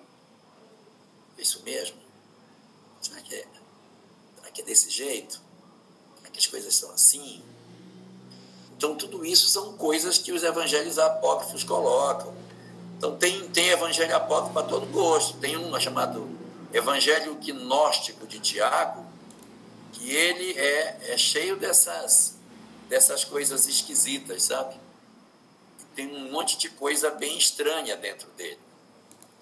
Isso 1.39 1.63
mesmo? 1.63 1.97
Será 3.01 3.19
que, 3.21 3.35
é, 3.35 3.47
será 4.37 4.51
que 4.51 4.61
é 4.61 4.65
desse 4.65 4.91
jeito? 4.91 5.41
Será 6.17 6.29
que 6.29 6.39
as 6.39 6.45
coisas 6.45 6.75
são 6.75 6.91
assim? 6.91 7.43
Então, 8.77 8.95
tudo 8.95 9.25
isso 9.25 9.47
são 9.47 9.75
coisas 9.75 10.19
que 10.19 10.31
os 10.31 10.43
evangelhos 10.43 10.99
apócrifos 10.99 11.63
colocam. 11.63 12.31
Então, 12.97 13.17
tem, 13.17 13.49
tem 13.49 13.69
evangelho 13.69 14.15
apócrifo 14.15 14.53
para 14.53 14.67
todo 14.67 14.85
gosto. 14.87 15.37
Tem 15.39 15.57
um 15.57 15.79
chamado 15.79 16.34
Evangelho 16.75 17.35
gnóstico 17.35 18.27
de 18.27 18.37
Tiago, 18.37 19.05
que 19.93 20.13
ele 20.13 20.59
é, 20.59 21.13
é 21.13 21.17
cheio 21.17 21.55
dessas, 21.55 22.35
dessas 22.89 23.23
coisas 23.23 23.65
esquisitas, 23.65 24.43
sabe? 24.43 24.75
Tem 25.95 26.05
um 26.13 26.29
monte 26.29 26.57
de 26.57 26.67
coisa 26.67 27.11
bem 27.11 27.37
estranha 27.37 27.95
dentro 27.95 28.27
dele. 28.31 28.59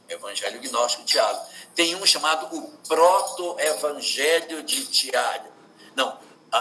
Evangelho 0.08 0.62
gnóstico 0.62 1.04
de 1.06 1.14
Tiago. 1.14 1.44
Tem 1.74 1.96
um 1.96 2.06
chamado 2.06 2.56
o 2.56 2.70
Proto-Evangelho 2.88 4.62
de 4.62 4.86
Tiago. 4.86 5.50
Não, 5.96 6.16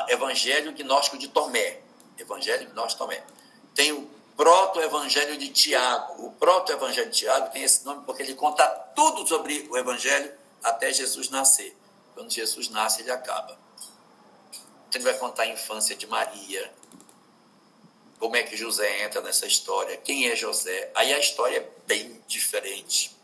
Evangelho 0.08 0.72
gnóstico 0.72 1.18
de 1.18 1.28
Tomé. 1.28 1.80
Evangelho 2.18 2.70
gnóstico 2.70 3.04
de 3.04 3.16
Tomé. 3.16 3.24
Tem 3.74 3.92
o 3.92 4.08
Proto-Evangelho 4.38 5.36
de 5.36 5.50
Tiago. 5.50 6.24
O 6.24 6.32
Proto-Evangelho 6.32 7.10
de 7.10 7.18
Tiago 7.18 7.50
tem 7.50 7.62
esse 7.62 7.84
nome 7.84 8.04
porque 8.06 8.22
ele 8.22 8.34
conta 8.34 8.66
tudo 8.96 9.28
sobre 9.28 9.68
o 9.70 9.76
Evangelho 9.76 10.40
até 10.62 10.92
Jesus 10.92 11.28
nascer. 11.28 11.76
Quando 12.14 12.30
Jesus 12.30 12.68
nasce, 12.68 13.02
ele 13.02 13.10
acaba. 13.10 13.58
Então, 14.88 15.00
ele 15.00 15.04
vai 15.04 15.18
contar 15.18 15.44
a 15.44 15.48
infância 15.48 15.96
de 15.96 16.06
Maria, 16.06 16.72
como 18.18 18.36
é 18.36 18.42
que 18.42 18.56
José 18.56 19.04
entra 19.04 19.20
nessa 19.20 19.46
história, 19.46 19.96
quem 19.96 20.28
é 20.28 20.36
José. 20.36 20.92
Aí 20.94 21.12
a 21.12 21.18
história 21.18 21.56
é 21.56 21.68
bem 21.86 22.22
diferente. 22.28 23.16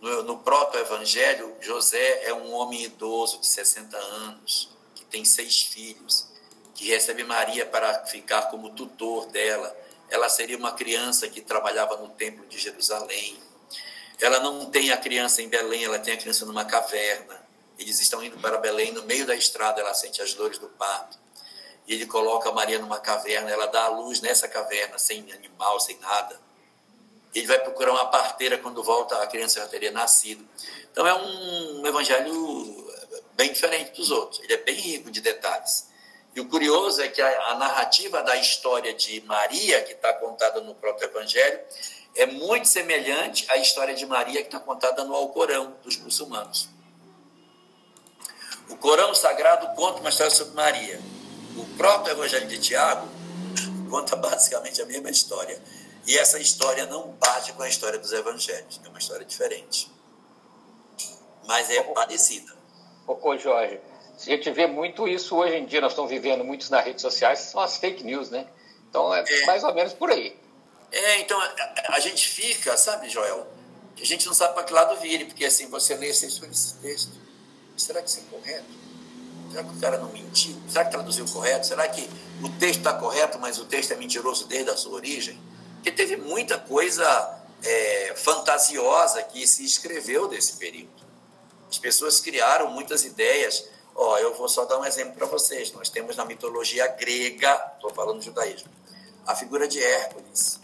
No, 0.00 0.22
no 0.22 0.38
proto-evangelho, 0.38 1.56
José 1.60 2.24
é 2.24 2.32
um 2.32 2.52
homem 2.52 2.84
idoso 2.84 3.40
de 3.40 3.46
60 3.46 3.96
anos, 3.98 4.70
que 4.94 5.04
tem 5.04 5.24
seis 5.24 5.60
filhos, 5.60 6.26
que 6.74 6.86
recebe 6.86 7.24
Maria 7.24 7.66
para 7.66 8.06
ficar 8.06 8.42
como 8.42 8.70
tutor 8.70 9.26
dela. 9.26 9.76
Ela 10.08 10.28
seria 10.28 10.56
uma 10.56 10.72
criança 10.72 11.28
que 11.28 11.40
trabalhava 11.40 11.96
no 11.96 12.08
templo 12.08 12.46
de 12.46 12.56
Jerusalém 12.56 13.36
ela 14.20 14.40
não 14.40 14.66
tem 14.66 14.90
a 14.90 14.96
criança 14.96 15.42
em 15.42 15.48
Belém, 15.48 15.84
ela 15.84 15.98
tem 15.98 16.14
a 16.14 16.16
criança 16.16 16.44
numa 16.44 16.64
caverna. 16.64 17.40
Eles 17.78 18.00
estão 18.00 18.22
indo 18.22 18.36
para 18.38 18.58
Belém, 18.58 18.92
no 18.92 19.02
meio 19.04 19.24
da 19.24 19.34
estrada 19.34 19.80
ela 19.80 19.94
sente 19.94 20.20
as 20.20 20.34
dores 20.34 20.58
do 20.58 20.68
parto. 20.68 21.18
E 21.86 21.94
ele 21.94 22.06
coloca 22.06 22.50
Maria 22.52 22.78
numa 22.78 22.98
caverna, 22.98 23.50
ela 23.50 23.66
dá 23.66 23.84
a 23.84 23.88
luz 23.88 24.20
nessa 24.20 24.48
caverna, 24.48 24.98
sem 24.98 25.32
animal, 25.32 25.80
sem 25.80 25.98
nada. 25.98 26.38
Ele 27.34 27.46
vai 27.46 27.58
procurar 27.60 27.92
uma 27.92 28.06
parteira 28.06 28.58
quando 28.58 28.82
volta, 28.82 29.22
a 29.22 29.26
criança 29.26 29.60
já 29.60 29.68
teria 29.68 29.90
nascido. 29.90 30.46
Então 30.90 31.06
é 31.06 31.14
um 31.14 31.86
evangelho 31.86 32.92
bem 33.34 33.52
diferente 33.52 33.92
dos 33.96 34.10
outros. 34.10 34.42
Ele 34.42 34.52
é 34.52 34.56
bem 34.56 34.74
rico 34.74 35.10
de 35.10 35.20
detalhes. 35.20 35.88
E 36.34 36.40
o 36.40 36.48
curioso 36.48 37.00
é 37.00 37.08
que 37.08 37.22
a, 37.22 37.50
a 37.50 37.54
narrativa 37.54 38.22
da 38.22 38.36
história 38.36 38.92
de 38.92 39.20
Maria, 39.22 39.82
que 39.82 39.92
está 39.92 40.12
contada 40.14 40.60
no 40.60 40.74
próprio 40.74 41.08
evangelho, 41.08 41.60
é 42.14 42.26
muito 42.26 42.66
semelhante 42.66 43.46
à 43.50 43.56
história 43.56 43.94
de 43.94 44.04
Maria 44.06 44.40
que 44.40 44.48
está 44.48 44.58
contada 44.58 45.04
no 45.04 45.14
Alcorão 45.14 45.74
dos 45.82 45.96
muçulmanos. 45.98 46.68
O 48.68 48.76
Corão 48.76 49.14
Sagrado 49.14 49.74
conta 49.74 50.00
uma 50.00 50.10
história 50.10 50.30
sobre 50.30 50.54
Maria. 50.54 51.00
O 51.56 51.64
próprio 51.76 52.12
Evangelho 52.12 52.46
de 52.46 52.58
Tiago 52.58 53.08
conta 53.88 54.14
basicamente 54.14 54.80
a 54.82 54.86
mesma 54.86 55.10
história. 55.10 55.60
E 56.06 56.16
essa 56.16 56.38
história 56.38 56.86
não 56.86 57.08
bate 57.12 57.52
com 57.52 57.62
a 57.62 57.68
história 57.68 57.98
dos 57.98 58.12
evangelhos. 58.12 58.80
É 58.84 58.88
uma 58.88 58.98
história 58.98 59.24
diferente. 59.24 59.90
Mas 61.46 61.70
é 61.70 61.82
parecida. 61.82 62.52
Ô, 63.06 63.18
ô 63.28 63.36
Jorge, 63.36 63.80
a 64.16 64.24
gente 64.24 64.50
vê 64.50 64.66
muito 64.66 65.06
isso 65.06 65.36
hoje 65.36 65.56
em 65.56 65.66
dia, 65.66 65.80
nós 65.80 65.92
estamos 65.92 66.10
vivendo 66.10 66.44
muitos 66.44 66.70
nas 66.70 66.84
redes 66.84 67.02
sociais, 67.02 67.40
são 67.40 67.60
as 67.60 67.76
fake 67.76 68.04
news, 68.04 68.30
né? 68.30 68.46
Então 68.88 69.14
é, 69.14 69.24
é. 69.26 69.46
mais 69.46 69.64
ou 69.64 69.74
menos 69.74 69.92
por 69.92 70.10
aí. 70.10 70.36
É, 70.90 71.20
então 71.20 71.38
a, 71.40 71.94
a, 71.94 72.00
gente 72.00 72.28
fica, 72.28 72.76
sabe, 72.76 73.08
Joel? 73.08 73.46
A 74.00 74.04
gente 74.04 74.26
não 74.26 74.34
sabe 74.34 74.54
para 74.54 74.64
que 74.64 74.72
lado 74.72 74.98
vire, 75.00 75.26
porque 75.26 75.44
assim, 75.44 75.68
você 75.68 75.94
lê 75.94 76.08
esse, 76.08 76.26
esse 76.26 76.74
texto. 76.76 77.12
Será 77.76 78.02
que 78.02 78.08
isso 78.08 78.20
é 78.20 78.36
correto? 78.36 78.78
Será 79.50 79.64
que 79.64 79.70
o 79.70 79.80
cara 79.80 79.98
não 79.98 80.12
mentiu? 80.12 80.56
Será 80.68 80.84
que 80.84 80.90
traduziu 80.90 81.26
correto? 81.26 81.66
Será 81.66 81.88
que 81.88 82.08
o 82.42 82.48
texto 82.58 82.78
está 82.78 82.94
correto, 82.94 83.38
mas 83.38 83.58
o 83.58 83.64
texto 83.64 83.92
é 83.92 83.96
mentiroso 83.96 84.46
desde 84.46 84.70
a 84.70 84.76
sua 84.76 84.94
origem? 84.94 85.40
Porque 85.74 85.90
teve 85.90 86.16
muita 86.16 86.58
coisa 86.58 87.38
é, 87.62 88.14
fantasiosa 88.16 89.22
que 89.22 89.46
se 89.46 89.64
escreveu 89.64 90.28
desse 90.28 90.54
período. 90.54 91.06
As 91.70 91.78
pessoas 91.78 92.20
criaram 92.20 92.70
muitas 92.70 93.04
ideias. 93.04 93.64
Ó, 93.94 94.14
oh, 94.14 94.18
eu 94.18 94.34
vou 94.34 94.48
só 94.48 94.64
dar 94.64 94.78
um 94.78 94.84
exemplo 94.84 95.14
para 95.14 95.26
vocês. 95.26 95.72
Nós 95.72 95.88
temos 95.88 96.16
na 96.16 96.24
mitologia 96.24 96.86
grega, 96.88 97.72
estou 97.74 97.92
falando 97.92 98.18
do 98.18 98.24
judaísmo, 98.24 98.70
a 99.26 99.34
figura 99.34 99.66
de 99.66 99.82
Hércules. 99.82 100.60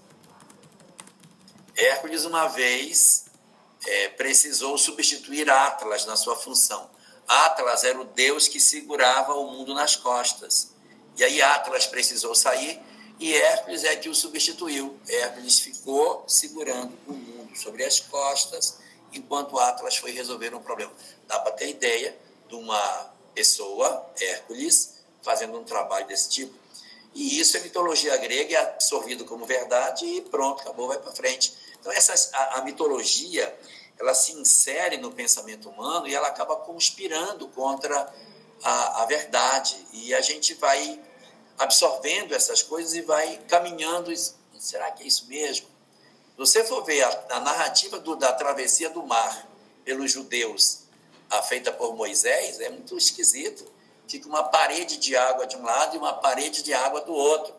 Hércules, 1.76 2.24
uma 2.24 2.48
vez, 2.48 3.24
é, 3.86 4.08
precisou 4.10 4.78
substituir 4.78 5.50
Atlas 5.50 6.06
na 6.06 6.16
sua 6.16 6.36
função. 6.36 6.90
Atlas 7.26 7.84
era 7.84 8.00
o 8.00 8.04
deus 8.04 8.48
que 8.48 8.60
segurava 8.60 9.34
o 9.34 9.50
mundo 9.50 9.74
nas 9.74 9.96
costas. 9.96 10.72
E 11.16 11.24
aí 11.24 11.40
Atlas 11.40 11.86
precisou 11.86 12.34
sair 12.34 12.80
e 13.18 13.34
Hércules 13.34 13.84
é 13.84 13.96
que 13.96 14.08
o 14.08 14.14
substituiu. 14.14 14.98
Hércules 15.08 15.60
ficou 15.60 16.24
segurando 16.26 16.92
o 17.06 17.12
mundo 17.12 17.56
sobre 17.56 17.84
as 17.84 18.00
costas 18.00 18.78
enquanto 19.12 19.58
Atlas 19.58 19.96
foi 19.96 20.10
resolver 20.10 20.54
um 20.54 20.60
problema. 20.60 20.92
Dá 21.26 21.38
para 21.38 21.52
ter 21.52 21.68
ideia 21.68 22.16
de 22.48 22.54
uma 22.56 23.12
pessoa, 23.34 24.06
Hércules, 24.20 24.94
fazendo 25.22 25.58
um 25.58 25.64
trabalho 25.64 26.06
desse 26.06 26.28
tipo. 26.28 26.54
E 27.14 27.38
isso 27.38 27.56
é 27.56 27.60
mitologia 27.60 28.16
grega, 28.16 28.56
é 28.56 28.60
absorvido 28.60 29.24
como 29.24 29.46
verdade 29.46 30.04
e 30.04 30.20
pronto, 30.22 30.62
acabou, 30.62 30.88
vai 30.88 30.98
para 30.98 31.12
frente. 31.12 31.54
Então, 31.84 31.92
essa, 31.92 32.14
a, 32.34 32.60
a 32.60 32.64
mitologia 32.64 33.54
ela 33.98 34.14
se 34.14 34.32
insere 34.32 34.96
no 34.96 35.12
pensamento 35.12 35.68
humano 35.68 36.08
e 36.08 36.14
ela 36.14 36.28
acaba 36.28 36.56
conspirando 36.56 37.46
contra 37.48 38.10
a, 38.62 39.02
a 39.02 39.06
verdade. 39.06 39.76
E 39.92 40.14
a 40.14 40.22
gente 40.22 40.54
vai 40.54 40.98
absorvendo 41.58 42.34
essas 42.34 42.62
coisas 42.62 42.94
e 42.94 43.02
vai 43.02 43.36
caminhando. 43.48 44.10
Será 44.58 44.90
que 44.92 45.02
é 45.02 45.06
isso 45.06 45.26
mesmo? 45.28 45.66
Se 45.66 46.36
você 46.38 46.64
for 46.64 46.82
ver 46.84 47.02
a, 47.02 47.26
a 47.32 47.40
narrativa 47.40 47.98
do, 47.98 48.16
da 48.16 48.32
travessia 48.32 48.88
do 48.88 49.02
mar 49.02 49.46
pelos 49.84 50.10
judeus, 50.10 50.84
a 51.28 51.42
feita 51.42 51.70
por 51.70 51.94
Moisés, 51.94 52.60
é 52.60 52.70
muito 52.70 52.96
esquisito. 52.96 53.70
Fica 54.08 54.26
uma 54.26 54.44
parede 54.44 54.96
de 54.96 55.14
água 55.14 55.46
de 55.46 55.56
um 55.56 55.62
lado 55.62 55.96
e 55.96 55.98
uma 55.98 56.14
parede 56.14 56.62
de 56.62 56.72
água 56.72 57.02
do 57.02 57.12
outro. 57.12 57.54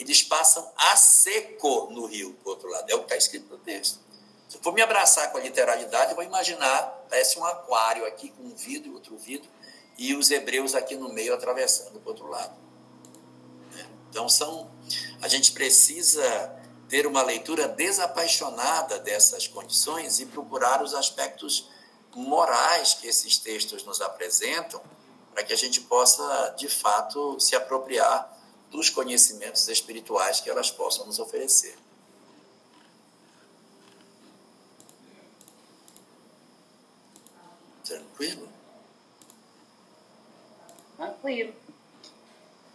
Eles 0.00 0.22
passam 0.22 0.66
a 0.74 0.96
seco 0.96 1.90
no 1.90 2.06
rio, 2.06 2.34
do 2.42 2.48
outro 2.48 2.70
lado. 2.70 2.90
É 2.90 2.94
o 2.94 3.00
que 3.00 3.04
está 3.04 3.16
escrito 3.16 3.50
no 3.50 3.58
texto. 3.58 4.00
Se 4.48 4.56
eu 4.56 4.62
for 4.62 4.72
me 4.72 4.80
abraçar 4.80 5.30
com 5.30 5.36
a 5.36 5.40
literalidade, 5.42 6.12
eu 6.12 6.16
vou 6.16 6.24
imaginar, 6.24 7.04
parece 7.08 7.38
um 7.38 7.44
aquário 7.44 8.06
aqui 8.06 8.30
com 8.30 8.44
um 8.44 8.54
vidro 8.54 8.94
outro 8.94 9.16
vidro, 9.18 9.48
e 9.98 10.14
os 10.14 10.30
hebreus 10.30 10.74
aqui 10.74 10.96
no 10.96 11.12
meio 11.12 11.34
atravessando 11.34 12.00
para 12.00 12.06
o 12.06 12.08
outro 12.08 12.26
lado. 12.26 12.56
Né? 13.72 13.86
Então 14.08 14.26
são, 14.26 14.70
a 15.20 15.28
gente 15.28 15.52
precisa 15.52 16.56
ter 16.88 17.06
uma 17.06 17.22
leitura 17.22 17.68
desapaixonada 17.68 18.98
dessas 18.98 19.46
condições 19.46 20.18
e 20.18 20.26
procurar 20.26 20.82
os 20.82 20.94
aspectos 20.94 21.68
morais 22.14 22.94
que 22.94 23.06
esses 23.06 23.36
textos 23.36 23.84
nos 23.84 24.00
apresentam, 24.00 24.82
para 25.34 25.44
que 25.44 25.52
a 25.52 25.56
gente 25.56 25.82
possa, 25.82 26.54
de 26.56 26.68
fato, 26.68 27.38
se 27.38 27.54
apropriar 27.54 28.39
dos 28.70 28.88
conhecimentos 28.88 29.66
espirituais 29.68 30.40
que 30.40 30.48
elas 30.48 30.70
possam 30.70 31.06
nos 31.06 31.18
oferecer. 31.18 31.76
Tranquilo? 37.84 38.48
Tranquilo. 40.96 41.54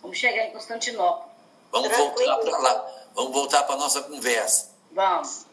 Vamos 0.01 0.17
chegar 0.17 0.47
em 0.47 0.51
Constantinopla. 0.51 1.33
Vamos 1.71 1.87
Tranquilo. 1.87 2.13
voltar 2.13 2.37
para 2.37 2.57
lá. 2.57 3.07
Vamos 3.15 3.31
voltar 3.31 3.63
para 3.63 3.75
a 3.75 3.77
nossa 3.77 4.01
conversa. 4.01 4.71
Vamos. 4.91 5.45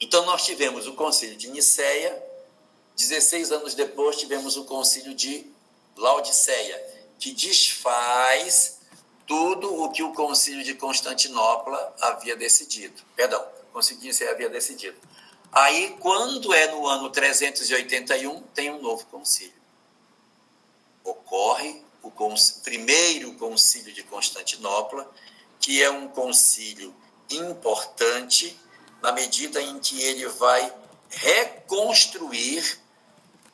Então, 0.00 0.24
nós 0.26 0.44
tivemos 0.44 0.86
o 0.86 0.94
concílio 0.94 1.36
de 1.36 1.50
Nicéia, 1.50 2.22
16 2.96 3.52
anos 3.52 3.74
depois, 3.74 4.16
tivemos 4.16 4.56
o 4.56 4.64
concílio 4.64 5.14
de 5.14 5.50
Laodiceia, 5.96 6.97
que 7.18 7.32
desfaz 7.32 8.78
tudo 9.26 9.82
o 9.82 9.90
que 9.90 10.02
o 10.02 10.12
concílio 10.12 10.64
de 10.64 10.74
Constantinopla 10.74 11.94
havia 12.00 12.36
decidido. 12.36 13.02
Perdão, 13.14 13.44
concílio 13.72 14.12
de 14.12 14.24
havia 14.24 14.48
decidido. 14.48 14.96
Aí, 15.52 15.96
quando 16.00 16.52
é 16.52 16.70
no 16.72 16.86
ano 16.86 17.10
381, 17.10 18.42
tem 18.54 18.70
um 18.70 18.82
novo 18.82 19.06
concílio. 19.06 19.54
Ocorre 21.04 21.82
o 22.02 22.10
primeiro 22.62 23.34
concílio 23.34 23.92
de 23.92 24.02
Constantinopla, 24.02 25.10
que 25.60 25.82
é 25.82 25.90
um 25.90 26.08
concílio 26.08 26.94
importante 27.30 28.58
na 29.00 29.12
medida 29.12 29.60
em 29.62 29.78
que 29.78 30.02
ele 30.02 30.26
vai 30.26 30.72
reconstruir 31.08 32.78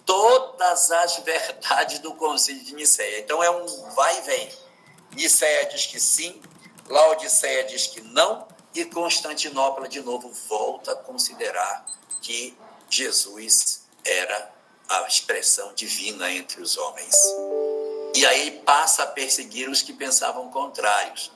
todas 0.04 0.90
as 0.90 1.16
verdades 1.18 1.98
do 1.98 2.14
concílio 2.14 2.62
de 2.64 2.74
Nicéia. 2.74 3.20
Então 3.20 3.42
é 3.42 3.50
um 3.50 3.66
vai 3.94 4.18
e 4.18 4.22
vem. 4.22 4.52
Nicéia 5.12 5.66
diz 5.66 5.86
que 5.86 6.00
sim, 6.00 6.40
Laodiceia 6.88 7.64
diz 7.64 7.86
que 7.86 8.00
não, 8.00 8.46
e 8.74 8.84
Constantinopla, 8.84 9.88
de 9.88 10.00
novo, 10.00 10.30
volta 10.48 10.92
a 10.92 10.96
considerar 10.96 11.86
que 12.20 12.56
Jesus 12.90 13.84
era 14.04 14.52
a 14.88 15.06
expressão 15.06 15.72
divina 15.74 16.30
entre 16.30 16.60
os 16.60 16.76
homens. 16.76 17.14
E 18.14 18.26
aí 18.26 18.62
passa 18.66 19.04
a 19.04 19.06
perseguir 19.06 19.68
os 19.68 19.80
que 19.80 19.92
pensavam 19.92 20.50
contrários. 20.50 21.30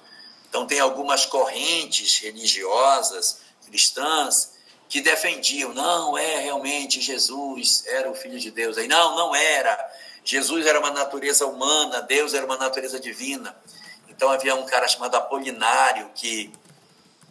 Então, 0.48 0.66
tem 0.66 0.80
algumas 0.80 1.26
correntes 1.26 2.18
religiosas 2.18 3.40
cristãs 3.68 4.52
que 4.88 5.00
defendiam, 5.00 5.72
não 5.74 6.16
é 6.16 6.38
realmente 6.38 7.00
Jesus 7.00 7.84
era 7.86 8.10
o 8.10 8.14
Filho 8.14 8.38
de 8.38 8.50
Deus. 8.50 8.78
Aí, 8.78 8.88
não, 8.88 9.16
não 9.16 9.34
era. 9.34 9.76
Jesus 10.24 10.66
era 10.66 10.78
uma 10.78 10.90
natureza 10.90 11.46
humana, 11.46 12.02
Deus 12.02 12.34
era 12.34 12.46
uma 12.46 12.56
natureza 12.56 12.98
divina. 12.98 13.56
Então, 14.08 14.30
havia 14.30 14.54
um 14.54 14.64
cara 14.66 14.88
chamado 14.88 15.14
Apolinário 15.14 16.10
que 16.14 16.52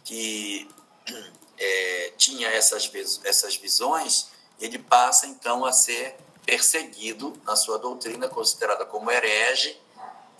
que 0.08 0.66
é, 1.58 2.12
tinha 2.16 2.48
essas, 2.48 2.90
essas 3.24 3.56
visões, 3.56 4.28
ele 4.58 4.78
passa 4.78 5.26
então 5.26 5.66
a 5.66 5.72
ser 5.72 6.16
perseguido 6.46 7.38
na 7.44 7.54
sua 7.54 7.78
doutrina, 7.78 8.26
considerada 8.26 8.86
como 8.86 9.10
herege, 9.10 9.78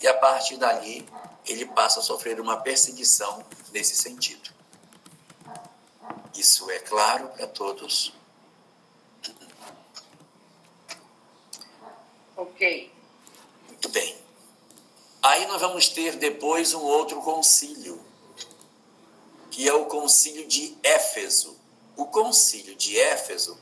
e 0.01 0.07
a 0.07 0.13
partir 0.15 0.57
dali 0.57 1.07
ele 1.45 1.67
passa 1.67 1.99
a 1.99 2.03
sofrer 2.03 2.39
uma 2.39 2.57
perseguição 2.57 3.45
nesse 3.71 3.95
sentido. 3.95 4.49
Isso 6.35 6.69
é 6.71 6.79
claro 6.79 7.27
para 7.29 7.47
todos. 7.47 8.13
Ok. 12.35 12.91
Muito 13.67 13.89
bem. 13.89 14.17
Aí 15.21 15.45
nós 15.47 15.59
vamos 15.59 15.89
ter 15.89 16.15
depois 16.15 16.73
um 16.73 16.81
outro 16.81 17.21
concílio, 17.21 17.99
que 19.51 19.67
é 19.67 19.73
o 19.73 19.85
concílio 19.85 20.47
de 20.47 20.77
Éfeso. 20.81 21.57
O 21.97 22.05
concílio 22.05 22.75
de 22.75 22.97
Éfeso 22.97 23.57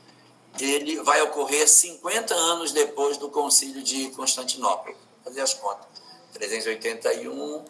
ele 0.60 1.00
vai 1.02 1.20
ocorrer 1.22 1.68
50 1.68 2.34
anos 2.34 2.72
depois 2.72 3.16
do 3.16 3.30
concílio 3.30 3.82
de 3.82 4.10
Constantinopla. 4.10 4.94
Fazer 5.24 5.40
as 5.40 5.54
contas. 5.54 5.86
381, 6.32 7.64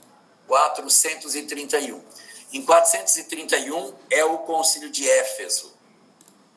431. 0.47 2.03
Em 2.53 2.65
431 2.65 3.95
é 4.11 4.25
o 4.25 4.39
concílio 4.39 4.91
de 4.91 5.09
Éfeso. 5.09 5.75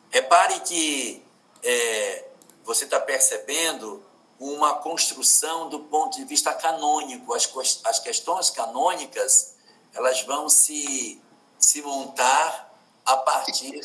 Repare 0.10 0.60
que 0.62 1.24
é, 1.64 2.26
você 2.64 2.86
está 2.86 3.00
percebendo 3.00 4.04
uma 4.40 4.76
construção 4.76 5.70
do 5.70 5.82
ponto 5.82 6.18
de 6.18 6.26
vista 6.26 6.54
canônico. 6.54 7.34
As, 7.34 7.50
as 7.84 8.00
questões 8.00 8.50
canônicas 8.50 9.56
elas 9.94 10.22
vão 10.22 10.50
se 10.50 11.22
se 11.62 11.82
montar 11.84 12.76
a 13.06 13.18
partir 13.18 13.80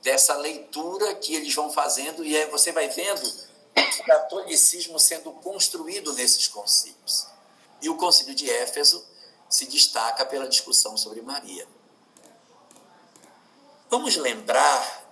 dessa 0.00 0.36
leitura 0.36 1.16
que 1.16 1.34
eles 1.34 1.52
vão 1.52 1.70
fazendo 1.70 2.24
e 2.24 2.36
aí 2.36 2.48
você 2.48 2.70
vai 2.70 2.88
vendo 2.88 3.26
o 3.76 4.04
catolicismo 4.04 4.98
sendo 4.98 5.32
construído 5.32 6.12
nesses 6.12 6.46
concílios. 6.46 7.26
E 7.82 7.88
o 7.88 7.96
concílio 7.96 8.34
de 8.34 8.48
Éfeso 8.48 9.04
se 9.48 9.66
destaca 9.66 10.24
pela 10.26 10.48
discussão 10.48 10.96
sobre 10.96 11.22
Maria. 11.22 11.66
Vamos 13.88 14.16
lembrar 14.16 15.04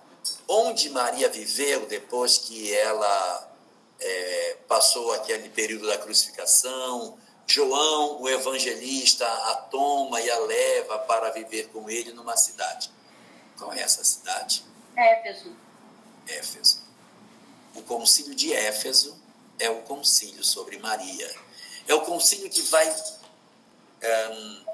onde 0.47 0.89
Maria 0.89 1.29
viveu 1.29 1.85
depois 1.85 2.37
que 2.37 2.73
ela 2.73 3.51
é, 3.99 4.57
passou 4.67 5.13
aquele 5.13 5.49
período 5.49 5.87
da 5.87 5.97
crucificação, 5.97 7.17
João, 7.47 8.21
o 8.21 8.29
evangelista, 8.29 9.25
a 9.25 9.55
toma 9.55 10.19
e 10.19 10.29
a 10.29 10.39
leva 10.39 10.99
para 10.99 11.29
viver 11.29 11.69
com 11.69 11.89
ele 11.89 12.11
numa 12.11 12.35
cidade. 12.35 12.89
Qual 13.57 13.71
é 13.71 13.81
essa 13.81 14.03
cidade? 14.03 14.65
Éfeso. 14.95 15.55
Éfeso. 16.27 16.83
O 17.75 17.81
concílio 17.83 18.33
de 18.33 18.53
Éfeso 18.53 19.15
é 19.59 19.69
o 19.69 19.81
concílio 19.83 20.43
sobre 20.43 20.77
Maria. 20.79 21.33
É 21.87 21.93
o 21.93 22.01
concílio 22.01 22.49
que 22.49 22.61
vai 22.63 22.93
um, 24.31 24.65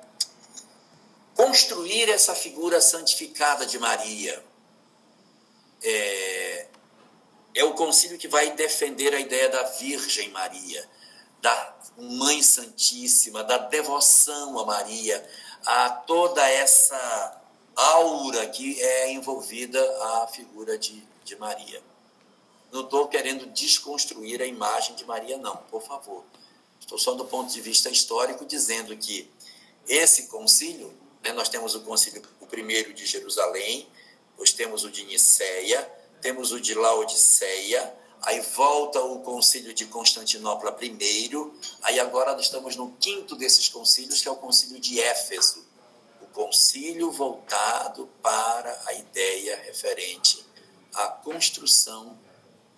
construir 1.36 2.10
essa 2.10 2.36
figura 2.36 2.80
santificada 2.82 3.66
de 3.66 3.80
Maria. 3.80 4.44
É, 5.84 6.68
é 7.56 7.64
o 7.64 7.74
concílio 7.74 8.18
que 8.18 8.28
vai 8.28 8.52
defender 8.52 9.14
a 9.14 9.20
ideia 9.20 9.50
da 9.50 9.64
Virgem 9.64 10.30
Maria, 10.30 10.90
da 11.42 11.76
Mãe 11.98 12.42
Santíssima, 12.42 13.44
da 13.44 13.58
devoção 13.58 14.60
a 14.60 14.66
Maria, 14.66 15.28
a 15.66 15.90
toda 15.90 16.48
essa 16.48 17.42
aura 17.76 18.48
que 18.48 18.82
é 18.82 19.12
envolvida 19.12 19.80
a 20.22 20.28
figura 20.28 20.78
de, 20.78 21.04
de 21.24 21.36
Maria. 21.36 21.82
Não 22.72 22.82
estou 22.82 23.08
querendo 23.08 23.48
desconstruir 23.48 24.42
a 24.42 24.46
imagem 24.46 24.96
de 24.96 25.04
Maria, 25.06 25.38
não, 25.38 25.58
por 25.58 25.82
favor. 25.82 26.24
Estou 26.92 27.00
só 27.00 27.14
do 27.14 27.24
ponto 27.24 27.54
de 27.54 27.62
vista 27.62 27.90
histórico 27.90 28.46
dizendo 28.46 28.98
que 28.98 29.32
esse 29.88 30.28
concílio, 30.28 30.94
né, 31.24 31.32
nós 31.32 31.48
temos 31.48 31.74
o 31.74 31.80
concílio, 31.80 32.22
o 32.42 32.46
primeiro 32.46 32.94
de 32.94 33.06
Jerusalém, 33.06 33.88
depois 34.32 34.52
temos 34.52 34.84
o 34.84 34.92
de 34.92 35.06
Nicéia, 35.06 35.90
temos 36.20 36.52
o 36.52 36.60
de 36.60 36.74
Laodiceia, 36.74 37.96
aí 38.22 38.42
volta 38.42 39.00
o 39.02 39.22
concílio 39.22 39.74
de 39.74 39.86
Constantinopla 39.86 40.74
primeiro, 40.74 41.58
aí 41.82 41.98
agora 41.98 42.34
nós 42.34 42.48
estamos 42.48 42.76
no 42.76 42.92
quinto 43.00 43.38
desses 43.38 43.70
concílios, 43.70 44.22
que 44.22 44.28
é 44.28 44.32
o 44.32 44.36
concílio 44.36 44.78
de 44.78 45.00
Éfeso. 45.00 45.66
O 46.20 46.28
concílio 46.28 47.10
voltado 47.10 48.10
para 48.22 48.78
a 48.88 48.94
ideia 48.96 49.56
referente 49.64 50.46
à 50.94 51.08
construção 51.08 52.20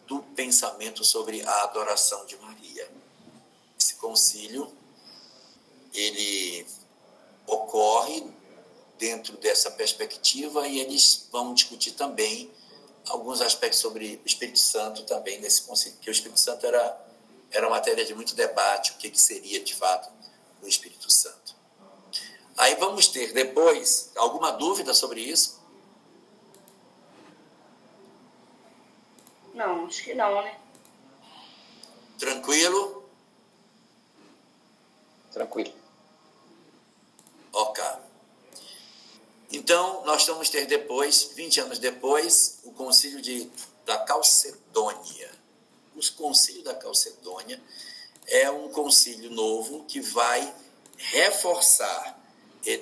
do 0.05 0.19
pensamento 0.35 1.03
sobre 1.03 1.41
a 1.41 1.63
adoração 1.63 2.27
de 2.27 2.37
Maria. 2.37 2.62
Concílio, 4.03 4.69
ele 5.93 6.67
ocorre 7.47 8.27
dentro 8.99 9.37
dessa 9.37 9.71
perspectiva 9.71 10.67
e 10.67 10.81
eles 10.81 11.29
vão 11.31 11.53
discutir 11.53 11.93
também 11.93 12.51
alguns 13.07 13.39
aspectos 13.39 13.79
sobre 13.79 14.21
o 14.21 14.27
Espírito 14.27 14.59
Santo 14.59 15.03
também 15.03 15.39
nesse 15.39 15.61
concílio, 15.61 15.95
porque 15.95 16.09
o 16.09 16.11
Espírito 16.11 16.37
Santo 16.37 16.65
era, 16.65 17.07
era 17.49 17.69
matéria 17.69 18.03
de 18.03 18.13
muito 18.13 18.35
debate, 18.35 18.91
o 18.91 18.97
que, 18.97 19.09
que 19.09 19.19
seria 19.19 19.63
de 19.63 19.73
fato 19.73 20.11
o 20.61 20.67
Espírito 20.67 21.09
Santo. 21.09 21.55
Aí 22.57 22.75
vamos 22.75 23.07
ter 23.07 23.31
depois 23.31 24.11
alguma 24.17 24.51
dúvida 24.51 24.93
sobre 24.93 25.21
isso? 25.21 25.63
Não, 29.53 29.85
acho 29.85 30.03
que 30.03 30.13
não, 30.13 30.43
né? 30.43 30.59
Tranquilo? 32.19 33.02
Tranquilo. 35.33 35.73
Ok. 37.51 37.83
Então, 39.51 40.05
nós 40.05 40.25
vamos 40.25 40.49
ter 40.49 40.65
depois, 40.65 41.31
20 41.35 41.61
anos 41.61 41.79
depois, 41.79 42.59
o 42.63 42.71
concílio 42.71 43.21
de, 43.21 43.49
da 43.85 43.97
Calcedônia. 43.99 45.31
O 45.95 46.13
concílio 46.13 46.63
da 46.63 46.73
Calcedônia 46.73 47.61
é 48.27 48.49
um 48.49 48.69
concílio 48.69 49.29
novo 49.29 49.83
que 49.85 49.99
vai 49.99 50.53
reforçar, 50.97 52.19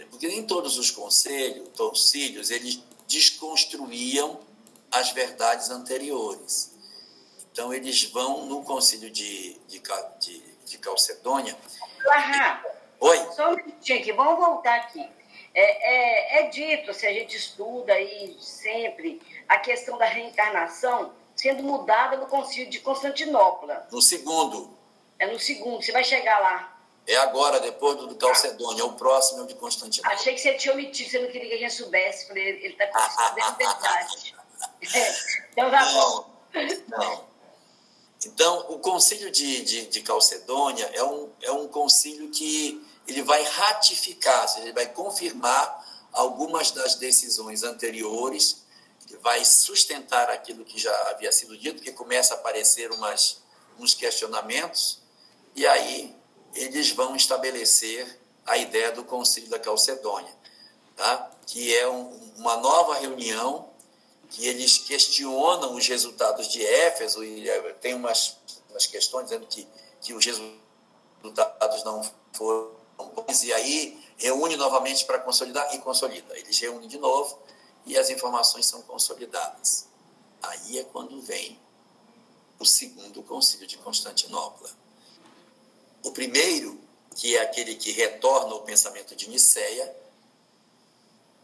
porque 0.10 0.28
nem 0.28 0.46
todos 0.46 0.78
os 0.78 0.92
conselhos, 0.92 1.68
concílios, 1.76 2.50
eles 2.52 2.82
desconstruíam 3.08 4.40
as 4.90 5.12
verdades 5.12 5.70
anteriores. 5.70 6.72
Então, 7.52 7.74
eles 7.74 8.04
vão 8.06 8.46
no 8.46 8.64
concílio 8.64 9.10
de, 9.10 9.58
de, 9.68 9.82
de, 10.20 10.44
de 10.66 10.78
Calcedônia. 10.78 11.58
Larra, 12.06 12.64
Oi? 13.02 13.18
Só 13.36 13.52
um 13.52 13.56
minutinho 13.56 14.00
aqui, 14.00 14.12
vamos 14.12 14.38
voltar 14.38 14.76
aqui. 14.76 15.10
É, 15.54 16.40
é, 16.40 16.40
é, 16.40 16.50
dito, 16.50 16.94
se 16.94 17.06
a 17.08 17.12
gente 17.12 17.36
estuda 17.36 17.94
aí 17.94 18.38
sempre, 18.40 19.20
a 19.50 19.58
questão 19.58 19.98
da 19.98 20.06
reencarnação 20.06 21.12
sendo 21.36 21.64
mudada 21.64 22.16
no 22.18 22.28
concílio 22.28 22.70
de 22.70 22.80
Constantinopla. 22.80 23.88
No 23.92 24.02
segundo. 24.02 24.78
É 25.18 25.26
no 25.26 25.40
segundo, 25.40 25.84
você 25.84 25.92
vai 25.92 26.04
chegar 26.04 26.40
lá. 26.40 26.78
É 27.08 27.16
agora, 27.18 27.60
depois 27.60 27.98
do, 27.98 28.06
do 28.06 28.16
Calcedônia, 28.16 28.84
é 28.84 28.86
o 28.86 28.94
próximo 28.94 29.42
é 29.42 29.44
o 29.44 29.48
de 29.48 29.56
Constantinopla. 29.56 30.14
Achei 30.16 30.36
que 30.36 30.40
você 30.40 30.54
tinha 30.54 30.74
omitido, 30.74 31.10
você 31.10 31.20
não 31.20 31.32
queria 31.32 31.50
que 31.50 31.56
a 31.56 31.58
gente 31.58 31.74
soubesse. 31.74 32.28
Falei, 32.28 32.48
ele 32.48 32.68
está 32.68 32.86
com 32.86 33.00
isso 33.00 33.36
verdade. 33.58 34.36
então 35.52 35.72
tá 35.72 35.86
bom. 35.92 36.32
Não. 36.88 37.31
Então, 38.26 38.68
o 38.70 38.80
concílio 38.80 39.32
de, 39.32 39.64
de, 39.64 39.86
de 39.88 40.02
Calcedônia 40.02 40.86
é 40.94 41.04
um, 41.04 41.30
é 41.42 41.52
um 41.52 41.68
concílio 41.68 42.30
que 42.30 42.86
ele 43.08 43.24
vai 43.24 43.42
ratificar, 43.44 44.48
seja, 44.48 44.66
ele 44.66 44.74
vai 44.74 44.88
confirmar 44.88 46.10
algumas 46.14 46.72
das 46.72 46.96
decisões 46.96 47.64
anteriores, 47.64 48.64
vai 49.22 49.44
sustentar 49.44 50.30
aquilo 50.30 50.64
que 50.64 50.80
já 50.80 50.96
havia 51.10 51.32
sido 51.32 51.58
dito, 51.58 51.82
que 51.82 51.92
começa 51.92 52.36
a 52.36 52.38
aparecer 52.38 52.92
umas, 52.92 53.42
uns 53.80 53.94
questionamentos, 53.94 55.00
e 55.56 55.66
aí 55.66 56.16
eles 56.54 56.92
vão 56.92 57.16
estabelecer 57.16 58.20
a 58.46 58.58
ideia 58.58 58.92
do 58.92 59.04
Concílio 59.04 59.50
da 59.50 59.60
Calcedônia, 59.60 60.34
tá? 60.96 61.32
que 61.48 61.76
é 61.76 61.88
um, 61.90 62.34
uma 62.38 62.58
nova 62.58 62.96
reunião 62.96 63.71
que 64.32 64.48
eles 64.48 64.78
questionam 64.78 65.76
os 65.76 65.86
resultados 65.88 66.48
de 66.48 66.66
Éfeso 66.66 67.24
e 67.24 67.50
é, 67.50 67.74
tem 67.74 67.94
umas, 67.94 68.38
umas 68.70 68.88
questões 68.88 69.26
dizendo 69.26 69.46
que, 69.46 69.68
que 70.00 70.14
os 70.14 70.26
resultados 70.26 71.84
não 71.84 72.02
foram 72.34 72.72
bons, 73.14 73.44
e 73.44 73.52
aí 73.52 74.02
reúne 74.18 74.56
novamente 74.56 75.04
para 75.06 75.20
consolidar 75.20 75.76
e 75.76 75.80
consolida. 75.80 76.38
Eles 76.38 76.58
reúnem 76.60 76.88
de 76.88 76.98
novo 76.98 77.38
e 77.86 77.98
as 77.98 78.10
informações 78.10 78.66
são 78.66 78.82
consolidadas. 78.84 79.88
Aí 80.42 80.80
é 80.80 80.84
quando 80.86 81.22
vem 81.22 81.60
o 82.58 82.66
segundo 82.66 83.22
concílio 83.24 83.68
de 83.68 83.78
Constantinopla. 83.78 84.70
O 86.06 86.12
primeiro, 86.12 86.80
que 87.16 87.36
é 87.36 87.42
aquele 87.42 87.76
que 87.76 87.92
retorna 87.92 88.54
ao 88.54 88.62
pensamento 88.62 89.14
de 89.14 89.30
Nicéia, 89.30 89.94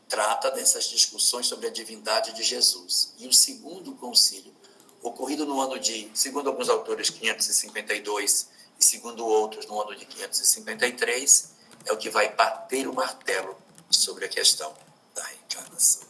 trata 0.07 0.51
dessas 0.51 0.85
discussões 0.85 1.47
sobre 1.47 1.67
a 1.67 1.71
divindade 1.71 2.33
de 2.33 2.43
Jesus. 2.43 3.13
E 3.17 3.27
o 3.27 3.33
segundo 3.33 3.93
concílio, 3.95 4.53
ocorrido 5.01 5.45
no 5.45 5.59
ano 5.61 5.79
de, 5.79 6.09
segundo 6.13 6.49
alguns 6.49 6.69
autores, 6.69 7.09
552 7.09 8.47
e 8.79 8.85
segundo 8.85 9.25
outros, 9.25 9.65
no 9.65 9.79
ano 9.81 9.95
de 9.95 10.05
553, 10.05 11.51
é 11.85 11.93
o 11.93 11.97
que 11.97 12.09
vai 12.09 12.33
bater 12.33 12.87
o 12.87 12.93
martelo 12.93 13.57
sobre 13.89 14.25
a 14.25 14.29
questão 14.29 14.73
da 15.13 15.23
reencarnação. 15.23 16.07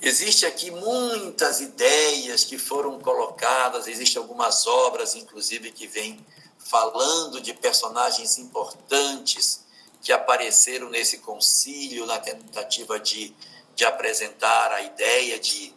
Existem 0.00 0.48
aqui 0.48 0.70
muitas 0.70 1.60
ideias 1.60 2.44
que 2.44 2.58
foram 2.58 3.00
colocadas, 3.00 3.88
existem 3.88 4.22
algumas 4.22 4.66
obras, 4.66 5.14
inclusive, 5.14 5.72
que 5.72 5.86
vêm 5.86 6.24
falando 6.58 7.40
de 7.40 7.54
personagens 7.54 8.38
importantes 8.38 9.65
que 10.06 10.12
apareceram 10.12 10.88
nesse 10.88 11.18
concílio 11.18 12.06
na 12.06 12.20
tentativa 12.20 12.96
de, 13.00 13.34
de 13.74 13.84
apresentar 13.84 14.70
a 14.70 14.80
ideia 14.80 15.36
de, 15.36 15.74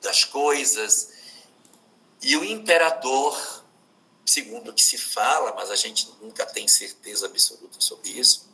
das 0.00 0.22
coisas. 0.22 1.08
E 2.22 2.36
o 2.36 2.44
imperador, 2.44 3.64
segundo 4.24 4.70
o 4.70 4.72
que 4.72 4.84
se 4.84 4.96
fala, 4.96 5.52
mas 5.52 5.68
a 5.72 5.74
gente 5.74 6.08
nunca 6.22 6.46
tem 6.46 6.68
certeza 6.68 7.26
absoluta 7.26 7.80
sobre 7.80 8.10
isso, 8.10 8.48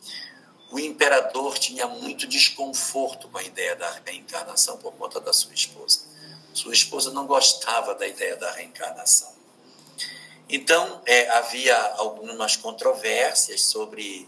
o 0.71 0.79
imperador 0.79 1.59
tinha 1.59 1.87
muito 1.87 2.27
desconforto 2.27 3.29
com 3.29 3.37
a 3.37 3.43
ideia 3.43 3.77
da 3.77 4.01
reencarnação 4.07 4.79
por 4.79 4.95
conta 4.95 5.21
da 5.21 5.35
sua 5.35 5.53
esposa. 5.53 6.07
Sua 6.55 6.73
esposa 6.73 7.13
não 7.13 7.27
gostava 7.27 7.95
da 7.95 8.09
ideia 8.09 8.35
da 8.35 8.51
reencarnação. 8.53 9.31
Então, 10.49 11.03
é, 11.05 11.29
havia 11.29 11.77
algumas 11.99 12.57
controvérsias 12.57 13.61
sobre 13.61 14.27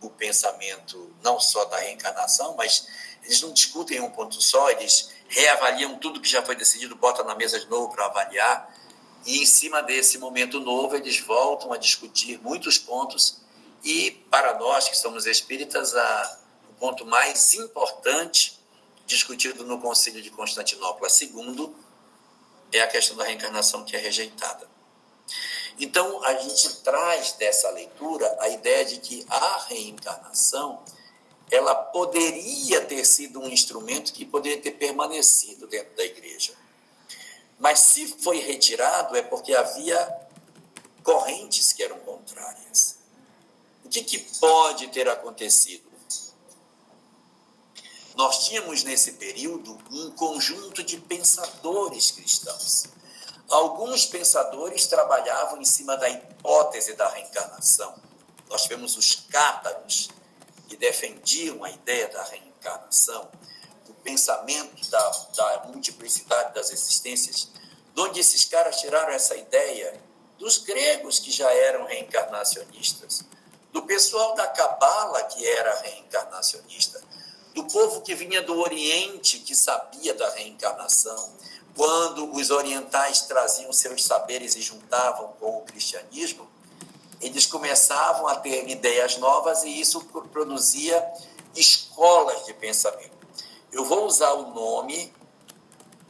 o 0.00 0.10
pensamento 0.10 1.14
não 1.22 1.40
só 1.40 1.64
da 1.66 1.78
reencarnação, 1.78 2.54
mas 2.56 2.86
eles 3.24 3.40
não 3.40 3.52
discutem 3.52 4.00
um 4.00 4.10
ponto 4.10 4.40
só, 4.40 4.70
eles 4.70 5.10
reavaliam 5.28 5.98
tudo 5.98 6.20
que 6.20 6.28
já 6.28 6.42
foi 6.42 6.54
decidido, 6.54 6.94
botam 6.96 7.24
na 7.24 7.34
mesa 7.34 7.58
de 7.58 7.66
novo 7.66 7.92
para 7.92 8.06
avaliar, 8.06 8.74
e 9.24 9.42
em 9.42 9.46
cima 9.46 9.82
desse 9.82 10.18
momento 10.18 10.60
novo 10.60 10.94
eles 10.94 11.18
voltam 11.20 11.72
a 11.72 11.76
discutir 11.76 12.38
muitos 12.40 12.78
pontos, 12.78 13.40
e 13.82 14.10
para 14.30 14.58
nós 14.58 14.88
que 14.88 14.96
somos 14.96 15.26
espíritas, 15.26 15.94
a, 15.94 16.40
o 16.70 16.74
ponto 16.74 17.04
mais 17.04 17.54
importante 17.54 18.58
discutido 19.06 19.64
no 19.64 19.80
Concílio 19.80 20.20
de 20.20 20.30
Constantinopla 20.30 21.08
II 21.08 21.74
é 22.72 22.80
a 22.80 22.88
questão 22.88 23.16
da 23.16 23.24
reencarnação 23.24 23.84
que 23.84 23.96
é 23.96 23.98
rejeitada. 23.98 24.68
Então, 25.78 26.24
a 26.24 26.34
gente 26.34 26.76
traz 26.76 27.32
dessa 27.32 27.70
leitura 27.70 28.36
a 28.40 28.48
ideia 28.48 28.84
de 28.84 28.98
que 28.98 29.26
a 29.28 29.58
reencarnação 29.68 30.82
ela 31.50 31.74
poderia 31.74 32.84
ter 32.84 33.04
sido 33.04 33.40
um 33.40 33.48
instrumento 33.48 34.12
que 34.12 34.24
poderia 34.24 34.60
ter 34.60 34.72
permanecido 34.72 35.66
dentro 35.66 35.94
da 35.96 36.04
igreja. 36.04 36.54
Mas 37.58 37.78
se 37.80 38.06
foi 38.06 38.38
retirado 38.38 39.16
é 39.16 39.22
porque 39.22 39.54
havia 39.54 40.26
correntes 41.02 41.72
que 41.72 41.82
eram 41.82 41.98
contrárias. 42.00 42.96
O 43.84 43.88
que, 43.88 44.02
que 44.02 44.18
pode 44.40 44.88
ter 44.88 45.08
acontecido? 45.08 45.86
Nós 48.16 48.46
tínhamos 48.46 48.82
nesse 48.82 49.12
período 49.12 49.78
um 49.90 50.10
conjunto 50.12 50.82
de 50.82 50.96
pensadores 50.96 52.10
cristãos. 52.10 52.86
Alguns 53.48 54.06
pensadores 54.06 54.86
trabalhavam 54.86 55.60
em 55.60 55.64
cima 55.64 55.96
da 55.96 56.08
hipótese 56.08 56.94
da 56.94 57.08
reencarnação. 57.08 57.94
Nós 58.48 58.62
tivemos 58.62 58.96
os 58.96 59.14
cátaros, 59.30 60.10
que 60.68 60.76
defendiam 60.76 61.62
a 61.62 61.70
ideia 61.70 62.08
da 62.08 62.22
reencarnação, 62.24 63.28
o 63.88 63.94
pensamento 63.94 64.90
da, 64.90 65.10
da 65.36 65.64
multiplicidade 65.68 66.54
das 66.54 66.70
existências, 66.70 67.48
de 67.94 68.00
onde 68.00 68.20
esses 68.20 68.44
caras 68.44 68.80
tiraram 68.80 69.12
essa 69.12 69.36
ideia 69.36 70.00
dos 70.38 70.58
gregos 70.58 71.18
que 71.18 71.30
já 71.30 71.50
eram 71.52 71.86
reencarnacionistas, 71.86 73.22
do 73.72 73.82
pessoal 73.82 74.34
da 74.34 74.46
Cabala 74.48 75.22
que 75.24 75.46
era 75.46 75.80
reencarnacionista, 75.80 77.00
do 77.54 77.64
povo 77.64 78.02
que 78.02 78.14
vinha 78.14 78.42
do 78.42 78.58
Oriente 78.60 79.38
que 79.38 79.54
sabia 79.54 80.14
da 80.14 80.28
reencarnação, 80.30 81.34
quando 81.76 82.32
os 82.34 82.50
orientais 82.50 83.20
traziam 83.22 83.70
seus 83.72 84.02
saberes 84.02 84.56
e 84.56 84.62
juntavam 84.62 85.34
com 85.38 85.58
o 85.58 85.60
cristianismo, 85.60 86.48
eles 87.20 87.46
começavam 87.46 88.26
a 88.26 88.36
ter 88.36 88.68
ideias 88.68 89.18
novas 89.18 89.62
e 89.62 89.80
isso 89.80 90.00
produzia 90.32 91.06
escolas 91.54 92.46
de 92.46 92.54
pensamento. 92.54 93.16
Eu 93.70 93.84
vou 93.84 94.06
usar 94.06 94.32
o 94.32 94.54
nome 94.54 95.12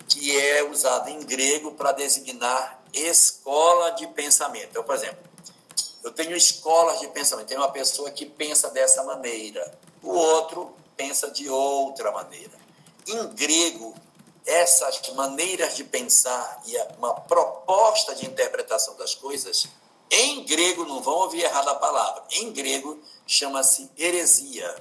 que 0.08 0.36
é 0.36 0.62
usado 0.62 1.08
em 1.08 1.20
grego 1.20 1.72
para 1.72 1.90
designar 1.92 2.80
escola 2.92 3.90
de 3.90 4.06
pensamento. 4.06 4.68
Então, 4.70 4.84
por 4.84 4.94
exemplo, 4.94 5.18
eu 6.02 6.12
tenho 6.12 6.36
escolas 6.36 7.00
de 7.00 7.08
pensamento. 7.08 7.48
Tem 7.48 7.58
uma 7.58 7.72
pessoa 7.72 8.10
que 8.12 8.24
pensa 8.24 8.70
dessa 8.70 9.02
maneira, 9.02 9.76
o 10.00 10.10
outro 10.10 10.74
pensa 10.96 11.28
de 11.30 11.48
outra 11.48 12.12
maneira. 12.12 12.52
Em 13.06 13.26
grego, 13.28 13.94
essas 14.46 15.00
maneiras 15.14 15.76
de 15.76 15.84
pensar 15.84 16.62
e 16.66 16.76
uma 16.96 17.12
proposta 17.12 18.14
de 18.14 18.24
interpretação 18.24 18.96
das 18.96 19.14
coisas 19.14 19.68
em 20.10 20.44
grego, 20.44 20.84
não 20.84 21.02
vão 21.02 21.14
ouvir 21.14 21.42
errado 21.42 21.68
a 21.68 21.74
palavra, 21.74 22.22
em 22.30 22.52
grego 22.52 23.02
chama-se 23.26 23.90
heresia. 23.98 24.74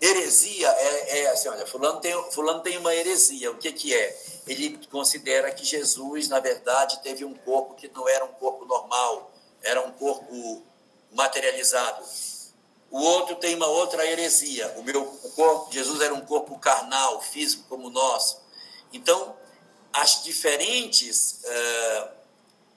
Heresia 0.00 0.68
é, 0.68 1.20
é, 1.20 1.30
assim, 1.30 1.48
olha, 1.48 1.66
fulano 1.66 2.00
tem, 2.00 2.12
fulano 2.32 2.60
tem 2.60 2.76
uma 2.76 2.94
heresia. 2.94 3.50
O 3.52 3.56
que, 3.56 3.72
que 3.72 3.94
é? 3.94 4.20
Ele 4.46 4.78
considera 4.88 5.50
que 5.52 5.64
Jesus, 5.64 6.28
na 6.28 6.40
verdade, 6.40 7.00
teve 7.02 7.24
um 7.24 7.34
corpo 7.34 7.74
que 7.74 7.88
não 7.88 8.08
era 8.08 8.24
um 8.24 8.32
corpo 8.32 8.64
normal, 8.64 9.30
era 9.62 9.80
um 9.80 9.92
corpo 9.92 10.62
materializado. 11.12 12.04
O 12.90 13.00
outro 13.00 13.36
tem 13.36 13.54
uma 13.54 13.68
outra 13.68 14.04
heresia. 14.04 14.74
O 14.76 14.82
meu 14.82 15.02
o 15.02 15.30
corpo, 15.30 15.72
Jesus 15.72 16.00
era 16.00 16.12
um 16.12 16.20
corpo 16.20 16.58
carnal, 16.58 17.22
físico 17.22 17.64
como 17.68 17.86
o 17.86 17.90
nosso. 17.90 18.41
Então, 18.92 19.36
as 19.92 20.22
diferentes 20.22 21.40
uh, 21.44 22.08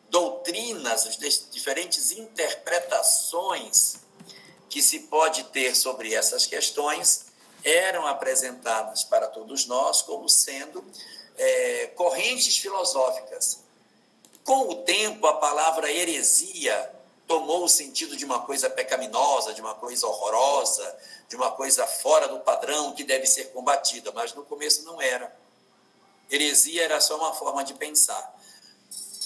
doutrinas, 0.09 1.05
as 1.05 1.17
diferentes 1.51 2.11
interpretações 2.11 3.97
que 4.69 4.81
se 4.81 4.99
pode 5.01 5.43
ter 5.45 5.75
sobre 5.75 6.13
essas 6.13 6.45
questões 6.45 7.25
eram 7.63 8.05
apresentadas 8.05 9.03
para 9.03 9.27
todos 9.27 9.65
nós 9.65 10.01
como 10.01 10.29
sendo 10.29 10.83
é, 11.37 11.87
correntes 11.95 12.57
filosóficas. 12.57 13.59
Com 14.43 14.69
o 14.69 14.75
tempo, 14.83 15.25
a 15.25 15.33
palavra 15.33 15.91
heresia 15.91 16.91
tomou 17.27 17.63
o 17.63 17.69
sentido 17.69 18.15
de 18.15 18.23
uma 18.23 18.41
coisa 18.41 18.69
pecaminosa, 18.69 19.53
de 19.53 19.61
uma 19.61 19.73
coisa 19.73 20.05
horrorosa, 20.05 20.95
de 21.27 21.35
uma 21.35 21.51
coisa 21.51 21.87
fora 21.87 22.27
do 22.27 22.39
padrão 22.41 22.93
que 22.93 23.03
deve 23.03 23.25
ser 23.25 23.45
combatida, 23.45 24.11
mas 24.11 24.33
no 24.33 24.43
começo 24.43 24.83
não 24.83 25.01
era. 25.01 25.35
Heresia 26.31 26.83
era 26.83 26.99
só 26.99 27.17
uma 27.17 27.33
forma 27.33 27.63
de 27.63 27.73
pensar. 27.73 28.33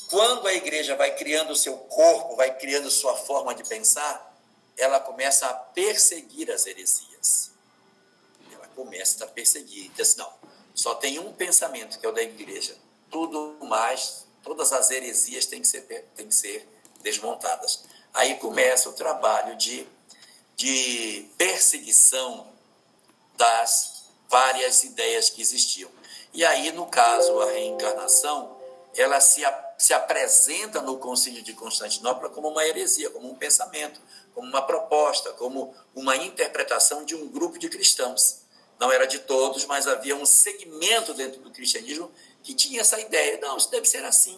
Quando 0.09 0.47
a 0.47 0.53
igreja 0.53 0.95
vai 0.95 1.15
criando 1.15 1.51
o 1.51 1.55
seu 1.55 1.77
corpo, 1.77 2.35
vai 2.35 2.57
criando 2.57 2.89
sua 2.89 3.15
forma 3.15 3.53
de 3.53 3.63
pensar, 3.63 4.35
ela 4.75 4.99
começa 4.99 5.45
a 5.45 5.53
perseguir 5.53 6.49
as 6.51 6.65
heresias. 6.65 7.51
Ela 8.51 8.67
começa 8.69 9.23
a 9.23 9.27
perseguir. 9.27 9.91
Diz 9.91 10.09
assim, 10.09 10.19
não, 10.19 10.33
só 10.73 10.95
tem 10.95 11.19
um 11.19 11.33
pensamento, 11.33 11.99
que 11.99 12.05
é 12.05 12.09
o 12.09 12.13
da 12.13 12.23
igreja. 12.23 12.75
Tudo 13.11 13.57
mais, 13.61 14.25
todas 14.43 14.73
as 14.73 14.89
heresias 14.89 15.45
têm 15.45 15.61
que 15.61 15.67
ser, 15.67 15.81
têm 16.15 16.27
que 16.27 16.35
ser 16.35 16.67
desmontadas. 17.01 17.83
Aí 18.13 18.35
começa 18.37 18.89
o 18.89 18.93
trabalho 18.93 19.55
de, 19.57 19.87
de 20.55 21.29
perseguição 21.37 22.47
das 23.37 24.05
várias 24.27 24.83
ideias 24.83 25.29
que 25.29 25.41
existiam. 25.41 25.91
E 26.34 26.45
aí, 26.45 26.71
no 26.71 26.86
caso, 26.88 27.39
a 27.39 27.51
reencarnação, 27.51 28.57
ela 28.95 29.19
se 29.19 29.43
se 29.80 29.93
apresenta 29.93 30.82
no 30.82 30.97
Concílio 30.97 31.41
de 31.41 31.53
Constantinopla 31.53 32.30
como 32.30 32.49
uma 32.49 32.65
heresia, 32.65 33.09
como 33.09 33.32
um 33.32 33.36
pensamento, 33.36 34.01
como 34.36 34.45
uma 34.45 34.61
proposta, 34.61 35.32
como 35.34 35.73
uma 35.95 36.17
interpretação 36.17 37.05
de 37.05 37.15
um 37.15 37.30
grupo 37.30 37.57
de 37.57 37.69
cristãos. 37.69 38.41
Não 38.77 38.91
era 38.91 39.07
de 39.07 39.19
todos, 39.19 39.65
mas 39.65 39.88
havia 39.88 40.17
um 40.17 40.25
segmento 40.25 41.13
dentro 41.13 41.39
do 41.39 41.49
cristianismo 41.49 42.11
que 42.43 42.53
tinha 42.53 42.82
essa 42.82 42.99
ideia. 42.99 43.39
Não, 43.41 43.55
isso 43.55 43.71
deve 43.71 43.86
ser 43.86 44.03
assim. 44.03 44.38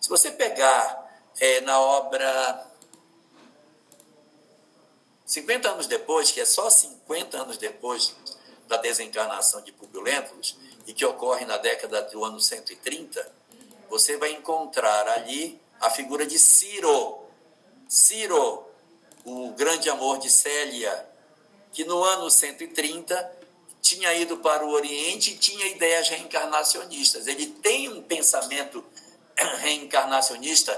Se 0.00 0.08
você 0.08 0.32
pegar 0.32 1.08
é, 1.38 1.60
na 1.60 1.78
obra 1.78 2.66
50 5.24 5.70
anos 5.70 5.86
depois, 5.86 6.32
que 6.32 6.40
é 6.40 6.44
só 6.44 6.68
50 6.68 7.42
anos 7.42 7.58
depois 7.58 8.12
da 8.66 8.76
desencarnação 8.76 9.60
de 9.60 9.70
Publio 9.70 10.02
Lentulus, 10.02 10.56
e 10.86 10.92
que 10.92 11.04
ocorre 11.04 11.44
na 11.44 11.56
década 11.56 12.02
do 12.02 12.24
ano 12.24 12.40
130, 12.40 13.32
você 13.88 14.16
vai 14.16 14.32
encontrar 14.32 15.08
ali 15.08 15.60
a 15.80 15.90
figura 15.90 16.26
de 16.26 16.38
Ciro. 16.38 17.20
Ciro, 17.88 18.64
o 19.24 19.50
grande 19.50 19.88
amor 19.88 20.18
de 20.18 20.30
Célia, 20.30 21.08
que 21.72 21.84
no 21.84 22.02
ano 22.02 22.30
130 22.30 23.38
tinha 23.80 24.12
ido 24.14 24.38
para 24.38 24.64
o 24.64 24.70
Oriente 24.70 25.32
e 25.32 25.36
tinha 25.36 25.66
ideias 25.66 26.08
reencarnacionistas. 26.08 27.26
Ele 27.26 27.46
tem 27.46 27.88
um 27.88 28.02
pensamento 28.02 28.84
reencarnacionista 29.60 30.72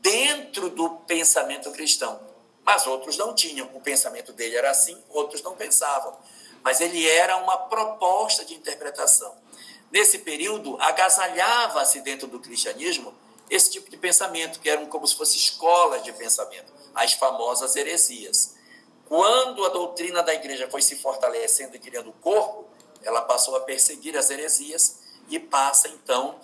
dentro 0.00 0.70
do 0.70 0.90
pensamento 1.06 1.70
cristão. 1.72 2.20
Mas 2.64 2.86
outros 2.86 3.16
não 3.16 3.34
tinham. 3.34 3.68
O 3.74 3.80
pensamento 3.80 4.32
dele 4.32 4.56
era 4.56 4.70
assim, 4.70 5.00
outros 5.08 5.42
não 5.42 5.56
pensavam. 5.56 6.16
Mas 6.62 6.80
ele 6.80 7.08
era 7.08 7.36
uma 7.38 7.56
proposta 7.56 8.44
de 8.44 8.54
interpretação 8.54 9.39
nesse 9.90 10.18
período, 10.18 10.76
agasalhava-se 10.80 12.00
dentro 12.00 12.26
do 12.26 12.40
cristianismo 12.40 13.14
esse 13.50 13.70
tipo 13.72 13.90
de 13.90 13.96
pensamento, 13.96 14.60
que 14.60 14.70
eram 14.70 14.86
como 14.86 15.06
se 15.06 15.16
fossem 15.16 15.36
escolas 15.36 16.04
de 16.04 16.12
pensamento, 16.12 16.72
as 16.94 17.14
famosas 17.14 17.74
heresias. 17.74 18.54
Quando 19.06 19.64
a 19.64 19.70
doutrina 19.70 20.22
da 20.22 20.32
igreja 20.32 20.70
foi 20.70 20.80
se 20.80 20.94
fortalecendo 20.96 21.74
e 21.74 21.80
criando 21.80 22.10
o 22.10 22.12
corpo, 22.12 22.68
ela 23.02 23.22
passou 23.22 23.56
a 23.56 23.60
perseguir 23.60 24.16
as 24.16 24.30
heresias 24.30 25.00
e 25.28 25.40
passa, 25.40 25.88
então, 25.88 26.38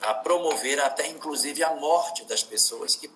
a 0.00 0.12
promover 0.12 0.80
até 0.80 1.06
inclusive 1.06 1.62
a 1.62 1.74
morte 1.76 2.24
das 2.24 2.42
pessoas 2.42 2.96
que 2.96 3.08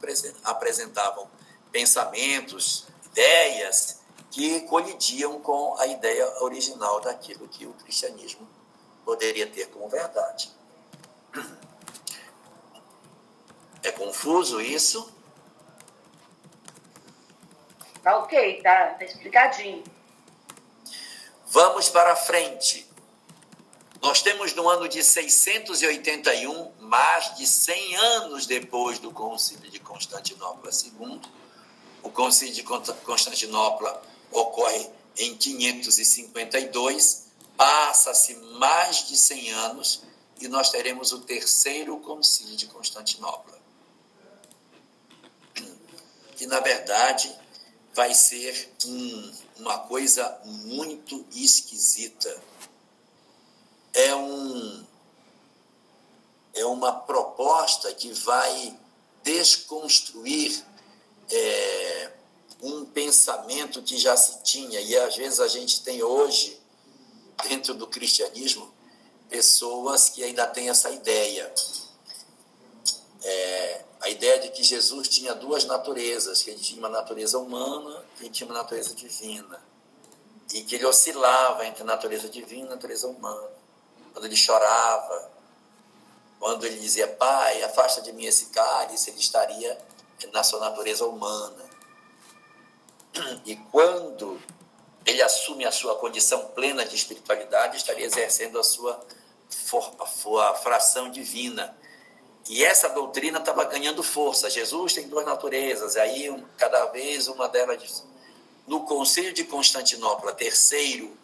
apresentavam 0.44 1.28
pensamentos, 1.72 2.86
ideias 3.06 3.98
que 4.30 4.60
colidiam 4.62 5.40
com 5.40 5.76
a 5.78 5.86
ideia 5.88 6.42
original 6.42 7.00
daquilo 7.00 7.48
que 7.48 7.66
o 7.66 7.72
cristianismo 7.72 8.48
poderia 9.08 9.46
ter 9.46 9.68
como 9.68 9.88
verdade. 9.88 10.52
É 13.82 13.90
confuso 13.90 14.60
isso? 14.60 15.10
Tá 18.02 18.18
ok, 18.18 18.60
tá, 18.60 18.88
tá 18.88 19.04
explicadinho. 19.06 19.82
Vamos 21.46 21.88
para 21.88 22.14
frente. 22.16 22.86
Nós 24.02 24.20
temos 24.20 24.52
no 24.52 24.68
ano 24.68 24.86
de 24.86 25.02
681, 25.02 26.72
mais 26.80 27.34
de 27.34 27.46
100 27.46 27.96
anos 27.96 28.44
depois 28.44 28.98
do 28.98 29.10
Concílio 29.10 29.70
de 29.70 29.80
Constantinopla 29.80 30.70
II, 30.70 31.18
o 32.02 32.10
Concílio 32.10 32.52
de 32.52 32.62
Constantinopla 32.62 34.02
ocorre 34.30 34.86
em 35.16 35.34
552 35.34 37.27
Passa-se 37.58 38.34
mais 38.36 39.08
de 39.08 39.18
100 39.18 39.50
anos 39.50 40.02
e 40.40 40.48
nós 40.48 40.70
teremos 40.70 41.12
o 41.12 41.20
terceiro 41.20 41.98
concílio 41.98 42.56
de 42.56 42.66
Constantinopla. 42.66 43.58
que, 46.36 46.46
na 46.46 46.60
verdade, 46.60 47.36
vai 47.92 48.14
ser 48.14 48.72
um, 48.86 49.32
uma 49.56 49.76
coisa 49.80 50.40
muito 50.44 51.26
esquisita. 51.32 52.40
É, 53.92 54.14
um, 54.14 54.86
é 56.54 56.64
uma 56.64 56.92
proposta 56.92 57.92
que 57.92 58.12
vai 58.12 58.78
desconstruir 59.24 60.64
é, 61.28 62.12
um 62.62 62.84
pensamento 62.84 63.82
que 63.82 63.98
já 63.98 64.16
se 64.16 64.44
tinha, 64.44 64.80
e 64.80 64.96
às 64.96 65.16
vezes 65.16 65.40
a 65.40 65.48
gente 65.48 65.82
tem 65.82 66.00
hoje, 66.00 66.56
dentro 67.46 67.74
do 67.74 67.86
cristianismo, 67.86 68.72
pessoas 69.28 70.08
que 70.08 70.24
ainda 70.24 70.46
têm 70.46 70.68
essa 70.68 70.90
ideia. 70.90 71.52
É, 73.22 73.84
a 74.00 74.08
ideia 74.08 74.38
de 74.40 74.50
que 74.50 74.62
Jesus 74.62 75.08
tinha 75.08 75.34
duas 75.34 75.64
naturezas, 75.64 76.42
que 76.42 76.50
ele 76.50 76.60
tinha 76.60 76.78
uma 76.78 76.88
natureza 76.88 77.38
humana 77.38 78.04
e 78.20 78.28
tinha 78.28 78.48
uma 78.48 78.56
natureza 78.56 78.94
divina. 78.94 79.60
E 80.52 80.62
que 80.62 80.76
ele 80.76 80.86
oscilava 80.86 81.66
entre 81.66 81.84
natureza 81.84 82.28
divina 82.28 82.66
e 82.66 82.70
natureza 82.70 83.06
humana. 83.06 83.48
Quando 84.12 84.24
ele 84.24 84.36
chorava, 84.36 85.30
quando 86.38 86.64
ele 86.64 86.78
dizia, 86.78 87.06
Pai, 87.06 87.62
afasta 87.62 88.00
de 88.00 88.12
mim 88.12 88.24
esse 88.24 88.46
cálice, 88.46 89.10
ele 89.10 89.18
estaria 89.18 89.78
na 90.32 90.42
sua 90.42 90.60
natureza 90.60 91.04
humana. 91.04 91.68
E 93.44 93.56
quando 93.56 94.40
ele 95.04 95.22
assume 95.22 95.64
a 95.64 95.72
sua 95.72 95.96
condição 95.96 96.46
plena 96.48 96.84
de 96.84 96.94
espiritualidade, 96.94 97.76
estaria 97.76 98.04
exercendo 98.04 98.58
a 98.58 98.62
sua, 98.62 99.00
a 99.98 100.06
sua 100.06 100.54
fração 100.56 101.10
divina. 101.10 101.76
E 102.48 102.64
essa 102.64 102.88
doutrina 102.88 103.38
estava 103.38 103.64
ganhando 103.64 104.02
força. 104.02 104.50
Jesus 104.50 104.94
tem 104.94 105.08
duas 105.08 105.24
naturezas, 105.24 105.96
aí 105.96 106.44
cada 106.56 106.86
vez 106.86 107.28
uma 107.28 107.48
delas. 107.48 108.04
No 108.66 108.84
Conselho 108.84 109.32
de 109.32 109.44
Constantinopla, 109.44 110.32
terceiro, 110.32 111.16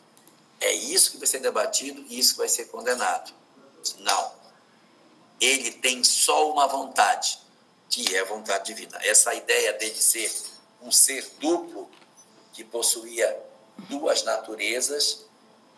é 0.60 0.72
isso 0.72 1.12
que 1.12 1.18
vai 1.18 1.26
ser 1.26 1.40
debatido 1.40 2.04
e 2.08 2.18
isso 2.18 2.36
vai 2.36 2.48
ser 2.48 2.66
condenado. 2.66 3.32
Não. 3.98 4.32
Ele 5.40 5.70
tem 5.70 6.02
só 6.02 6.50
uma 6.50 6.66
vontade, 6.66 7.38
que 7.90 8.14
é 8.16 8.20
a 8.20 8.24
vontade 8.24 8.72
divina. 8.72 8.98
Essa 9.02 9.34
ideia 9.34 9.72
dele 9.74 9.96
ser 9.96 10.32
um 10.80 10.90
ser 10.90 11.28
duplo 11.38 11.90
que 12.52 12.64
possuía 12.64 13.36
duas 13.88 14.22
naturezas, 14.24 15.24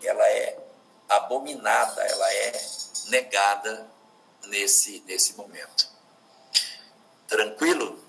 ela 0.03 0.27
é 0.29 0.59
abominada, 1.09 2.03
ela 2.03 2.33
é 2.33 2.53
negada 3.09 3.91
nesse, 4.47 5.03
nesse 5.07 5.35
momento. 5.35 5.89
Tranquilo? 7.29 8.05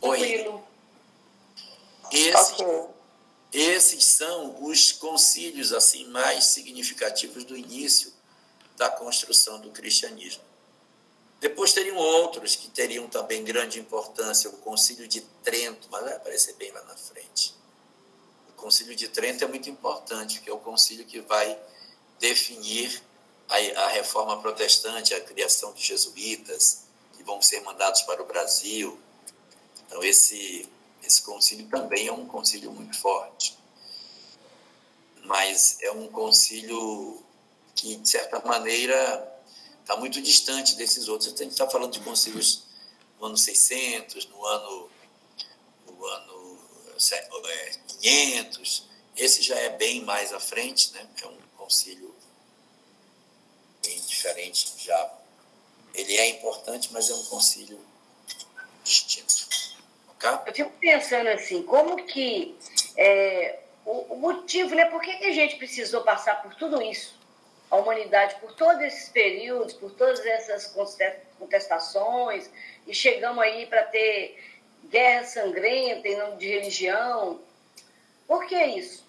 Oi. 0.00 0.62
Esse, 2.12 2.64
esses 3.52 4.04
são 4.04 4.64
os 4.64 4.92
concílios 4.92 5.72
assim 5.72 6.06
mais 6.06 6.44
significativos 6.44 7.44
do 7.44 7.56
início 7.56 8.12
da 8.76 8.90
construção 8.90 9.60
do 9.60 9.70
cristianismo. 9.70 10.45
Depois 11.40 11.72
teriam 11.72 11.96
outros 11.96 12.56
que 12.56 12.68
teriam 12.68 13.06
também 13.08 13.44
grande 13.44 13.78
importância, 13.78 14.48
o 14.48 14.54
Concílio 14.54 15.06
de 15.06 15.20
Trento, 15.42 15.88
mas 15.90 16.02
vai 16.02 16.14
aparecer 16.14 16.54
bem 16.54 16.72
lá 16.72 16.82
na 16.84 16.96
frente. 16.96 17.54
O 18.50 18.52
Concílio 18.54 18.96
de 18.96 19.08
Trento 19.08 19.44
é 19.44 19.46
muito 19.46 19.68
importante, 19.68 20.36
porque 20.36 20.50
é 20.50 20.52
o 20.52 20.58
concílio 20.58 21.04
que 21.04 21.20
vai 21.20 21.58
definir 22.18 23.02
a, 23.48 23.56
a 23.82 23.88
reforma 23.88 24.40
protestante, 24.40 25.14
a 25.14 25.20
criação 25.20 25.72
de 25.74 25.82
jesuítas, 25.82 26.84
que 27.16 27.22
vão 27.22 27.40
ser 27.42 27.60
mandados 27.60 28.02
para 28.02 28.22
o 28.22 28.26
Brasil. 28.26 28.98
Então, 29.86 30.02
esse, 30.02 30.68
esse 31.02 31.22
concílio 31.22 31.68
também 31.68 32.08
é 32.08 32.12
um 32.12 32.26
concílio 32.26 32.72
muito 32.72 32.98
forte. 32.98 33.56
Mas 35.24 35.78
é 35.82 35.90
um 35.90 36.08
concílio 36.08 37.22
que, 37.74 37.96
de 37.96 38.08
certa 38.08 38.40
maneira, 38.40 39.35
está 39.86 39.96
muito 39.96 40.20
distante 40.20 40.74
desses 40.74 41.06
outros. 41.06 41.32
A 41.32 41.36
gente 41.36 41.52
está 41.52 41.70
falando 41.70 41.92
de 41.92 42.00
concílios 42.00 42.64
no 43.20 43.26
ano 43.26 43.38
600, 43.38 44.26
no 44.26 44.44
ano, 44.44 44.90
no 45.86 46.04
ano 46.06 46.58
500. 48.00 48.84
É, 49.16 49.24
Esse 49.24 49.42
já 49.42 49.54
é 49.54 49.70
bem 49.70 50.04
mais 50.04 50.32
à 50.32 50.40
frente, 50.40 50.92
né? 50.92 51.06
é 51.22 51.26
um 51.28 51.38
concílio 51.56 52.12
bem 53.84 54.00
diferente 54.00 54.72
já. 54.78 55.14
Ele 55.94 56.16
é 56.16 56.30
importante, 56.30 56.92
mas 56.92 57.08
é 57.08 57.14
um 57.14 57.24
concílio 57.26 57.80
distinto. 58.82 59.46
Okay? 60.16 60.30
Eu 60.46 60.52
fico 60.52 60.72
pensando 60.80 61.28
assim, 61.28 61.62
como 61.62 62.04
que 62.04 62.58
é, 62.96 63.60
o, 63.84 64.14
o, 64.14 64.16
motivo, 64.18 64.74
né? 64.74 64.86
Por 64.86 65.00
que, 65.00 65.16
que 65.16 65.26
a 65.26 65.32
gente 65.32 65.56
precisou 65.56 66.02
passar 66.02 66.42
por 66.42 66.54
tudo 66.56 66.82
isso? 66.82 67.15
A 67.76 67.80
humanidade 67.80 68.40
por 68.40 68.52
todos 68.54 68.82
esses 68.82 69.08
períodos, 69.10 69.74
por 69.74 69.90
todas 69.92 70.24
essas 70.24 70.74
contestações, 71.38 72.50
e 72.86 72.94
chegamos 72.94 73.42
aí 73.42 73.66
para 73.66 73.84
ter 73.84 74.60
guerra 74.84 75.24
sangrenta 75.26 76.08
em 76.08 76.16
nome 76.16 76.36
de 76.38 76.48
religião. 76.48 77.40
Por 78.26 78.46
que 78.46 78.56
isso? 78.64 79.04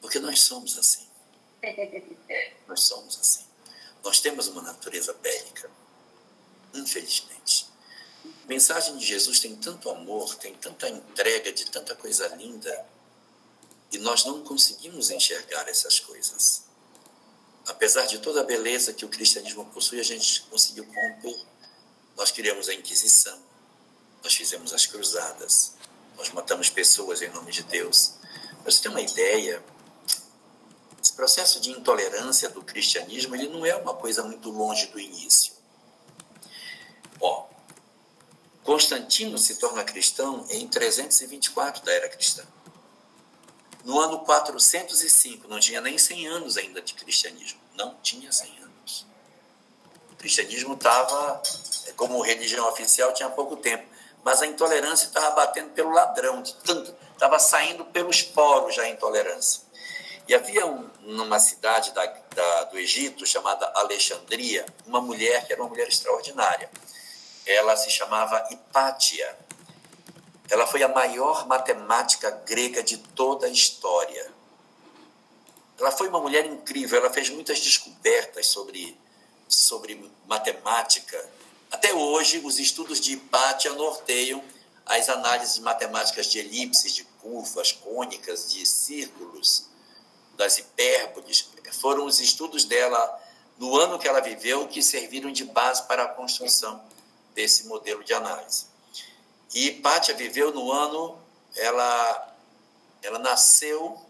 Porque 0.00 0.18
nós 0.18 0.40
somos 0.40 0.78
assim. 0.78 1.06
nós 2.66 2.80
somos 2.80 3.18
assim. 3.18 3.46
Nós 4.02 4.20
temos 4.20 4.48
uma 4.48 4.62
natureza 4.62 5.12
bélica, 5.12 5.70
infelizmente. 6.72 7.66
A 8.24 8.48
mensagem 8.48 8.96
de 8.96 9.04
Jesus 9.04 9.40
tem 9.40 9.54
tanto 9.56 9.90
amor, 9.90 10.34
tem 10.36 10.54
tanta 10.54 10.88
entrega 10.88 11.52
de 11.52 11.66
tanta 11.70 11.94
coisa 11.94 12.28
linda, 12.36 12.86
e 13.92 13.98
nós 13.98 14.24
não 14.24 14.42
conseguimos 14.42 15.10
enxergar 15.10 15.68
essas 15.68 15.98
coisas 15.98 16.67
apesar 17.68 18.06
de 18.06 18.18
toda 18.18 18.40
a 18.40 18.44
beleza 18.44 18.92
que 18.92 19.04
o 19.04 19.08
cristianismo 19.08 19.64
possui, 19.66 20.00
a 20.00 20.04
gente 20.04 20.42
conseguiu 20.42 20.84
romper. 20.84 21.38
Nós 22.16 22.30
criamos 22.30 22.68
a 22.68 22.74
Inquisição, 22.74 23.38
nós 24.24 24.34
fizemos 24.34 24.72
as 24.72 24.86
cruzadas, 24.86 25.72
nós 26.16 26.30
matamos 26.30 26.68
pessoas 26.68 27.22
em 27.22 27.28
nome 27.30 27.52
de 27.52 27.62
Deus. 27.62 28.14
Mas 28.64 28.74
você 28.74 28.82
tem 28.82 28.90
uma 28.90 29.00
ideia? 29.00 29.62
Esse 31.00 31.12
processo 31.12 31.60
de 31.60 31.70
intolerância 31.70 32.48
do 32.48 32.62
cristianismo 32.62 33.36
ele 33.36 33.48
não 33.48 33.64
é 33.64 33.76
uma 33.76 33.94
coisa 33.94 34.24
muito 34.24 34.50
longe 34.50 34.86
do 34.86 34.98
início. 34.98 35.52
Ó, 37.20 37.46
Constantino 38.64 39.38
se 39.38 39.56
torna 39.56 39.84
cristão 39.84 40.44
em 40.50 40.66
324 40.66 41.84
da 41.84 41.92
era 41.92 42.08
cristã. 42.08 42.44
No 43.88 43.98
ano 43.98 44.18
405, 44.18 45.48
não 45.48 45.58
tinha 45.58 45.80
nem 45.80 45.96
100 45.96 46.26
anos 46.26 46.58
ainda 46.58 46.82
de 46.82 46.92
cristianismo. 46.92 47.58
Não 47.74 47.94
tinha 48.02 48.30
100 48.30 48.58
anos. 48.58 49.06
O 50.12 50.16
cristianismo 50.16 50.74
estava, 50.74 51.42
é, 51.86 51.92
como 51.92 52.20
religião 52.20 52.68
oficial, 52.68 53.14
tinha 53.14 53.30
pouco 53.30 53.56
tempo. 53.56 53.88
Mas 54.22 54.42
a 54.42 54.46
intolerância 54.46 55.06
estava 55.06 55.30
batendo 55.30 55.70
pelo 55.70 55.90
ladrão, 55.90 56.42
de 56.42 56.52
tanto, 56.56 56.94
estava 57.14 57.38
saindo 57.38 57.82
pelos 57.86 58.20
poros 58.20 58.74
já 58.74 58.82
a 58.82 58.90
intolerância. 58.90 59.62
E 60.28 60.34
havia 60.34 60.66
um, 60.66 60.90
numa 61.00 61.38
cidade 61.38 61.90
da, 61.92 62.04
da, 62.04 62.64
do 62.64 62.78
Egito, 62.78 63.24
chamada 63.24 63.72
Alexandria, 63.74 64.66
uma 64.84 65.00
mulher 65.00 65.46
que 65.46 65.54
era 65.54 65.62
uma 65.62 65.70
mulher 65.70 65.88
extraordinária. 65.88 66.70
Ela 67.46 67.74
se 67.74 67.88
chamava 67.88 68.48
Hipátia 68.50 69.34
ela 70.50 70.66
foi 70.66 70.82
a 70.82 70.88
maior 70.88 71.46
matemática 71.46 72.30
grega 72.46 72.82
de 72.82 72.96
toda 72.96 73.46
a 73.46 73.50
história. 73.50 74.32
Ela 75.78 75.92
foi 75.92 76.08
uma 76.08 76.20
mulher 76.20 76.46
incrível, 76.46 76.98
ela 76.98 77.10
fez 77.10 77.28
muitas 77.28 77.60
descobertas 77.60 78.46
sobre, 78.46 78.98
sobre 79.46 80.10
matemática. 80.26 81.28
Até 81.70 81.92
hoje, 81.94 82.40
os 82.44 82.58
estudos 82.58 83.00
de 83.00 83.12
Hipátia 83.12 83.72
norteiam 83.74 84.42
as 84.86 85.08
análises 85.08 85.58
matemáticas 85.58 86.26
de 86.26 86.38
elipses, 86.38 86.94
de 86.94 87.04
curvas 87.20 87.72
cônicas, 87.72 88.50
de 88.50 88.64
círculos, 88.64 89.66
das 90.34 90.56
hipérboles. 90.56 91.50
Foram 91.72 92.06
os 92.06 92.20
estudos 92.20 92.64
dela 92.64 93.22
no 93.58 93.76
ano 93.76 93.98
que 93.98 94.08
ela 94.08 94.20
viveu 94.20 94.66
que 94.66 94.82
serviram 94.82 95.30
de 95.30 95.44
base 95.44 95.82
para 95.82 96.04
a 96.04 96.08
construção 96.08 96.82
desse 97.34 97.66
modelo 97.66 98.02
de 98.02 98.14
análise. 98.14 98.67
E 99.54 99.70
Pátia 99.70 100.14
viveu 100.14 100.52
no 100.52 100.70
ano, 100.70 101.18
ela, 101.56 102.34
ela 103.02 103.18
nasceu. 103.18 104.00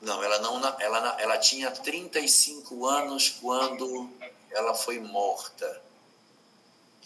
Não, 0.00 0.22
ela 0.22 0.38
não, 0.40 0.80
ela, 0.80 1.20
ela 1.20 1.38
tinha 1.38 1.70
35 1.70 2.86
anos 2.86 3.30
quando 3.40 4.10
ela 4.50 4.74
foi 4.74 4.98
morta. 4.98 5.82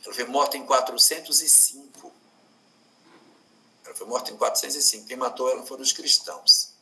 Ela 0.05 0.15
foi 0.15 0.25
morta 0.25 0.57
em 0.57 0.65
405. 0.65 2.13
Ela 3.85 3.95
foi 3.95 4.07
morta 4.07 4.31
em 4.33 4.37
405. 4.37 5.07
Quem 5.07 5.17
matou 5.17 5.51
ela 5.51 5.65
foram 5.65 5.83
os 5.83 5.93
cristãos. 5.93 6.73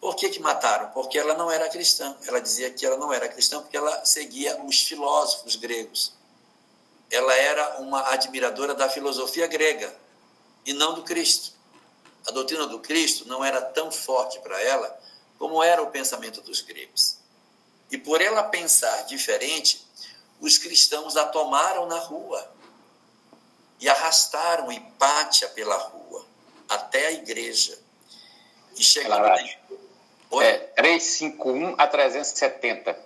Por 0.00 0.14
que, 0.14 0.28
que 0.28 0.40
mataram? 0.40 0.90
Porque 0.90 1.18
ela 1.18 1.34
não 1.34 1.50
era 1.50 1.68
cristã. 1.68 2.16
Ela 2.26 2.40
dizia 2.40 2.70
que 2.70 2.86
ela 2.86 2.96
não 2.96 3.12
era 3.12 3.28
cristã 3.28 3.60
porque 3.60 3.76
ela 3.76 4.04
seguia 4.04 4.60
os 4.62 4.80
filósofos 4.80 5.56
gregos. 5.56 6.17
Ela 7.10 7.34
era 7.34 7.80
uma 7.80 8.12
admiradora 8.12 8.74
da 8.74 8.88
filosofia 8.88 9.46
grega 9.46 9.94
e 10.66 10.72
não 10.72 10.94
do 10.94 11.02
Cristo. 11.02 11.52
A 12.26 12.30
doutrina 12.30 12.66
do 12.66 12.80
Cristo 12.80 13.26
não 13.26 13.44
era 13.44 13.60
tão 13.60 13.90
forte 13.90 14.38
para 14.40 14.60
ela 14.62 14.98
como 15.38 15.62
era 15.62 15.82
o 15.82 15.90
pensamento 15.90 16.40
dos 16.42 16.60
gregos. 16.60 17.16
E 17.90 17.96
por 17.96 18.20
ela 18.20 18.42
pensar 18.42 19.02
diferente, 19.06 19.86
os 20.40 20.58
cristãos 20.58 21.16
a 21.16 21.24
tomaram 21.26 21.86
na 21.86 21.98
rua 21.98 22.46
e 23.80 23.88
arrastaram 23.88 24.70
Hipátia 24.70 25.48
pela 25.50 25.76
rua 25.76 26.26
até 26.68 27.06
a 27.06 27.12
igreja. 27.12 27.78
E 28.76 28.84
chegaram. 28.84 29.34
É, 30.42 30.58
351 30.76 31.74
a 31.78 31.86
370, 31.86 32.98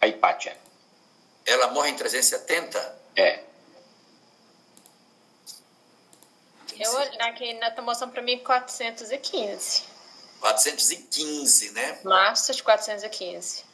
a 0.00 0.06
Hipátia. 0.06 0.56
Ela 1.46 1.68
morre 1.68 1.90
em 1.90 1.96
370? 1.96 3.05
É. 3.16 3.40
Eu 6.78 6.98
aqui 7.20 7.54
na 7.54 7.70
mostrando 7.82 8.12
para 8.12 8.22
mim 8.22 8.38
415. 8.38 9.84
415, 10.40 11.70
né? 11.70 11.98
Março 12.04 12.52
de 12.52 12.62
415. 12.62 13.64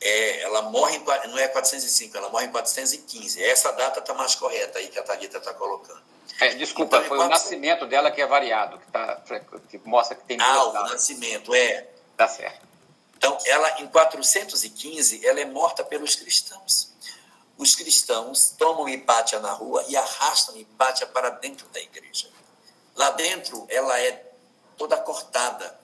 É, 0.00 0.42
ela 0.42 0.62
morre 0.62 0.96
em, 0.96 1.04
não 1.28 1.38
é 1.38 1.48
405, 1.48 2.16
ela 2.16 2.28
morre 2.28 2.46
em 2.46 2.50
415. 2.52 3.42
Essa 3.42 3.72
data 3.72 3.98
está 3.98 4.14
mais 4.14 4.36
correta 4.36 4.78
aí 4.78 4.88
que 4.88 4.98
a 4.98 5.02
Thalita 5.02 5.38
está 5.38 5.52
colocando. 5.52 6.00
É, 6.40 6.54
desculpa, 6.54 6.98
então, 6.98 7.08
foi 7.08 7.18
400... 7.18 7.26
o 7.26 7.30
nascimento 7.30 7.86
dela 7.86 8.12
que 8.12 8.22
é 8.22 8.26
variado, 8.26 8.78
que, 8.78 8.92
tá, 8.92 9.22
que 9.68 9.78
mostra 9.78 10.14
que 10.14 10.24
tem 10.24 10.40
Ah, 10.40 10.64
o 10.64 10.72
datas. 10.72 10.92
nascimento, 10.92 11.52
é. 11.52 11.88
Tá 12.16 12.28
certo. 12.28 12.68
Então, 13.16 13.36
ela 13.46 13.80
em 13.80 13.88
415, 13.88 15.26
ela 15.26 15.40
é 15.40 15.44
morta 15.44 15.82
pelos 15.82 16.14
cristãos. 16.14 16.92
Os 17.58 17.74
cristãos 17.74 18.54
tomam 18.56 18.88
Hipátia 18.88 19.40
na 19.40 19.52
rua 19.52 19.84
e 19.88 19.96
arrastam 19.96 20.56
Hipátia 20.56 21.06
para 21.06 21.28
dentro 21.28 21.68
da 21.68 21.80
igreja. 21.80 22.30
Lá 22.94 23.10
dentro, 23.10 23.66
ela 23.68 24.00
é 24.00 24.32
toda 24.76 24.96
cortada 24.96 25.78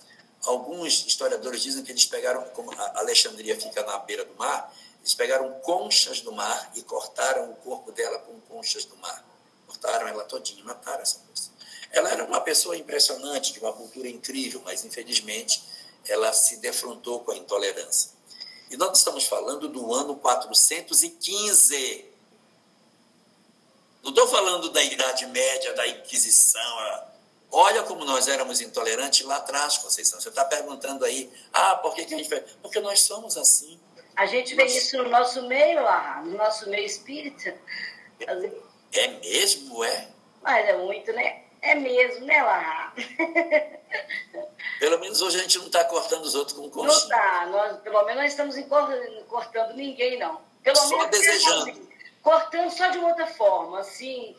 Alguns 0.47 1.07
historiadores 1.07 1.63
dizem 1.63 1.83
que 1.83 1.91
eles 1.91 2.05
pegaram, 2.05 2.43
como 2.51 2.71
Alexandria 2.95 3.59
fica 3.59 3.83
na 3.83 3.99
beira 3.99 4.25
do 4.25 4.35
mar, 4.35 4.75
eles 5.01 5.15
pegaram 5.15 5.51
conchas 5.61 6.21
do 6.21 6.33
mar 6.33 6.71
e 6.75 6.83
cortaram 6.83 7.51
o 7.51 7.57
corpo 7.57 7.91
dela 7.93 8.19
com 8.19 8.39
conchas 8.43 8.85
do 8.85 8.97
mar. 8.97 9.25
Cortaram 9.67 10.07
ela 10.07 10.25
todinha, 10.25 10.63
mataram 10.65 11.01
essa 11.01 11.19
moça. 11.29 11.51
Ela 11.91 12.11
era 12.11 12.25
uma 12.25 12.41
pessoa 12.41 12.77
impressionante, 12.77 13.53
de 13.53 13.61
uma 13.61 13.73
cultura 13.73 14.09
incrível, 14.09 14.61
mas 14.65 14.85
infelizmente 14.85 15.63
ela 16.07 16.33
se 16.33 16.59
defrontou 16.59 17.21
com 17.21 17.31
a 17.31 17.37
intolerância. 17.37 18.11
E 18.71 18.77
nós 18.77 18.99
estamos 18.99 19.25
falando 19.27 19.69
do 19.69 19.93
ano 19.93 20.17
415. 20.17 22.05
Não 24.03 24.11
estou 24.11 24.27
falando 24.29 24.71
da 24.71 24.83
Idade 24.83 25.27
Média, 25.27 25.73
da 25.75 25.87
Inquisição, 25.87 27.05
Olha 27.57 27.85
como 27.85 28.05
nós 28.05 28.27
éramos 28.27 28.61
intolerantes 28.61 29.25
lá 29.25 29.37
atrás, 29.37 29.79
Conceição. 29.79 30.21
Você 30.21 30.29
está 30.29 30.45
perguntando 30.45 31.05
aí, 31.05 31.33
ah, 31.53 31.77
por 31.77 31.95
que, 31.95 32.05
que 32.05 32.13
a 32.13 32.17
gente 32.17 32.29
fez? 32.29 32.43
Porque 32.61 32.81
nós 32.81 33.03
somos 33.03 33.37
assim. 33.37 33.79
A 34.17 34.27
gente 34.27 34.57
vê 34.57 34.65
nós... 34.65 34.75
isso 34.75 34.99
no 34.99 35.09
nosso 35.09 35.41
meio 35.47 35.81
lá, 35.81 36.21
no 36.25 36.37
nosso 36.37 36.69
meio 36.69 36.85
espírita. 36.85 37.57
É 38.93 39.07
mesmo, 39.07 39.85
é? 39.85 40.09
Mas 40.43 40.69
é 40.69 40.77
muito, 40.79 41.13
né? 41.13 41.44
É 41.65 41.75
mesmo, 41.75 42.27
né, 42.27 42.43
Larra? 42.43 42.95
Pelo 44.79 44.99
menos 45.01 45.21
hoje 45.23 45.39
a 45.39 45.43
gente 45.43 45.59
não 45.59 45.67
está 45.67 45.85
cortando 45.85 46.23
os 46.23 46.35
outros 46.35 46.57
com 46.57 46.69
conchinha. 46.71 46.89
Não 46.89 47.03
está. 47.03 47.47
Nós, 47.47 47.79
pelo 47.81 48.05
menos 48.05 48.23
nós 48.23 48.33
estamos 48.33 48.57
cortando 49.29 49.75
ninguém, 49.75 50.19
não. 50.19 50.41
Pelo 50.63 50.77
só 50.77 50.89
menos 50.99 51.11
desejando. 51.11 51.71
Assim, 51.71 51.89
cortando 52.23 52.71
só 52.71 52.89
de 52.89 52.99
outra 52.99 53.27
forma, 53.27 53.81
assim, 53.81 54.37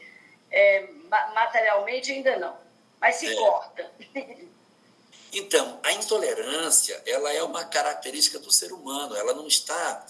é, 0.52 0.88
materialmente 1.34 2.12
ainda 2.12 2.38
não 2.38 2.66
mas 3.06 3.16
se 3.18 3.28
é. 3.28 3.36
corta. 3.36 3.92
Então, 5.38 5.82
a 5.84 5.92
intolerância, 5.92 7.04
ela 7.06 7.30
é 7.34 7.44
uma 7.44 7.66
característica 7.66 8.40
do 8.40 8.50
ser 8.54 8.72
humano, 8.72 9.18
ela 9.18 9.34
não 9.34 9.46
está, 9.48 10.06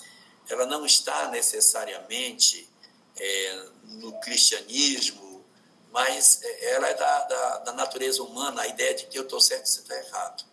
ela 0.47 0.67
não 0.67 0.85
está 0.85 1.29
necessariamente 1.29 2.69
é, 3.17 3.65
no 3.85 4.19
cristianismo, 4.19 5.24
mas 5.95 6.43
é, 6.43 6.73
ela 6.73 6.89
é 6.89 6.93
da, 6.93 7.23
da, 7.23 7.57
da, 7.59 7.71
natureza 7.71 8.21
humana, 8.21 8.63
a 8.63 8.67
ideia 8.67 8.93
de 8.93 9.05
que 9.05 9.17
eu 9.17 9.23
estou 9.23 9.39
certo 9.39 9.65
e 9.65 9.69
você 9.69 9.79
está 9.79 9.95
errado. 9.95 10.43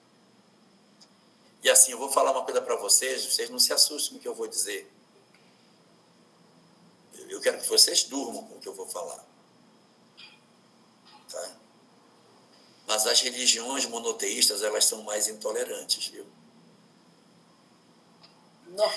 E 1.65 1.69
assim, 1.69 1.91
eu 1.91 1.99
vou 1.99 2.09
falar 2.13 2.31
uma 2.31 2.45
coisa 2.45 2.63
para 2.63 2.77
vocês, 2.77 3.25
vocês 3.25 3.51
não 3.51 3.59
se 3.59 3.73
assustem 3.73 4.13
com 4.13 4.19
o 4.19 4.23
que 4.23 4.29
eu 4.29 4.37
vou 4.37 4.47
dizer. 4.47 4.89
Eu 7.29 7.41
quero 7.41 7.61
que 7.61 7.69
vocês 7.69 8.05
durmam 8.05 8.47
com 8.47 8.55
o 8.55 8.61
que 8.61 8.69
eu 8.69 8.75
vou 8.75 8.87
falar. 8.87 9.19
Tá? 11.29 11.57
Mas 12.87 13.05
as 13.09 13.21
religiões 13.21 13.85
monoteístas, 13.87 14.63
elas 14.63 14.85
são 14.85 15.03
mais 15.03 15.27
intolerantes, 15.27 16.07
viu? 16.07 16.27
Não. 18.69 18.93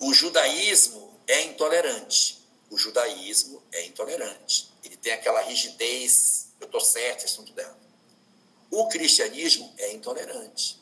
O 0.00 0.12
judaísmo 0.12 1.16
é 1.28 1.44
intolerante. 1.44 2.44
O 2.70 2.76
judaísmo 2.76 3.62
é 3.70 3.86
intolerante. 3.86 4.74
Ele 4.86 4.96
tem 4.96 5.12
aquela 5.12 5.40
rigidez, 5.42 6.52
eu 6.60 6.66
estou 6.66 6.80
certo, 6.80 7.26
estão 7.26 7.44
tudo 7.44 7.58
errado. 7.58 7.76
O 8.70 8.88
cristianismo 8.88 9.72
é 9.78 9.92
intolerante. 9.92 10.80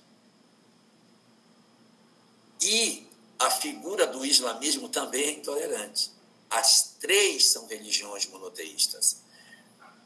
E 2.60 3.06
a 3.38 3.50
figura 3.50 4.06
do 4.06 4.24
islamismo 4.24 4.88
também 4.90 5.24
é 5.24 5.30
intolerante. 5.32 6.10
As 6.50 6.94
três 7.00 7.46
são 7.50 7.66
religiões 7.66 8.26
monoteístas. 8.26 9.22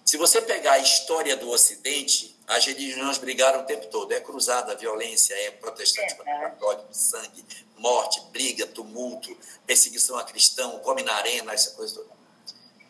Se 0.05 0.17
você 0.17 0.41
pegar 0.41 0.73
a 0.73 0.79
história 0.79 1.37
do 1.37 1.51
Ocidente, 1.51 2.35
as 2.47 2.65
religiões 2.65 3.19
brigaram 3.19 3.61
o 3.61 3.65
tempo 3.65 3.89
todo. 3.89 4.13
É 4.13 4.21
cruzada, 4.21 4.75
violência, 4.77 5.35
é 5.35 5.51
protestante 5.51 6.15
é, 6.15 6.41
católico, 6.41 6.89
sangue, 6.95 7.45
morte, 7.77 8.21
briga, 8.33 8.67
tumulto, 8.67 9.37
perseguição 9.67 10.17
a 10.17 10.25
cristão, 10.25 10.79
come 10.79 11.03
na 11.03 11.15
arena, 11.15 11.53
essa 11.53 11.73
coisa 11.73 11.97
toda. 11.97 12.18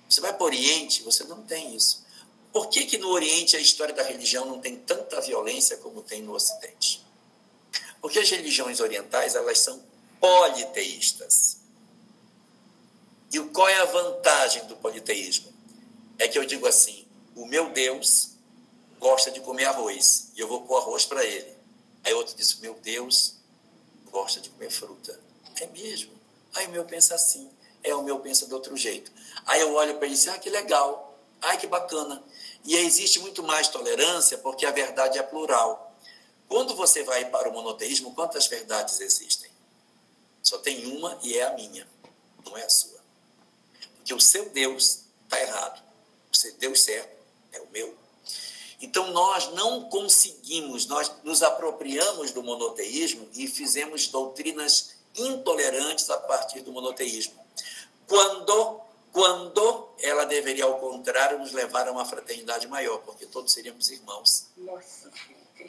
Você 0.09 0.21
vai 0.21 0.33
para 0.33 0.43
o 0.43 0.47
Oriente, 0.47 1.03
você 1.03 1.25
não 1.25 1.43
tem 1.43 1.75
isso. 1.75 2.05
Por 2.53 2.69
que, 2.69 2.87
que 2.87 2.99
no 2.99 3.09
Oriente 3.11 3.57
a 3.57 3.61
história 3.61 3.95
da 3.95 4.03
religião 4.03 4.47
não 4.47 4.61
tem 4.61 4.77
tanta 4.77 5.21
violência 5.21 5.77
como 5.77 6.03
tem 6.03 6.23
no 6.23 6.33
Ocidente? 6.33 7.05
Porque 8.01 8.19
as 8.19 8.31
religiões 8.31 8.81
orientais 8.81 9.35
elas 9.35 9.59
são 9.59 9.83
politeístas. 10.21 11.59
E 13.33 13.39
qual 13.41 13.69
é 13.69 13.81
a 13.81 13.85
vantagem 13.85 14.65
do 14.67 14.77
politeísmo? 14.77 15.53
É 16.19 16.27
que 16.27 16.39
eu 16.39 16.45
digo 16.45 16.67
assim: 16.67 17.07
o 17.35 17.45
meu 17.45 17.71
Deus 17.71 18.31
gosta 18.99 19.31
de 19.31 19.41
comer 19.41 19.67
arroz 19.67 20.31
e 20.35 20.41
eu 20.41 20.49
vou 20.49 20.63
pôr 20.63 20.79
arroz 20.79 21.05
para 21.05 21.25
ele. 21.25 21.53
Aí 22.05 22.15
outro 22.15 22.35
disse: 22.35 22.61
meu 22.61 22.75
Deus 22.75 23.35
gosta 24.11 24.41
de 24.41 24.49
comer 24.51 24.71
fruta. 24.71 25.21
É 25.61 25.67
mesmo? 25.67 26.13
Aí 26.55 26.67
o 26.67 26.71
meu 26.71 26.85
pensa 26.85 27.15
assim, 27.15 27.51
é 27.83 27.95
o 27.95 28.03
meu 28.03 28.21
pensa 28.21 28.47
de 28.47 28.55
outro 28.55 28.77
jeito. 28.77 29.11
Aí 29.47 29.61
eu 29.61 29.75
olho 29.75 29.97
para 29.97 30.07
ele 30.07 30.15
e 30.15 30.17
disse: 30.17 30.31
ah, 30.31 30.39
que 30.39 30.51
legal, 30.51 31.19
ai 31.41 31.59
que 31.59 31.67
bacana. 31.67 32.23
E 32.65 32.77
existe 32.77 33.19
muito 33.21 33.43
mais 33.43 33.69
tolerância 33.69 34.39
porque 34.39 34.67
a 34.67 34.71
verdade 34.71 35.19
é 35.19 35.23
plural. 35.23 35.97
Quando 36.49 36.75
você 36.75 37.03
vai 37.03 37.27
para 37.27 37.49
o 37.49 37.53
monoteísmo, 37.53 38.15
quantas 38.15 38.47
verdades 38.47 39.01
existem? 39.01 39.51
Só 40.43 40.59
tem 40.59 40.87
uma 40.97 41.19
e 41.23 41.37
é 41.37 41.45
a 41.45 41.53
minha, 41.53 41.87
não 42.45 42.57
é 42.57 42.65
a 42.65 42.71
sua. 42.71 42.99
Porque 43.97 44.15
o 44.15 44.21
seu 44.21 44.49
Deus 44.49 45.01
está 45.25 45.41
errado, 45.41 45.83
o 46.33 46.37
seu 46.37 46.55
Deus 46.55 46.81
certo 46.81 47.15
é 47.53 47.61
o 47.61 47.69
meu. 47.71 47.95
Então 48.81 49.11
nós 49.13 49.53
não 49.55 49.89
conseguimos, 49.89 50.87
nós 50.87 51.13
nos 51.25 51.43
apropriamos 51.43 52.31
do 52.31 52.43
monoteísmo 52.43 53.29
e 53.35 53.47
fizemos 53.47 54.07
doutrinas 54.07 54.95
intolerantes 55.17 56.09
a 56.11 56.17
partir 56.19 56.61
do 56.61 56.73
monoteísmo. 56.73 57.35
Quando 58.09 58.81
quando 59.11 59.89
ela 60.01 60.25
deveria 60.27 60.65
ao 60.65 60.79
contrário 60.79 61.39
nos 61.39 61.53
levar 61.53 61.89
a 61.89 61.93
uma 61.93 62.05
fraternidade 62.05 62.69
maior, 62.69 62.99
porque 62.99 63.27
todos 63.27 63.53
seríamos 63.53 63.91
irmãos. 63.91 64.47
Nossa, 64.57 65.11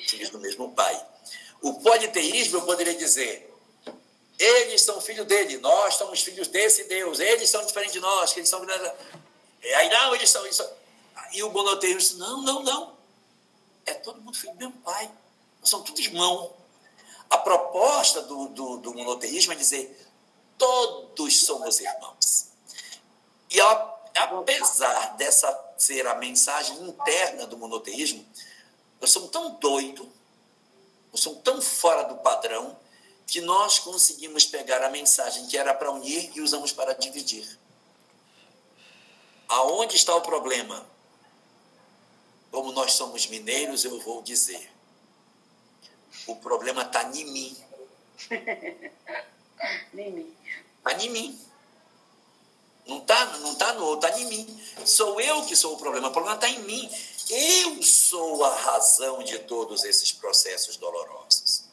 filhos 0.07 0.29
do 0.29 0.39
mesmo 0.39 0.71
pai. 0.73 1.05
O 1.61 1.73
politeísmo 1.75 2.57
eu 2.57 2.61
poderia 2.63 2.95
dizer, 2.95 3.51
eles 4.37 4.81
são 4.81 5.01
filhos 5.01 5.25
dele, 5.25 5.57
nós 5.57 5.95
somos 5.95 6.21
filhos 6.21 6.47
desse 6.47 6.83
Deus, 6.83 7.19
eles 7.19 7.49
são 7.49 7.65
diferentes 7.65 7.93
de 7.93 7.99
nós, 7.99 8.33
que 8.33 8.39
eles 8.39 8.49
são 8.49 8.61
aí 9.75 9.89
não, 9.89 10.15
eles 10.15 10.29
são, 10.29 10.43
eles 10.43 10.55
são 10.55 10.69
e 11.31 11.43
o 11.43 11.51
monoteísmo 11.51 11.99
disse: 11.99 12.17
não, 12.17 12.41
não, 12.41 12.63
não. 12.63 12.93
É 13.85 13.93
todo 13.93 14.21
mundo 14.21 14.37
filho 14.37 14.53
do 14.53 14.59
mesmo 14.59 14.73
pai. 14.81 15.09
Nós 15.59 15.69
somos 15.69 15.89
todos 15.89 16.05
irmãos. 16.05 16.51
A 17.29 17.37
proposta 17.37 18.21
do, 18.23 18.47
do, 18.49 18.77
do 18.77 18.93
monoteísmo 18.93 19.53
é 19.53 19.55
dizer: 19.55 20.08
todos 20.59 21.45
somos 21.45 21.79
irmãos. 21.79 22.49
E 23.49 23.59
apesar 24.15 25.17
dessa 25.17 25.73
ser 25.77 26.05
a 26.05 26.13
mensagem 26.15 26.79
interna 26.83 27.47
do 27.47 27.57
monoteísmo, 27.57 28.23
nós 29.01 29.09
somos 29.09 29.31
tão 29.31 29.55
doidos 29.55 30.07
são 31.19 31.35
tão 31.35 31.61
fora 31.61 32.03
do 32.03 32.17
padrão 32.17 32.77
que 33.27 33.41
nós 33.41 33.79
conseguimos 33.79 34.45
pegar 34.45 34.83
a 34.83 34.89
mensagem 34.89 35.47
que 35.47 35.57
era 35.57 35.73
para 35.73 35.91
unir 35.91 36.31
e 36.35 36.41
usamos 36.41 36.71
para 36.71 36.93
dividir. 36.93 37.59
Aonde 39.47 39.95
está 39.95 40.15
o 40.15 40.21
problema? 40.21 40.85
Como 42.51 42.71
nós 42.71 42.93
somos 42.93 43.27
mineiros, 43.27 43.85
eu 43.85 43.99
vou 43.99 44.23
dizer. 44.23 44.71
O 46.25 46.35
problema 46.35 46.83
está 46.83 47.03
em 47.03 47.25
mim. 47.25 47.57
em 49.93 50.11
mim. 50.11 50.35
Está 50.91 51.05
em 51.05 51.09
mim. 51.09 51.39
Não 52.87 52.97
está 52.97 53.25
não 53.37 53.55
tá 53.55 53.73
no 53.73 53.85
outro, 53.85 54.07
está 54.09 54.19
em 54.19 54.25
mim. 54.25 54.61
Sou 54.85 55.21
eu 55.21 55.45
que 55.45 55.55
sou 55.55 55.75
o 55.75 55.77
problema. 55.77 56.07
O 56.07 56.11
problema 56.11 56.35
está 56.35 56.49
em 56.49 56.59
mim. 56.63 56.89
Eu 57.29 57.83
sou 57.83 58.43
a 58.43 58.55
razão 58.55 59.23
de 59.23 59.37
todos 59.39 59.83
esses 59.83 60.11
processos 60.11 60.77
dolorosos. 60.77 61.65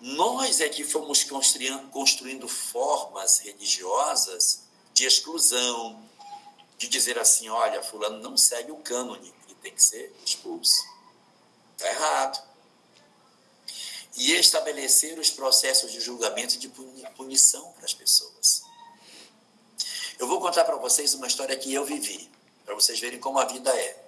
Nós 0.00 0.60
é 0.60 0.68
que 0.68 0.84
fomos 0.84 1.24
construindo, 1.24 1.90
construindo 1.90 2.46
formas 2.46 3.38
religiosas 3.38 4.60
de 4.94 5.04
exclusão, 5.04 6.00
de 6.76 6.86
dizer 6.86 7.18
assim: 7.18 7.48
olha, 7.48 7.82
Fulano 7.82 8.20
não 8.20 8.36
segue 8.36 8.70
o 8.70 8.76
cânone, 8.76 9.34
ele 9.46 9.56
tem 9.60 9.74
que 9.74 9.82
ser 9.82 10.14
expulso. 10.24 10.84
Está 11.76 11.88
errado. 11.88 12.47
E 14.18 14.32
estabelecer 14.32 15.18
os 15.18 15.30
processos 15.30 15.92
de 15.92 16.00
julgamento 16.00 16.56
e 16.56 16.58
de 16.58 16.68
punição 17.16 17.72
para 17.72 17.84
as 17.84 17.94
pessoas. 17.94 18.62
Eu 20.18 20.26
vou 20.26 20.40
contar 20.40 20.64
para 20.64 20.76
vocês 20.76 21.14
uma 21.14 21.28
história 21.28 21.56
que 21.56 21.72
eu 21.72 21.84
vivi, 21.84 22.28
para 22.64 22.74
vocês 22.74 22.98
verem 22.98 23.20
como 23.20 23.38
a 23.38 23.44
vida 23.44 23.70
é. 23.70 24.04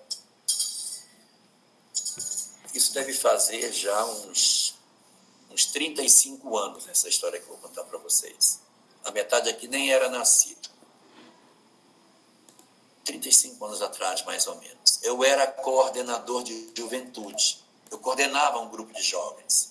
Isso 2.74 2.92
deve 2.92 3.12
fazer 3.12 3.72
já 3.72 4.04
uns, 4.04 4.74
uns 5.50 5.66
35 5.66 6.58
anos, 6.58 6.88
essa 6.88 7.08
história 7.08 7.38
que 7.38 7.44
eu 7.46 7.56
vou 7.56 7.68
contar 7.68 7.84
para 7.84 7.98
vocês. 7.98 8.60
A 9.04 9.12
metade 9.12 9.48
aqui 9.48 9.68
nem 9.68 9.92
era 9.92 10.08
nascido. 10.08 10.68
35 13.04 13.64
anos 13.64 13.82
atrás, 13.82 14.24
mais 14.24 14.46
ou 14.46 14.56
menos. 14.56 15.00
Eu 15.02 15.24
era 15.24 15.46
coordenador 15.46 16.42
de 16.42 16.72
juventude. 16.76 17.64
Eu 17.90 17.98
coordenava 17.98 18.60
um 18.60 18.68
grupo 18.68 18.92
de 18.92 19.02
jovens. 19.02 19.69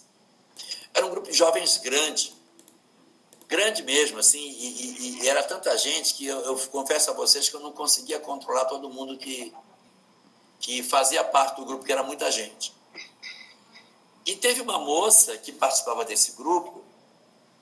Era 0.99 1.07
um 1.07 1.11
grupo 1.11 1.31
de 1.31 1.37
jovens 1.37 1.77
grande, 1.77 2.35
grande 3.47 3.81
mesmo, 3.83 4.19
assim, 4.19 4.37
e, 4.37 4.65
e, 4.65 5.23
e 5.23 5.29
era 5.29 5.41
tanta 5.41 5.77
gente 5.77 6.13
que 6.13 6.27
eu, 6.27 6.37
eu, 6.41 6.57
confesso 6.67 7.09
a 7.09 7.13
vocês 7.13 7.47
que 7.47 7.55
eu 7.55 7.61
não 7.61 7.71
conseguia 7.71 8.19
controlar 8.19 8.65
todo 8.65 8.89
mundo 8.89 9.17
que, 9.17 9.55
que 10.59 10.83
fazia 10.83 11.23
parte 11.23 11.55
do 11.55 11.65
grupo, 11.65 11.85
que 11.85 11.91
era 11.93 12.03
muita 12.03 12.29
gente. 12.29 12.73
E 14.25 14.35
teve 14.35 14.59
uma 14.59 14.77
moça 14.77 15.37
que 15.37 15.53
participava 15.53 16.03
desse 16.03 16.33
grupo 16.33 16.83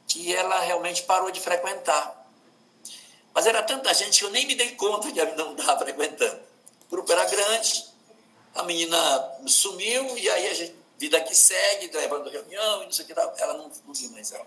que 0.07 0.35
ela 0.35 0.59
realmente 0.61 1.03
parou 1.03 1.30
de 1.30 1.39
frequentar. 1.39 2.27
Mas 3.35 3.45
era 3.45 3.61
tanta 3.61 3.93
gente 3.93 4.18
que 4.18 4.26
eu 4.26 4.31
nem 4.31 4.47
me 4.47 4.55
dei 4.55 4.72
conta 4.72 5.11
que 5.11 5.19
ela 5.19 5.35
não 5.35 5.55
estava 5.55 5.85
frequentando. 5.85 6.41
O 6.88 6.89
grupo 6.89 7.11
era 7.11 7.23
grande, 7.26 7.85
a 8.55 8.64
menina 8.64 9.38
sumiu 9.45 10.18
e 10.18 10.27
aí 10.27 10.47
a 10.47 10.53
gente, 10.55 10.76
vida 10.98 11.22
que 11.22 11.36
segue, 11.36 11.95
levando 11.95 12.30
reunião 12.30 12.84
e 12.84 12.86
não 12.86 12.91
sei 12.91 13.06
o 13.06 13.07
que, 13.07 13.14
ela 13.14 13.53
não, 13.53 13.72
não 13.86 13.94
viu 13.94 14.10
mais 14.11 14.32
ela 14.32 14.45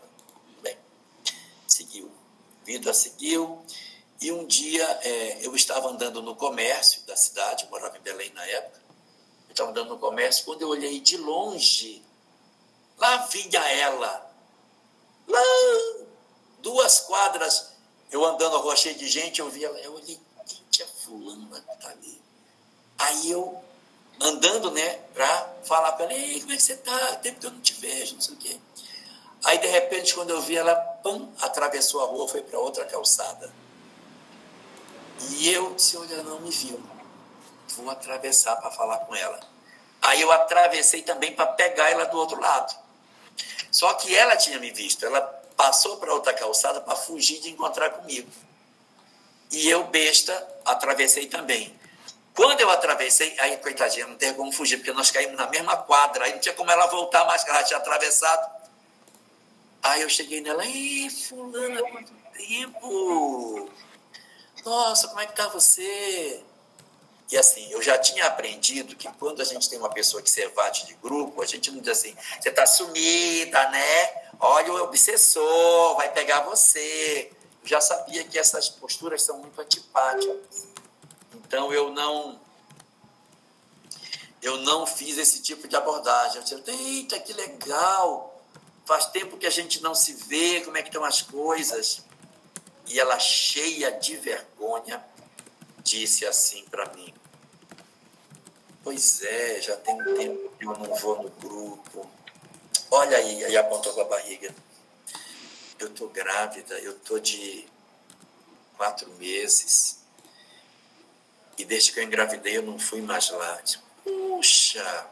seguiu. 1.81 2.10
Vida 2.64 2.93
seguiu. 2.93 3.64
E 4.20 4.31
um 4.31 4.47
dia 4.47 4.85
é, 5.02 5.47
eu 5.47 5.55
estava 5.56 5.89
andando 5.89 6.20
no 6.22 6.36
comércio 6.36 7.02
da 7.06 7.16
cidade, 7.16 7.66
morava 7.70 7.97
em 7.97 8.02
Belém 8.02 8.31
na 8.35 8.44
época. 8.44 8.81
Eu 9.48 9.52
estava 9.52 9.70
andando 9.70 9.89
no 9.89 9.98
comércio, 9.98 10.44
quando 10.44 10.62
eu 10.62 10.68
olhei 10.68 11.01
de 11.01 11.16
longe, 11.16 12.05
lá 12.98 13.27
vinha 13.27 13.60
ela. 13.60 14.31
Lá, 15.27 15.40
duas 16.59 17.01
quadras, 17.01 17.72
eu 18.10 18.24
andando 18.24 18.56
a 18.56 18.59
rua 18.59 18.77
cheia 18.77 18.94
de 18.94 19.09
gente, 19.09 19.40
eu 19.40 19.48
vi 19.48 19.64
ela, 19.64 19.78
eu 19.81 19.94
olhei, 19.94 20.20
gente, 20.47 20.82
a 20.82 20.86
fulana 20.86 21.60
que 21.60 21.72
está 21.72 21.89
ali. 21.90 22.20
Aí 22.98 23.31
eu, 23.31 23.62
andando, 24.20 24.70
né, 24.70 24.98
para 25.14 25.48
falar 25.64 25.92
para 25.92 26.06
ela, 26.06 26.14
ei, 26.14 26.40
como 26.40 26.52
é 26.52 26.56
que 26.56 26.62
você 26.62 26.74
está? 26.74 27.16
Tempo 27.16 27.40
que 27.40 27.47
eu 27.47 27.51
não 27.51 27.60
te 27.60 27.74
vejo, 27.74 28.14
não 28.14 28.20
sei 28.20 28.34
o 28.34 28.36
quê. 28.36 28.59
Aí, 29.44 29.59
de 29.59 29.66
repente, 29.68 30.14
quando 30.14 30.30
eu 30.30 30.42
vi 30.42 30.56
ela, 30.56 30.74
pum, 30.74 31.32
atravessou 31.40 32.02
a 32.02 32.06
rua, 32.06 32.28
foi 32.28 32.42
para 32.42 32.59
outra 32.59 32.84
calçada. 32.84 33.51
E 35.30 35.51
eu, 35.51 35.78
se 35.78 35.97
olha, 35.97 36.22
não 36.22 36.40
me 36.40 36.51
viu. 36.51 36.80
Vou 37.76 37.88
atravessar 37.90 38.56
para 38.56 38.70
falar 38.70 38.98
com 38.98 39.14
ela. 39.14 39.40
Aí 40.02 40.20
eu 40.20 40.30
atravessei 40.32 41.02
também 41.02 41.34
para 41.34 41.47
pegar 41.47 41.90
ela 41.90 42.05
do 42.05 42.16
outro 42.18 42.40
lado. 42.40 42.74
Só 43.70 43.92
que 43.94 44.14
ela 44.14 44.36
tinha 44.36 44.59
me 44.59 44.70
visto. 44.70 45.05
Ela 45.05 45.20
passou 45.56 45.98
para 45.98 46.12
outra 46.12 46.32
calçada 46.32 46.80
para 46.80 46.97
fugir 46.97 47.40
de 47.40 47.51
encontrar 47.51 47.90
comigo. 47.90 48.30
E 49.51 49.68
eu, 49.68 49.84
besta, 49.84 50.48
atravessei 50.64 51.26
também. 51.26 51.78
Quando 52.35 52.61
eu 52.61 52.70
atravessei, 52.70 53.35
aí, 53.40 53.57
coitadinha, 53.59 54.07
não 54.07 54.16
tem 54.16 54.32
como 54.35 54.52
fugir, 54.52 54.77
porque 54.77 54.93
nós 54.93 55.11
caímos 55.11 55.36
na 55.36 55.48
mesma 55.48 55.77
quadra. 55.77 56.24
Aí 56.24 56.32
não 56.32 56.39
tinha 56.39 56.55
como 56.55 56.70
ela 56.70 56.86
voltar 56.86 57.24
mais, 57.24 57.44
que 57.44 57.51
ela 57.51 57.62
tinha 57.62 57.78
atravessado. 57.78 58.61
Aí 59.82 60.02
eu 60.02 60.09
cheguei 60.09 60.40
nela, 60.40 60.65
ei, 60.65 61.09
fulana, 61.11 61.82
quanto 61.82 62.12
tempo! 62.36 63.70
Nossa, 64.65 65.09
como 65.09 65.20
é 65.20 65.27
que 65.27 65.35
tá 65.35 65.48
você? 65.48 66.43
E 67.31 67.39
assim, 67.39 67.70
eu 67.70 67.81
já 67.81 67.97
tinha 67.97 68.27
aprendido 68.27 68.97
que 68.97 69.09
quando 69.12 69.40
a 69.40 69.44
gente 69.44 69.70
tem 69.70 69.78
uma 69.78 69.89
pessoa 69.89 70.23
que 70.23 70.31
se 70.31 70.40
evade 70.40 70.86
de 70.86 70.94
grupo, 70.94 71.40
a 71.40 71.47
gente 71.47 71.70
não 71.70 71.81
diz 71.81 71.90
assim, 71.90 72.15
você 72.40 72.51
tá 72.51 72.66
sumida, 72.66 73.70
né? 73.70 74.31
Olha 74.40 74.73
o 74.73 74.82
obsessor, 74.82 75.97
vai 75.97 76.11
pegar 76.12 76.40
você. 76.40 77.31
Eu 77.62 77.69
já 77.69 77.81
sabia 77.81 78.24
que 78.24 78.39
essas 78.39 78.69
posturas 78.69 79.23
são 79.23 79.39
muito 79.39 79.61
antipáticas. 79.61 80.69
Então 81.51 81.72
eu 81.72 81.90
não 81.90 82.40
eu 84.40 84.59
não 84.59 84.86
fiz 84.86 85.18
esse 85.18 85.43
tipo 85.43 85.66
de 85.66 85.74
abordagem. 85.74 86.36
Eu 86.36 86.43
disse, 86.44 86.62
eita, 86.70 87.18
que 87.18 87.32
legal! 87.32 88.40
Faz 88.86 89.06
tempo 89.06 89.36
que 89.36 89.48
a 89.48 89.51
gente 89.51 89.82
não 89.82 89.93
se 89.93 90.12
vê, 90.12 90.60
como 90.60 90.77
é 90.77 90.82
que 90.82 90.90
estão 90.90 91.05
as 91.05 91.22
coisas? 91.22 92.05
E 92.86 93.01
ela, 93.01 93.18
cheia 93.18 93.90
de 93.90 94.16
vergonha, 94.16 95.05
disse 95.82 96.24
assim 96.24 96.64
para 96.70 96.86
mim: 96.94 97.12
Pois 98.85 99.20
é, 99.22 99.60
já 99.60 99.77
tem 99.77 100.01
um 100.01 100.14
tempo 100.14 100.52
que 100.56 100.64
eu 100.64 100.78
não 100.78 100.94
vou 100.94 101.20
no 101.20 101.31
grupo. 101.31 102.09
Olha 102.93 103.16
aí, 103.16 103.44
aí 103.44 103.56
apontou 103.56 103.93
com 103.93 104.02
a 104.02 104.05
barriga. 104.05 104.55
Eu 105.81 105.90
tô 105.90 106.06
grávida, 106.06 106.78
eu 106.78 106.97
tô 107.01 107.18
de 107.18 107.68
quatro 108.77 109.10
meses. 109.14 109.99
E 111.61 111.65
desde 111.66 111.93
que 111.93 112.01
eu 112.01 112.05
engravidei, 112.05 112.57
eu 112.57 112.62
não 112.62 112.78
fui 112.78 113.03
mais 113.03 113.28
lá. 113.28 113.62
Puxa, 114.03 115.07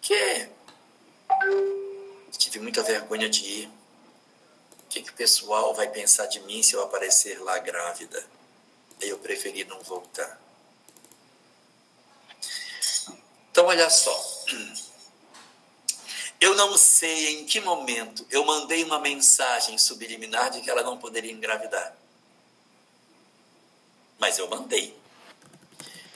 que? 0.00 0.48
Tive 2.38 2.60
muita 2.60 2.84
vergonha 2.84 3.28
de 3.28 3.44
ir. 3.44 3.66
O 3.66 4.88
que, 4.88 5.02
que 5.02 5.10
o 5.10 5.14
pessoal 5.14 5.74
vai 5.74 5.90
pensar 5.90 6.26
de 6.26 6.38
mim 6.42 6.62
se 6.62 6.74
eu 6.74 6.82
aparecer 6.84 7.42
lá 7.42 7.58
grávida? 7.58 8.24
Aí 9.02 9.08
eu 9.08 9.18
preferi 9.18 9.64
não 9.64 9.80
voltar. 9.80 10.40
Então, 13.50 13.66
olha 13.66 13.90
só. 13.90 14.44
Eu 16.40 16.56
não 16.56 16.76
sei 16.76 17.38
em 17.38 17.46
que 17.46 17.60
momento 17.60 18.26
eu 18.28 18.44
mandei 18.44 18.82
uma 18.82 18.98
mensagem 18.98 19.78
subliminar 19.78 20.50
de 20.50 20.60
que 20.60 20.68
ela 20.68 20.82
não 20.82 20.98
poderia 20.98 21.30
engravidar. 21.30 21.96
Mas 24.18 24.38
eu 24.38 24.48
mandei. 24.48 25.00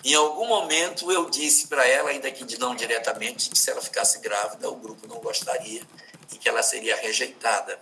Em 0.06 0.14
algum 0.14 0.46
momento 0.46 1.10
eu 1.10 1.28
disse 1.28 1.66
para 1.66 1.84
ela, 1.84 2.10
ainda 2.10 2.30
que 2.30 2.56
não 2.58 2.76
diretamente, 2.76 3.50
que 3.50 3.58
se 3.58 3.68
ela 3.72 3.82
ficasse 3.82 4.20
grávida, 4.20 4.70
o 4.70 4.76
grupo 4.76 5.08
não 5.08 5.18
gostaria 5.18 5.84
e 6.32 6.38
que 6.38 6.48
ela 6.48 6.62
seria 6.62 6.94
rejeitada. 6.94 7.76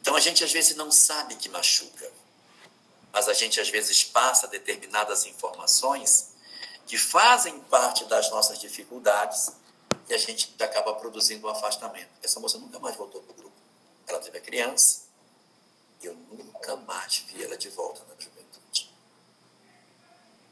Então 0.00 0.16
a 0.16 0.20
gente 0.20 0.42
às 0.42 0.50
vezes 0.50 0.74
não 0.74 0.90
sabe 0.90 1.36
que 1.36 1.48
machuca, 1.48 2.10
mas 3.12 3.28
a 3.28 3.32
gente 3.34 3.60
às 3.60 3.68
vezes 3.68 4.02
passa 4.02 4.48
determinadas 4.48 5.26
informações 5.26 6.30
que 6.84 6.98
fazem 6.98 7.60
parte 7.60 8.04
das 8.06 8.28
nossas 8.30 8.58
dificuldades 8.58 9.52
e 10.08 10.14
a 10.14 10.18
gente 10.18 10.52
acaba 10.58 10.92
produzindo 10.94 11.46
um 11.46 11.50
afastamento. 11.50 12.10
Essa 12.20 12.40
moça 12.40 12.58
nunca 12.58 12.80
mais 12.80 12.96
voltou 12.96 13.22
para 13.22 13.30
o 13.30 13.36
grupo. 13.36 13.56
Ela 14.08 14.18
teve 14.18 14.38
a 14.38 14.40
criança 14.40 15.02
e 16.02 16.06
eu 16.06 16.16
nunca 16.32 16.74
mais 16.74 17.18
vi 17.28 17.44
ela 17.44 17.56
de 17.56 17.68
volta 17.68 18.04
na. 18.08 18.27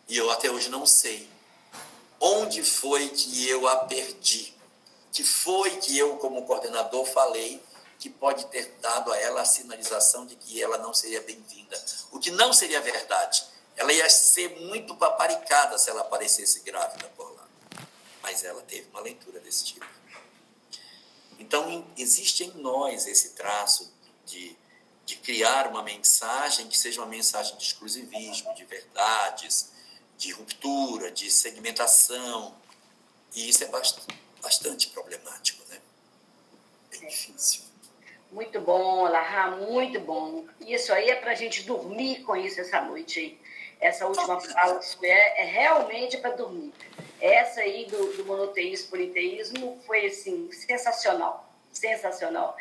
E 0.09 0.17
eu 0.17 0.31
até 0.31 0.51
hoje 0.51 0.69
não 0.69 0.87
sei 0.87 1.29
onde 2.21 2.63
foi 2.63 3.09
que 3.09 3.49
eu 3.49 3.67
a 3.69 3.77
perdi 3.85 4.57
que 5.17 5.25
foi 5.25 5.79
que 5.79 5.97
eu, 5.97 6.19
como 6.19 6.45
coordenador, 6.45 7.07
falei 7.07 7.63
que 7.99 8.11
pode 8.11 8.45
ter 8.49 8.71
dado 8.83 9.11
a 9.11 9.17
ela 9.17 9.41
a 9.41 9.47
sinalização 9.47 10.27
de 10.27 10.37
que 10.37 10.63
ela 10.63 10.77
não 10.77 10.93
seria 10.93 11.23
bem-vinda. 11.23 11.83
O 12.13 12.19
que 12.19 12.31
não 12.31 12.53
seria 12.53 12.83
verdade. 12.83 13.43
Ela 13.75 13.95
ia 13.95 14.11
ser 14.11 14.61
muito 14.61 14.95
paparicada 14.95 15.79
se 15.79 15.89
ela 15.89 16.03
aparecesse 16.03 16.61
grávida 16.61 17.09
por 17.17 17.35
lá. 17.35 17.49
mas 18.23 18.45
ela 18.45 18.61
teve 18.61 18.91
uma 18.91 19.01
leitura 19.01 19.41
desse 19.41 19.65
tipo. 19.65 19.87
Então, 21.39 21.87
existe 21.97 22.45
em 22.45 22.51
nós 22.59 23.07
esse 23.07 23.31
traço 23.31 23.91
de, 24.27 24.55
de 25.07 25.17
criar 25.17 25.67
uma 25.69 25.83
mensagem 25.83 26.69
que 26.69 26.77
seja 26.77 27.01
uma 27.01 27.09
mensagem 27.09 27.57
de 27.57 27.65
exclusivismo, 27.65 28.55
de 28.55 28.67
verdades, 28.67 29.71
de 30.17 30.33
ruptura, 30.33 31.11
de 31.11 31.31
segmentação. 31.31 32.55
E 33.35 33.49
isso 33.49 33.65
é 33.65 33.69
bastante, 33.69 34.19
bastante 34.43 34.89
problemático, 34.89 35.63
né? 35.69 35.79
Bem 36.91 37.09
difícil. 37.09 37.63
Muito 38.33 38.61
bom, 38.61 39.05
Lahá, 39.05 39.51
muito 39.53 40.01
bom. 40.01 40.45
Isso 40.61 40.93
aí 40.93 41.11
é 41.11 41.17
para 41.17 41.33
a 41.33 41.35
gente 41.35 41.63
dormir 41.63 42.23
com 42.23 42.37
isso 42.37 42.61
essa 42.61 42.81
noite 42.81 43.21
aí. 43.21 43.41
Essa 43.81 44.07
última 44.07 44.41
fala 44.41 44.81
é, 45.03 45.43
é 45.43 45.45
realmente 45.45 46.17
para 46.19 46.35
dormir. 46.35 46.73
Essa 47.21 47.61
aí 47.61 47.87
do, 47.87 48.17
do 48.17 48.25
monoteísmo, 48.25 48.89
politeísmo, 48.89 49.81
foi 49.87 50.07
assim, 50.07 50.51
sensacional. 50.53 51.51
Sensacional. 51.73 52.57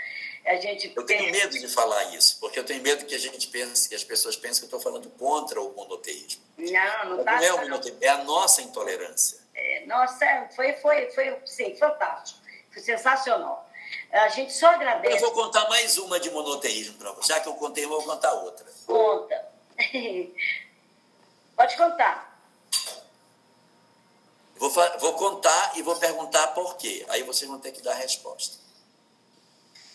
A 0.46 0.56
gente 0.58 0.94
eu 0.96 1.06
tenho 1.06 1.32
pensa... 1.32 1.46
medo 1.46 1.60
de 1.60 1.68
falar 1.68 2.04
isso, 2.16 2.40
porque 2.40 2.60
eu 2.60 2.64
tenho 2.64 2.82
medo 2.84 3.06
que 3.06 3.16
a 3.16 3.20
gente 3.20 3.48
pense, 3.48 3.90
que 3.90 3.96
as 3.96 4.04
pessoas 4.04 4.36
pensem 4.36 4.60
que 4.60 4.74
eu 4.74 4.78
estou 4.78 4.80
falando 4.80 5.10
contra 5.12 5.60
o 5.60 5.74
monoteísmo. 5.74 6.44
Não, 6.58 7.06
não 7.10 7.20
está. 7.20 7.36
Não 7.38 7.44
é 7.44 7.54
o 7.54 7.62
monoteísmo, 7.62 8.00
é 8.02 8.10
a 8.10 8.24
nossa 8.24 8.62
intolerância. 8.62 9.40
É, 9.56 9.86
nossa, 9.88 10.50
foi, 10.56 10.74
foi, 10.74 11.10
foi, 11.12 11.40
sim, 11.46 11.76
fantástico. 11.76 12.40
Foi 12.72 12.82
sensacional. 12.82 13.68
A 14.12 14.30
gente 14.30 14.54
só 14.54 14.68
agradece. 14.68 15.16
Eu 15.16 15.22
vou 15.22 15.32
contar 15.32 15.68
mais 15.68 15.98
uma 15.98 16.20
de 16.20 16.30
monoteísmo 16.30 16.98
para 16.98 17.12
você. 17.14 17.34
Já 17.34 17.40
que 17.40 17.50
eu 17.50 17.54
contei, 17.56 17.86
eu 17.86 17.90
vou 17.90 18.04
contar 18.04 18.34
outra. 18.34 18.66
Conta. 18.86 19.48
Pode 21.56 21.76
contar. 21.76 22.36
Vou, 24.58 24.70
vou 24.70 25.14
contar 25.14 25.74
e 25.76 25.82
vou 25.82 25.96
perguntar 25.96 26.48
por 26.48 26.78
quê. 26.78 27.06
Aí 27.10 27.24
vocês 27.24 27.50
vão 27.50 27.60
ter 27.60 27.72
que 27.72 27.82
dar 27.82 27.92
a 27.92 27.96
resposta. 27.96 28.65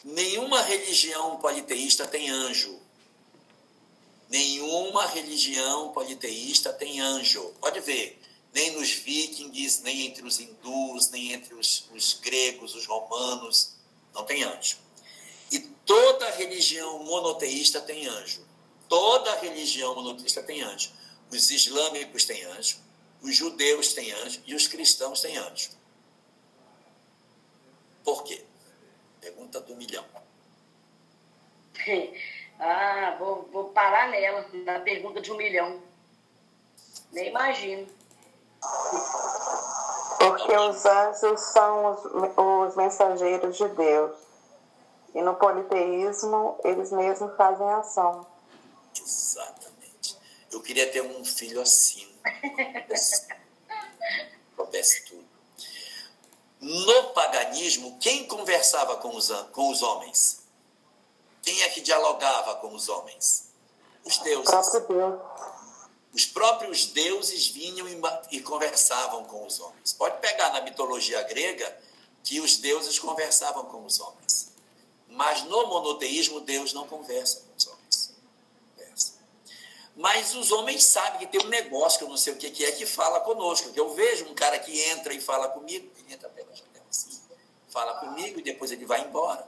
Nenhuma 0.02 0.62
religião 0.62 1.36
politeísta 1.38 2.06
tem 2.06 2.30
anjo. 2.30 2.80
Nenhuma 4.28 5.06
religião 5.06 5.92
politeísta 5.92 6.72
tem 6.72 7.00
anjo. 7.00 7.52
Pode 7.60 7.80
ver, 7.80 8.20
nem 8.52 8.72
nos 8.72 8.90
vikings, 8.90 9.82
nem 9.82 10.06
entre 10.06 10.24
os 10.26 10.40
hindus, 10.40 11.10
nem 11.10 11.32
entre 11.32 11.54
os, 11.54 11.88
os 11.94 12.14
gregos, 12.14 12.74
os 12.74 12.86
romanos, 12.86 13.74
não 14.14 14.24
tem 14.24 14.42
anjo. 14.42 14.78
E 15.52 15.58
toda 15.58 16.30
religião 16.30 17.02
monoteísta 17.04 17.80
tem 17.80 18.06
anjo. 18.06 18.46
Toda 18.88 19.38
religião 19.40 19.94
monoteísta 19.94 20.42
tem 20.42 20.62
anjo. 20.62 20.90
Os 21.30 21.50
islâmicos 21.50 22.24
têm 22.24 22.42
anjo, 22.44 22.78
os 23.22 23.36
judeus 23.36 23.92
têm 23.92 24.10
anjo 24.12 24.42
e 24.46 24.54
os 24.54 24.66
cristãos 24.66 25.20
têm 25.20 25.36
anjo. 25.36 25.70
Por 28.02 28.24
quê? 28.24 28.44
Pergunta 29.20 29.60
do 29.60 29.76
milhão. 29.76 30.04
Ah, 32.62 33.16
vou, 33.18 33.48
vou 33.50 33.70
parar 33.70 34.10
nela, 34.10 34.46
na 34.66 34.80
pergunta 34.80 35.18
de 35.18 35.32
um 35.32 35.36
milhão. 35.38 35.82
Nem 37.10 37.28
imagino. 37.28 37.86
Porque 40.18 40.54
os 40.54 40.84
anjos 40.84 41.40
são 41.40 41.86
os, 41.86 42.04
os 42.68 42.76
mensageiros 42.76 43.56
de 43.56 43.66
Deus. 43.68 44.14
E 45.14 45.22
no 45.22 45.34
politeísmo, 45.36 46.60
eles 46.62 46.92
mesmos 46.92 47.34
fazem 47.34 47.66
ação. 47.70 48.26
Exatamente. 48.94 50.18
Eu 50.52 50.60
queria 50.60 50.92
ter 50.92 51.00
um 51.00 51.24
filho 51.24 51.62
assim. 51.62 52.14
Soubesse 54.54 55.06
tudo. 55.06 55.29
No 56.60 57.04
paganismo, 57.14 57.96
quem 57.98 58.26
conversava 58.26 58.96
com 58.96 59.16
os, 59.16 59.30
com 59.52 59.70
os 59.70 59.82
homens? 59.82 60.40
Quem 61.42 61.62
é 61.62 61.70
que 61.70 61.80
dialogava 61.80 62.56
com 62.56 62.74
os 62.74 62.88
homens? 62.88 63.50
Os 64.04 64.18
deuses. 64.18 64.50
Os 66.12 66.26
próprios 66.26 66.86
deuses 66.86 67.48
vinham 67.48 67.88
e, 67.88 67.98
e 68.36 68.40
conversavam 68.40 69.24
com 69.24 69.46
os 69.46 69.58
homens. 69.60 69.92
Pode 69.92 70.18
pegar 70.18 70.52
na 70.52 70.60
mitologia 70.60 71.22
grega 71.22 71.80
que 72.22 72.40
os 72.40 72.58
deuses 72.58 72.98
conversavam 72.98 73.64
com 73.66 73.84
os 73.86 73.98
homens. 74.00 74.52
Mas 75.08 75.42
no 75.44 75.66
monoteísmo, 75.66 76.40
Deus 76.40 76.72
não 76.72 76.86
conversa 76.86 77.40
com 77.40 77.56
os 77.56 77.66
homens. 77.66 78.14
Conversa. 78.76 79.12
Mas 79.96 80.34
os 80.34 80.52
homens 80.52 80.84
sabem 80.84 81.20
que 81.20 81.26
tem 81.26 81.40
um 81.40 81.48
negócio 81.48 81.98
que 81.98 82.04
eu 82.04 82.08
não 82.08 82.16
sei 82.16 82.32
o 82.34 82.36
que 82.36 82.64
é 82.64 82.72
que 82.72 82.84
fala 82.84 83.20
conosco. 83.20 83.72
Que 83.72 83.80
eu 83.80 83.94
vejo 83.94 84.26
um 84.26 84.34
cara 84.34 84.58
que 84.58 84.78
entra 84.90 85.14
e 85.14 85.20
fala 85.20 85.48
comigo, 85.48 85.90
ele 85.96 86.14
entra 86.14 86.28
fala 87.70 87.94
comigo 87.94 88.38
e 88.38 88.42
depois 88.42 88.70
ele 88.70 88.84
vai 88.84 89.02
embora. 89.02 89.46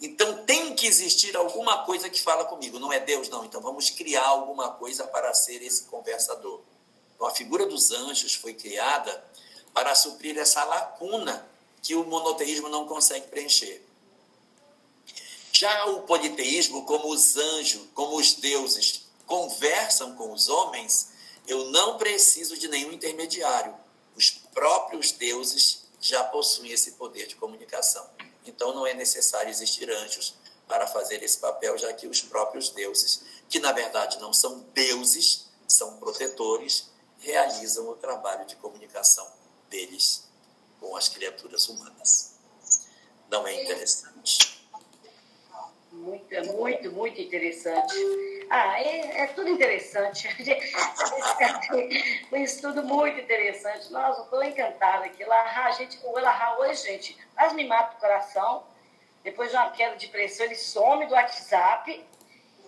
Então 0.00 0.44
tem 0.44 0.74
que 0.74 0.86
existir 0.86 1.36
alguma 1.36 1.84
coisa 1.84 2.08
que 2.08 2.20
fala 2.20 2.44
comigo. 2.44 2.78
Não 2.78 2.92
é 2.92 3.00
Deus, 3.00 3.28
não. 3.28 3.44
Então 3.44 3.60
vamos 3.60 3.90
criar 3.90 4.26
alguma 4.26 4.70
coisa 4.70 5.06
para 5.06 5.34
ser 5.34 5.62
esse 5.62 5.84
conversador. 5.84 6.60
Então 7.14 7.26
a 7.26 7.32
figura 7.32 7.66
dos 7.66 7.90
anjos 7.90 8.34
foi 8.34 8.54
criada 8.54 9.24
para 9.74 9.94
suprir 9.94 10.38
essa 10.38 10.62
lacuna 10.64 11.48
que 11.82 11.94
o 11.94 12.04
monoteísmo 12.04 12.68
não 12.68 12.86
consegue 12.86 13.26
preencher. 13.26 13.82
Já 15.52 15.86
o 15.86 16.02
politeísmo, 16.02 16.84
como 16.84 17.08
os 17.08 17.36
anjos, 17.36 17.82
como 17.92 18.16
os 18.16 18.34
deuses 18.34 19.08
conversam 19.26 20.14
com 20.14 20.32
os 20.32 20.48
homens, 20.48 21.08
eu 21.46 21.70
não 21.70 21.98
preciso 21.98 22.56
de 22.56 22.68
nenhum 22.68 22.92
intermediário. 22.92 23.74
Os 24.14 24.30
próprios 24.30 25.10
deuses 25.10 25.87
já 26.00 26.24
possuem 26.24 26.72
esse 26.72 26.92
poder 26.92 27.26
de 27.26 27.36
comunicação. 27.36 28.08
Então 28.44 28.74
não 28.74 28.86
é 28.86 28.94
necessário 28.94 29.50
existir 29.50 29.90
anjos 29.90 30.34
para 30.66 30.86
fazer 30.86 31.22
esse 31.22 31.38
papel, 31.38 31.76
já 31.78 31.92
que 31.92 32.06
os 32.06 32.20
próprios 32.20 32.70
deuses, 32.70 33.22
que 33.48 33.58
na 33.58 33.72
verdade 33.72 34.18
não 34.18 34.32
são 34.32 34.60
deuses, 34.74 35.46
são 35.66 35.96
protetores, 35.96 36.90
realizam 37.18 37.88
o 37.88 37.96
trabalho 37.96 38.46
de 38.46 38.56
comunicação 38.56 39.26
deles 39.68 40.24
com 40.80 40.96
as 40.96 41.08
criaturas 41.08 41.68
humanas. 41.68 42.34
Não 43.30 43.46
é 43.46 43.62
interessante? 43.62 44.57
Muito, 46.08 46.32
é 46.32 46.42
muito, 46.42 46.90
muito 46.90 47.20
interessante. 47.20 47.94
Ah, 48.48 48.80
é, 48.80 49.24
é 49.24 49.26
tudo 49.26 49.50
interessante. 49.50 50.26
um 52.32 52.36
estudo 52.38 52.82
muito 52.82 53.20
interessante. 53.20 53.92
Nossa, 53.92 54.22
estou 54.22 54.42
encantada 54.42 55.04
aqui. 55.04 55.22
Lá, 55.24 55.66
a 55.66 55.70
gente, 55.72 56.00
o 56.02 56.18
Elahá 56.18 56.58
hoje, 56.60 56.86
gente, 56.86 57.18
quase 57.34 57.54
me 57.54 57.66
mata 57.66 57.94
o 57.94 58.00
coração. 58.00 58.62
Depois 59.22 59.50
de 59.50 59.56
uma 59.56 59.70
queda 59.70 59.96
de 59.96 60.08
pressão, 60.08 60.46
ele 60.46 60.54
some 60.54 61.06
do 61.06 61.12
WhatsApp. 61.12 62.02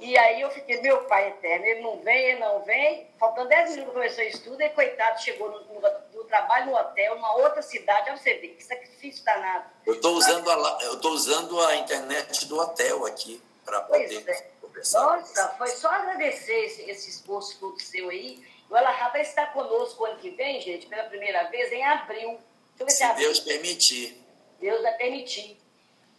E 0.01 0.17
aí 0.17 0.41
eu 0.41 0.51
fiquei, 0.51 0.81
meu 0.81 1.05
pai 1.05 1.29
eterno, 1.29 1.67
ele 1.67 1.81
não 1.81 2.01
vem, 2.01 2.31
ele 2.31 2.41
não 2.41 2.63
vem. 2.63 3.07
Faltando 3.19 3.49
10 3.51 3.71
minutos 3.71 3.93
para 3.93 4.03
começar 4.03 4.23
o 4.23 4.25
estudo, 4.25 4.63
e 4.63 4.69
coitado, 4.71 5.23
chegou 5.23 5.51
no, 5.51 5.61
no, 5.75 5.81
no, 6.15 6.25
trabalho 6.25 6.67
no 6.67 6.77
hotel, 6.77 7.17
numa 7.17 7.37
outra 7.37 7.61
cidade. 7.61 8.09
Olha 8.09 8.19
você 8.19 8.35
ver, 8.35 8.49
que 8.49 8.65
sacrifício 8.65 9.23
danado. 9.25 9.65
Eu 9.87 9.95
estou 9.95 10.15
usando, 10.17 10.51
a, 10.51 10.79
eu 10.83 11.11
usando 11.11 11.61
a 11.61 11.77
internet 11.77 12.47
do 12.47 12.59
hotel 12.59 13.05
aqui 13.05 13.43
para 13.65 13.83
poder 13.83 14.25
é. 14.27 14.51
conversar. 14.61 15.01
Nossa, 15.01 15.49
foi 15.59 15.69
só 15.69 15.89
agradecer 15.89 16.65
esse, 16.65 16.91
esse 16.91 17.11
esforço 17.11 17.59
todo 17.61 17.79
seu 17.81 18.09
aí. 18.09 18.43
O 18.71 18.77
Elahá 18.77 19.09
vai 19.11 19.21
estar 19.21 19.53
conosco 19.53 20.05
ano 20.05 20.19
que 20.19 20.31
vem, 20.31 20.61
gente, 20.61 20.87
pela 20.87 21.05
primeira 21.05 21.45
vez, 21.51 21.71
em 21.73 21.85
abril. 21.85 22.39
Se, 22.77 22.89
se 22.89 23.13
Deus 23.15 23.41
permitir. 23.41 24.17
Deus 24.59 24.81
vai 24.81 24.95
permitir. 24.95 25.61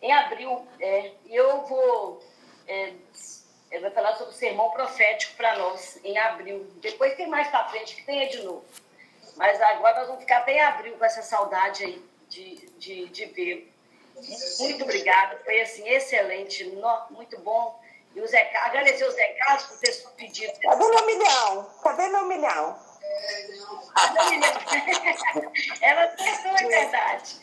Em 0.01 0.11
abril, 0.11 0.67
é, 0.79 1.11
e 1.25 1.35
eu 1.35 1.65
vou. 1.65 2.23
É, 2.67 2.93
ele 3.71 3.81
vai 3.81 3.91
falar 3.91 4.15
sobre 4.17 4.33
o 4.33 4.37
sermão 4.37 4.69
profético 4.71 5.35
para 5.37 5.57
nós 5.57 5.97
em 6.03 6.17
abril. 6.17 6.67
Depois 6.81 7.15
tem 7.15 7.27
mais 7.27 7.47
para 7.47 7.69
frente 7.69 7.95
que 7.95 8.05
tenha 8.05 8.29
de 8.29 8.43
novo. 8.43 8.65
Mas 9.37 9.59
agora 9.61 9.99
nós 9.99 10.07
vamos 10.07 10.21
ficar 10.21 10.39
até 10.39 10.53
em 10.53 10.61
abril 10.61 10.97
com 10.97 11.05
essa 11.05 11.21
saudade 11.21 11.85
aí 11.85 12.05
de, 12.27 12.55
de, 12.77 13.07
de 13.07 13.25
ver. 13.27 13.73
Muito 14.59 14.83
obrigada, 14.83 15.39
foi 15.43 15.61
assim, 15.61 15.87
excelente, 15.87 16.65
muito 17.09 17.39
bom. 17.39 17.81
E 18.13 18.19
o 18.19 18.27
Zé 18.27 18.43
Carlos, 18.45 18.69
agradecer 18.71 19.05
o 19.05 19.11
Zé 19.11 19.27
Carlos 19.39 19.63
por 19.63 19.79
ter 19.79 19.93
pedido. 20.17 20.59
Cadê 20.59 20.85
meu 20.85 21.05
milhão? 21.05 21.73
Cadê 21.81 22.07
meu 22.09 22.25
milhão? 22.25 22.79
Cadê 23.95 24.29
milhão? 24.31 24.51
Ela 25.81 26.03
acertou, 26.03 26.51
é 26.51 26.67
verdade. 26.67 27.39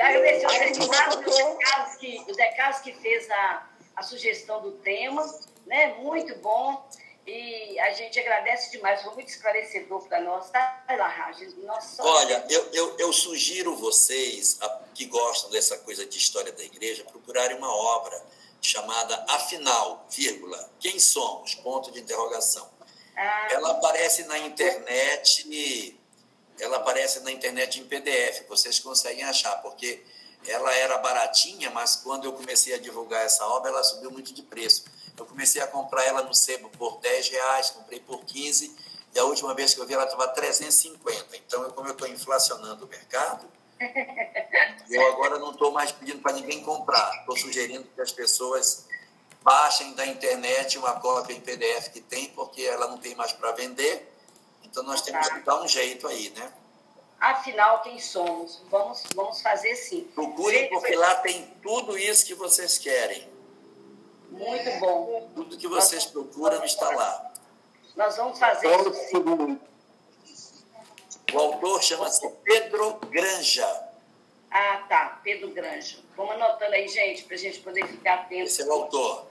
Agradecer 0.00 0.46
o 0.46 0.84
Zé 0.84 0.88
Carlos 0.88 1.96
que, 1.96 2.24
o 2.26 2.34
Zé 2.34 2.50
Carlos 2.52 2.80
que 2.80 2.92
fez 2.94 3.30
a 3.30 3.73
a 3.96 4.02
sugestão 4.02 4.60
do 4.62 4.72
tema, 4.72 5.24
né? 5.66 5.94
Muito 5.94 6.36
bom. 6.38 6.86
E 7.26 7.78
a 7.80 7.92
gente 7.94 8.20
agradece 8.20 8.70
demais, 8.70 9.00
foi 9.00 9.14
muito 9.14 9.28
esclarecedor 9.28 10.06
para 10.06 10.20
nós, 10.20 10.50
tá, 10.50 10.84
Larragem? 10.90 11.48
Olha, 11.98 12.44
eu, 12.50 12.68
eu, 12.72 12.96
eu, 12.98 13.12
sugiro 13.14 13.74
vocês 13.76 14.58
a, 14.60 14.68
que 14.94 15.06
gostam 15.06 15.50
dessa 15.50 15.78
coisa 15.78 16.04
de 16.04 16.18
história 16.18 16.52
da 16.52 16.62
igreja 16.62 17.02
procurarem 17.04 17.56
uma 17.56 17.74
obra 17.74 18.22
chamada 18.60 19.24
Afinal, 19.28 20.06
vírgula, 20.10 20.70
Quem 20.78 20.98
Somos? 20.98 21.54
Ponto 21.54 21.90
de 21.90 22.00
interrogação. 22.00 22.68
Ah, 23.16 23.48
Ela 23.50 23.70
aparece 23.70 24.24
na 24.24 24.38
internet 24.38 25.46
ela 26.58 26.76
aparece 26.76 27.20
na 27.20 27.32
internet 27.32 27.80
em 27.80 27.84
PDF, 27.84 28.46
vocês 28.48 28.78
conseguem 28.78 29.24
achar, 29.24 29.60
porque 29.62 30.02
ela 30.46 30.72
era 30.74 30.98
baratinha, 30.98 31.70
mas 31.70 31.96
quando 31.96 32.24
eu 32.24 32.32
comecei 32.32 32.74
a 32.74 32.78
divulgar 32.78 33.24
essa 33.24 33.46
obra, 33.46 33.70
ela 33.70 33.82
subiu 33.82 34.10
muito 34.10 34.32
de 34.32 34.42
preço. 34.42 34.84
Eu 35.16 35.24
comecei 35.26 35.62
a 35.62 35.66
comprar 35.66 36.04
ela 36.04 36.22
no 36.22 36.34
sebo 36.34 36.68
por 36.70 36.98
10 36.98 37.28
reais, 37.28 37.70
comprei 37.70 38.00
por 38.00 38.24
15, 38.24 38.76
e 39.14 39.18
a 39.18 39.24
última 39.24 39.54
vez 39.54 39.72
que 39.74 39.80
eu 39.80 39.86
vi 39.86 39.94
ela 39.94 40.04
estava 40.04 40.26
350. 40.28 41.36
Então, 41.36 41.70
como 41.70 41.88
eu 41.88 41.92
estou 41.92 42.08
inflacionando 42.08 42.84
o 42.84 42.88
mercado, 42.88 43.46
eu 44.90 45.12
agora 45.12 45.38
não 45.38 45.52
estou 45.52 45.70
mais 45.70 45.92
pedindo 45.92 46.20
para 46.20 46.32
ninguém 46.32 46.62
comprar. 46.62 47.20
Estou 47.20 47.36
sugerindo 47.36 47.84
que 47.94 48.00
as 48.00 48.10
pessoas 48.10 48.86
baixem 49.42 49.94
da 49.94 50.06
internet 50.06 50.78
uma 50.78 50.98
cópia 50.98 51.34
em 51.34 51.40
PDF 51.40 51.88
que 51.92 52.00
tem, 52.00 52.30
porque 52.30 52.62
ela 52.62 52.88
não 52.88 52.98
tem 52.98 53.14
mais 53.14 53.32
para 53.32 53.52
vender. 53.52 54.12
Então, 54.64 54.82
nós 54.82 55.00
temos 55.02 55.28
que 55.28 55.40
dar 55.40 55.62
um 55.62 55.68
jeito 55.68 56.08
aí, 56.08 56.30
né? 56.30 56.52
Afinal, 57.24 57.80
quem 57.80 57.98
somos? 57.98 58.62
Vamos, 58.70 59.02
vamos 59.14 59.40
fazer 59.40 59.74
sim. 59.76 60.02
Procurem, 60.14 60.68
porque 60.68 60.94
lá 60.94 61.14
tem 61.16 61.46
tudo 61.62 61.96
isso 61.96 62.26
que 62.26 62.34
vocês 62.34 62.76
querem. 62.76 63.26
Muito 64.30 64.78
bom. 64.78 65.30
Tudo 65.34 65.56
que 65.56 65.66
vocês 65.66 66.04
procuram 66.04 66.62
está 66.64 66.90
lá. 66.90 67.32
Nós 67.96 68.18
vamos 68.18 68.38
fazer 68.38 68.68
isso 68.68 68.92
sim. 69.08 69.58
O 71.32 71.38
autor 71.38 71.82
chama-se 71.82 72.28
Pedro 72.44 73.00
Granja. 73.08 73.66
Ah, 74.50 74.84
tá. 74.86 75.18
Pedro 75.24 75.48
Granja. 75.48 76.00
Vamos 76.18 76.34
anotando 76.34 76.74
aí, 76.74 76.86
gente, 76.88 77.24
para 77.24 77.36
a 77.36 77.38
gente 77.38 77.58
poder 77.60 77.86
ficar 77.86 78.14
atento. 78.16 78.42
Esse 78.42 78.60
é 78.60 78.66
o 78.66 78.72
autor. 78.72 79.26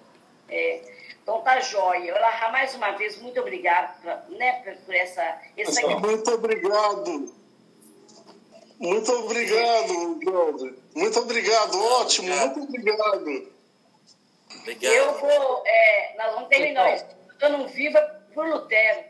É. 0.49 0.81
Então 1.21 1.41
tá 1.41 1.59
jóia. 1.59 2.15
Olá, 2.15 2.49
mais 2.51 2.73
uma 2.73 2.89
vez, 2.93 3.21
muito 3.21 3.39
obrigado 3.39 4.01
pra, 4.01 4.25
né, 4.29 4.77
por 4.83 4.95
essa. 4.95 5.39
essa... 5.55 5.87
Muito 5.99 6.31
obrigado. 6.33 7.42
Muito 8.83 9.13
obrigado, 9.13 10.19
Cláudio. 10.19 10.77
Muito 10.93 11.19
obrigado, 11.19 11.81
ótimo, 11.81 12.27
obrigado. 12.27 12.57
muito 12.57 12.69
obrigado. 12.69 13.53
Obrigado. 14.59 14.93
Eu 14.93 15.19
vou. 15.19 15.63
É, 15.65 16.15
nós 16.17 16.33
vamos 16.33 16.49
terminar 16.49 16.93
isso. 16.93 17.05
Eu 17.39 17.49
não 17.49 17.67
viva 17.69 18.01
por 18.33 18.45
Lutero. 18.45 19.05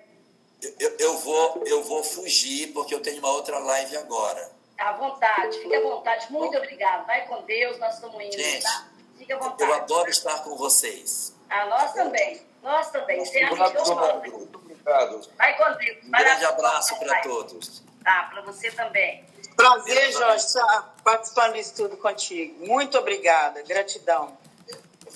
Eu, 0.80 0.96
eu, 1.00 1.18
vou, 1.18 1.64
eu 1.66 1.84
vou 1.84 2.04
fugir, 2.04 2.72
porque 2.72 2.94
eu 2.94 3.02
tenho 3.02 3.18
uma 3.18 3.32
outra 3.32 3.58
live 3.58 3.98
agora. 3.98 4.52
À 4.78 4.92
vontade, 4.94 5.58
fique 5.58 5.76
à 5.76 5.82
vontade. 5.82 6.32
Muito 6.32 6.56
obrigado. 6.56 7.08
Vai 7.08 7.26
com 7.26 7.42
Deus, 7.42 7.80
nós 7.80 7.96
estamos 7.96 8.24
indo. 8.24 8.32
Gente, 8.32 8.62
tá? 8.62 8.88
Fique 9.18 9.34
à 9.34 9.40
vontade. 9.40 9.64
Eu 9.64 9.74
adoro 9.74 10.10
estar 10.10 10.44
com 10.44 10.56
vocês. 10.56 11.36
Ah, 11.50 11.66
nós 11.66 11.94
também. 11.94 12.40
Nós 12.62 12.92
também. 12.92 13.26
Sem 13.26 13.50
Muito 13.50 13.64
obrigado. 13.64 15.30
Vai 15.36 15.58
com 15.58 15.78
Deus. 15.80 15.98
Um 16.06 16.12
grande 16.12 16.46
abraço 16.46 16.96
para 17.00 17.22
todos. 17.24 17.84
Tá, 18.04 18.30
para 18.32 18.42
você 18.44 18.70
também. 18.72 19.33
Prazer, 19.56 20.12
Jorge, 20.12 20.46
estar 20.46 20.96
participando 21.04 21.54
disso 21.54 21.76
tudo 21.76 21.98
contigo. 21.98 22.66
Muito 22.66 22.98
obrigada, 22.98 23.62
gratidão. 23.64 24.38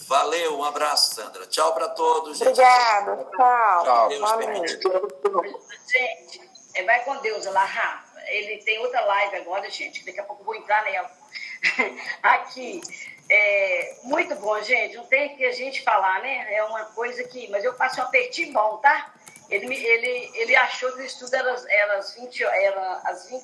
Valeu, 0.08 0.60
um 0.60 0.64
abraço, 0.64 1.16
Sandra. 1.16 1.46
Tchau 1.48 1.74
para 1.74 1.90
todos. 1.90 2.40
Obrigada, 2.40 3.28
tchau. 3.36 3.84
Tchau. 3.84 4.10
Deus 4.10 4.22
gente, 5.92 6.50
é, 6.76 6.84
vai 6.84 7.04
com 7.04 7.18
Deus, 7.18 7.46
Elahá. 7.46 8.06
Ele 8.28 8.58
tem 8.64 8.80
outra 8.80 9.02
live 9.02 9.38
agora, 9.38 9.70
gente. 9.70 10.06
Daqui 10.06 10.20
a 10.20 10.24
pouco 10.24 10.42
eu 10.42 10.46
vou 10.46 10.56
entrar 10.56 10.84
nela. 10.84 11.10
Aqui. 12.22 12.82
É, 13.30 13.98
muito 14.04 14.36
bom, 14.36 14.62
gente. 14.62 14.96
Não 14.96 15.06
tem 15.06 15.36
que 15.36 15.46
a 15.46 15.52
gente 15.52 15.84
falar, 15.84 16.22
né? 16.22 16.54
É 16.54 16.64
uma 16.64 16.86
coisa 16.86 17.24
que. 17.26 17.50
Mas 17.50 17.64
eu 17.64 17.76
faço 17.76 18.00
um 18.00 18.04
apertinho 18.04 18.54
bom, 18.54 18.78
tá? 18.78 19.14
Ele, 19.50 19.74
ele, 19.74 20.32
ele 20.36 20.56
achou 20.56 20.92
que 20.92 21.00
o 21.00 21.06
estudo 21.06 21.34
era, 21.34 21.56
era, 21.70 21.98
às 21.98 22.16
20, 22.16 22.44
era 22.44 23.02
às 23.06 23.28
20 23.28 23.36